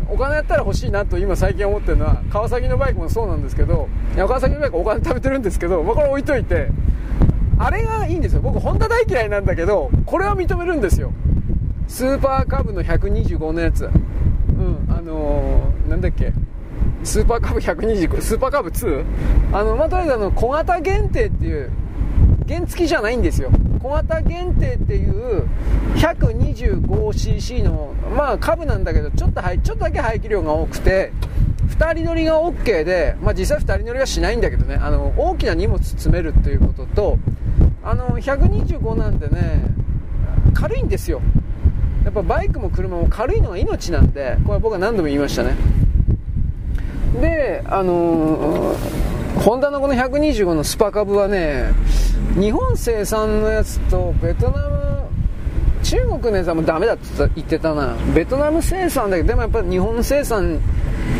[0.08, 6.68] お金やったら欲しいなと今最近思ってるのは川崎のバイクもそうなんですけどいや川崎のバイクお金食べてるんですけど、まあ、これ置いといて
[7.58, 8.40] あれがいいんですよ。
[8.40, 11.12] 僕ホンダ大嫌いなんだけどこれは認めるんですよ。
[11.88, 13.84] スーパーカブの125のやつ。
[13.84, 16.32] うんあのー、なんだっけ？
[17.04, 19.04] スーパーカブ125スーパーカブ 2?
[19.52, 21.70] あのまあとりあえずあの小型限定っていう
[22.48, 23.50] 原付きじゃないんですよ。
[23.82, 25.46] 小型限定っていう
[25.96, 31.12] 125cc のまあカブなんだけどちょっとちょっとだけ排気量が多くて
[31.68, 34.76] 2人乗りが OK で、まあ、実際2人乗りはしないんだけどね。
[34.76, 37.18] あの大きな荷物詰めるっていうことと
[37.82, 39.62] あの125なんでね
[40.54, 41.20] 軽いんですよ。
[42.04, 45.83] やっぱバイクも車も軽いのが命なんでこれは僕は何度も言いましたね。
[47.20, 51.72] であのー、ホンダのこの125のスパカブはね
[52.38, 54.74] 日本生産のやつとベトナム
[55.82, 57.04] 中国のやつはもうダメだって
[57.36, 57.94] 言ってたな。
[58.14, 60.58] ベトナム生産だけどでもやっぱり日本生産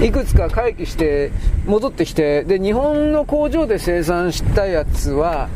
[0.03, 1.31] いくつか回帰して
[1.67, 5.49] 戻ってきてで日本の工場で生産したやつは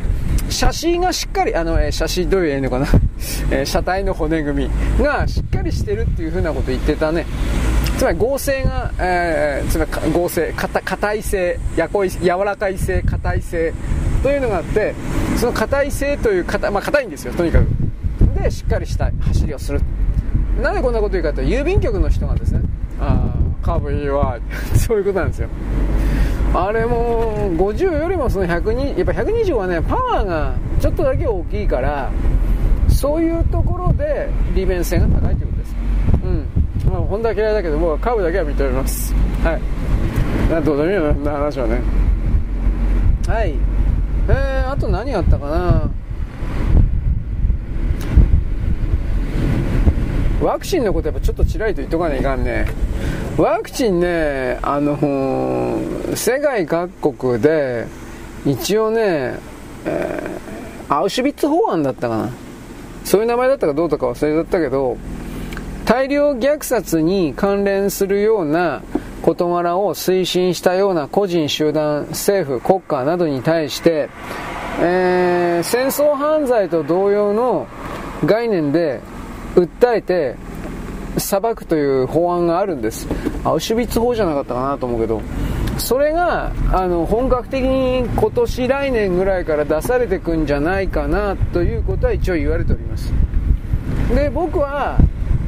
[0.51, 2.86] 写真がしっかりあの、え写真どういうのかな、
[3.51, 7.27] え車体の骨組みがしっかりしてるっていうふうなこと言ってたね。
[7.98, 13.74] つまり合成が、えー、つまり合成硬い性やこい柔らかい性硬い性
[14.22, 14.94] というのがあって
[15.36, 17.66] その硬い性という硬,、まあ、硬いんですよとにかく。
[18.40, 19.80] でしっかりした走りをする。
[20.62, 22.60] なぜこんなこと言うかというと郵便局の人がですね
[23.00, 24.38] ああカーブいいわ
[24.76, 25.48] そういうことなんですよ。
[26.54, 32.10] あれも50よりもその120やっぱ120はねパワーがちょっとだけ大きいから
[32.88, 35.38] そういうところで利便性が高い。
[36.98, 39.14] ということですうんまあ、ホンダ嫌いだけど僕はカーブだけは認めます。
[39.42, 39.60] はい。
[40.50, 41.80] などうでもいいよな話はね。
[43.26, 43.54] はい。
[44.28, 45.90] えー、あと何あったかな？
[50.42, 52.66] ワクチンのことやっぱちょっとちらりと言っとかないかんね。
[53.36, 57.86] ワクチンねあのー、世界各国で
[58.46, 59.38] 一応ね、
[59.84, 62.30] えー、アウシュビッツ法案だったかな。
[63.04, 64.96] そういう名前だったかどうとか忘れちゃったけど
[65.89, 68.82] 大量虐殺に関連するような
[69.23, 74.10] 事柄を推進したような個人、集団、政府、国家などに対して、
[74.82, 77.66] えー、戦争犯罪と同様の
[78.27, 79.01] 概念で
[79.55, 80.36] 訴えて、
[81.16, 83.09] 裁くという法案があるんです。
[83.43, 85.23] アウシュビッツ法じゃなかったかなと思うけど。
[85.78, 93.10] それがあの本格的に今年来年ぐらいから出されてくんじゃないかなということは一応言われております。
[94.15, 94.98] で僕は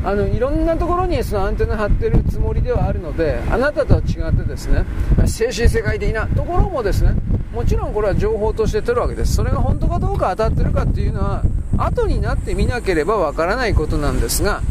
[0.02, 4.84] あのいろんなところにそのアンテナ張ってるつもりではあるのであなたとは違ってですね
[5.26, 7.14] 精神世界的なところもですね
[7.52, 9.34] もちろんこれは情報として取るわけです。
[9.34, 11.42] それが本当かどうか当たってるかっていうのは
[11.76, 14.62] 後になってみなければわからないことなんですが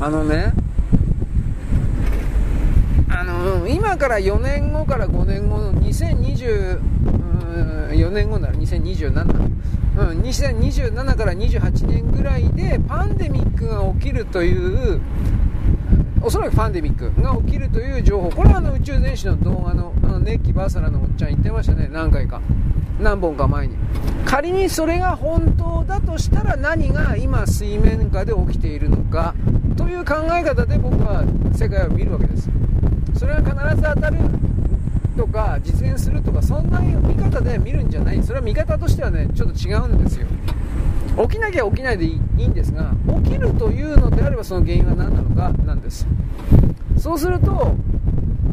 [0.00, 0.52] あのね
[3.08, 6.78] あの今から4年後から5年後の202
[7.44, 9.10] 2024年後なら2027、
[9.98, 15.00] うん、2027から28年ぐらいでパンデミックが起きるという
[16.22, 18.30] おそらくパンデミックが起きるという情報。
[18.30, 21.88] これはあの宇宙全史の動画のあのネッキ・バーサラのおっちゃん言ってましたね。
[21.92, 22.40] 何回か。
[22.98, 23.76] 何本か前に。
[24.24, 29.34] 仮にそれが本当だとしたら何が今水面下で起きているのか
[29.76, 32.48] という考え方で僕は世界を見るわけです。
[33.18, 34.16] それは必ず当たる
[35.14, 38.22] とか実現するとかそんな見方で見るんじゃない。
[38.22, 40.26] それは見方としてはねちょっと違うんですよ。
[41.28, 42.92] 起きなきゃ起きないでいいんですが
[43.22, 46.06] 起きるというのであればその原因は何なのかなんです。
[46.98, 47.76] そうすると、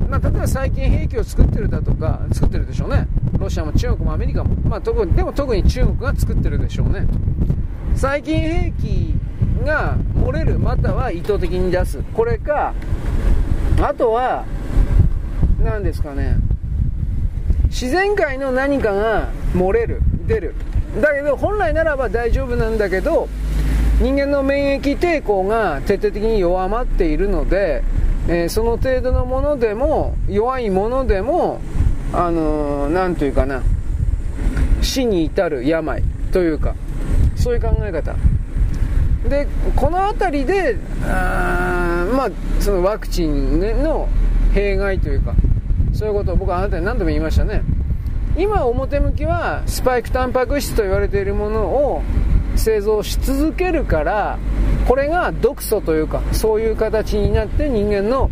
[0.09, 3.07] まあ、例えば最近兵器を作ってるだとか作ってるでしょうね。
[3.39, 7.07] ロシアも中国もアメリカも、まあ、特でも特に中国が作ってるでしょうね。
[7.95, 9.15] 最近兵器
[9.65, 12.03] が漏れるまたは意図的に出す。
[12.13, 12.73] これか
[13.81, 14.45] あとは
[15.63, 16.37] 何ですかね。
[17.71, 20.53] 自然界の何かが漏れる出る。
[21.01, 23.29] だけど本来ならば大丈夫なんだけど
[24.01, 27.81] 人間の免疫抵抗が徹底的に弱まっているので、
[28.27, 31.61] えー、その程度のものでも弱いものでも
[32.13, 33.63] あの何、ー、というかな
[34.81, 36.03] 死に至る病
[36.33, 36.75] というか
[37.37, 38.15] そういう考え方。
[39.29, 42.29] でこの辺りであまあ
[42.59, 44.09] そのワクチンの
[44.51, 45.35] 弊害というか
[46.01, 47.61] そういうことを僕はあなたに何度も言いましたね。
[48.35, 52.01] 今表向きはスパイクタンパク質と言われているものを
[52.55, 54.39] 製造し続けるから
[54.87, 58.31] これが毒素というかそういう形になって人間の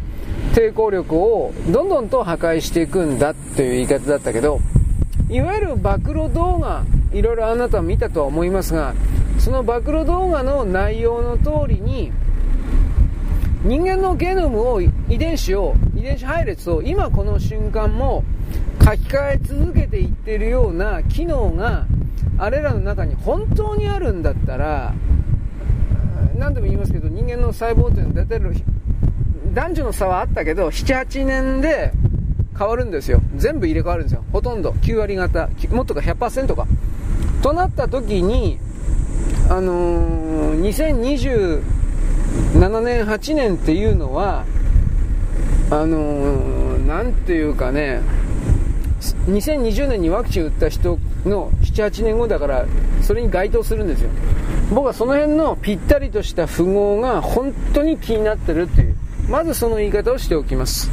[0.56, 4.62] 抵抗力をどんどんと破壊していくんだという言い方だったけど
[5.30, 8.96] いわゆる暴露動画いろいろあなたは見たとは思いますが
[9.38, 12.12] その暴露動画の内容の通りに
[13.64, 14.90] 人間のゲノムを遺
[15.20, 18.24] 伝子を遺伝子配列を今この瞬間も
[18.82, 21.88] 書き換え続けていってるような機能が
[22.38, 24.94] あれらの中に本当にあるんだったら
[26.38, 28.64] 何度も言いますけど人間の細胞っていうのは大体
[29.54, 31.92] 男女の差はあったけど78年で
[32.58, 33.22] 変わるんですよ。
[33.36, 34.24] 全部入れ替わるんですよ。
[34.32, 34.72] ほとんど。
[34.72, 36.66] 9割方もっとか100%か。
[37.42, 38.58] となった時に
[39.50, 41.62] あのー、2027
[42.82, 44.46] 年8年っていうのは
[45.72, 48.02] あのー、ていうかね
[49.28, 52.66] 2020年にワクチン打った人の78年後だから
[53.02, 54.10] それに該当するんですよ。
[54.72, 58.96] 僕はその辺のぴったりとした符号が本当に気になってるっていう。
[59.30, 60.90] まずその言い方をしておきます。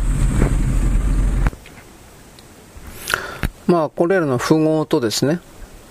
[3.67, 5.41] まあこれらの符号とですね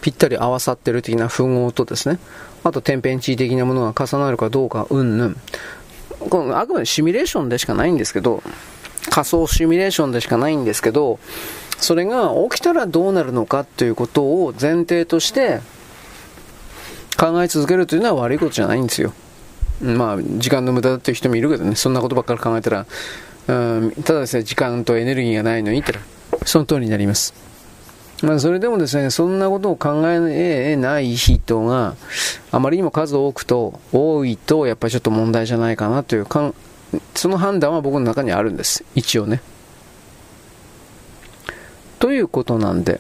[0.02, 2.20] ぴったり合わさってる的な符号とですね
[2.64, 5.38] あと天変地異的なものが重なるかどうかうんぬん。
[6.30, 8.42] このあくまでシミュレーションでしかないんですけど
[9.10, 11.20] 仮想シミュレーションでしかないんですけど
[11.78, 15.60] それが起きたらどうなるのかということを前提として
[17.18, 19.14] 考え続けるというのは悪いことじゃないんですよ。
[19.82, 22.86] まあ、時間の無駄だっていう人もいるけどね、そんなことばっかり考えたら、
[23.48, 23.54] う
[23.88, 25.94] ん、ただですね、時間とエネルギーがないのにって
[26.46, 27.34] その通りになります。
[28.24, 31.96] まあ、それでもですね、そんなことを考えない人が
[32.52, 36.54] あまりにも数多くと、多いと、やっぱりちょっと問題じゃないかなというか、
[37.14, 38.84] その判断は僕の中にあるんです。
[38.96, 39.42] 一応ね。
[42.00, 43.00] ということなんで、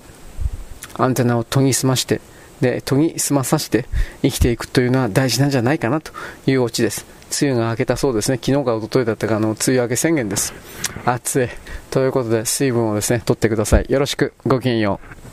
[0.98, 2.22] アンテナを研ぎ澄まして、
[2.62, 3.86] で、研ぎ澄まさして
[4.22, 6.12] 生きていくというのは大事なんじゃないかなと
[6.48, 7.06] いうオチです。
[7.42, 8.40] 梅雨が明けたそうですね。
[8.42, 10.54] 昨日か一昨日だったか、の、梅雨明け宣言です。
[11.06, 11.50] 暑い。
[11.92, 13.86] ということで、水分をですね、取ってください。
[13.90, 14.34] よろしく。
[14.46, 15.25] ごきげんよう。